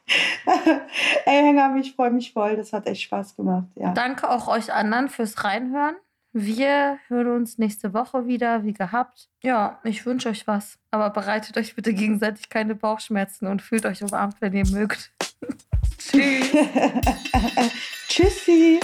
Ey, 1.26 1.44
Hänger, 1.44 1.76
ich 1.78 1.96
freue 1.96 2.12
mich 2.12 2.34
voll. 2.34 2.56
Das 2.56 2.74
hat 2.74 2.88
echt 2.88 3.02
Spaß 3.04 3.36
gemacht. 3.36 3.68
Ja. 3.76 3.94
Danke 3.94 4.30
auch 4.30 4.48
euch 4.48 4.74
anderen 4.74 5.10
fürs 5.10 5.44
Reinhören. 5.44 5.96
Wir 6.34 6.98
hören 7.08 7.28
uns 7.28 7.58
nächste 7.58 7.94
Woche 7.94 8.26
wieder, 8.26 8.64
wie 8.64 8.72
gehabt. 8.72 9.28
Ja, 9.44 9.80
ich 9.84 10.06
wünsche 10.06 10.30
euch 10.30 10.48
was. 10.48 10.80
Aber 10.90 11.10
bereitet 11.10 11.58
euch 11.58 11.76
bitte 11.76 11.94
gegenseitig 11.94 12.50
keine 12.50 12.74
Bauchschmerzen 12.74 13.48
und 13.48 13.62
fühlt 13.62 13.86
euch 13.86 14.02
umarmt, 14.02 14.40
wenn 14.40 14.54
ihr 14.54 14.66
mögt. 14.68 15.12
Tschüss. 15.98 16.52
Tschüssi. 18.08 18.80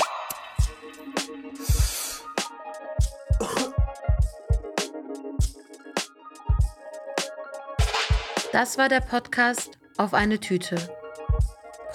Das 8.52 8.78
war 8.78 8.90
der 8.90 9.02
Podcast 9.02 9.78
Auf 9.98 10.14
eine 10.14 10.40
Tüte. 10.40 10.78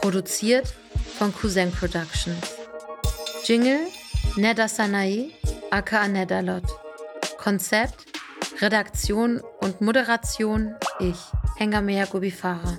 Produziert 0.02 0.74
von 1.16 1.32
Cousin 1.32 1.70
Productions. 1.70 2.36
Jingle 3.44 3.86
Neda 4.36 4.66
Sanae, 4.66 5.30
aka 5.70 6.08
Nedalot. 6.08 6.64
Konzept, 7.38 7.94
Redaktion 8.60 9.40
und 9.60 9.80
Moderation 9.80 10.74
ich, 10.98 11.18
Hengamea 11.56 12.06
Gubifara. 12.06 12.76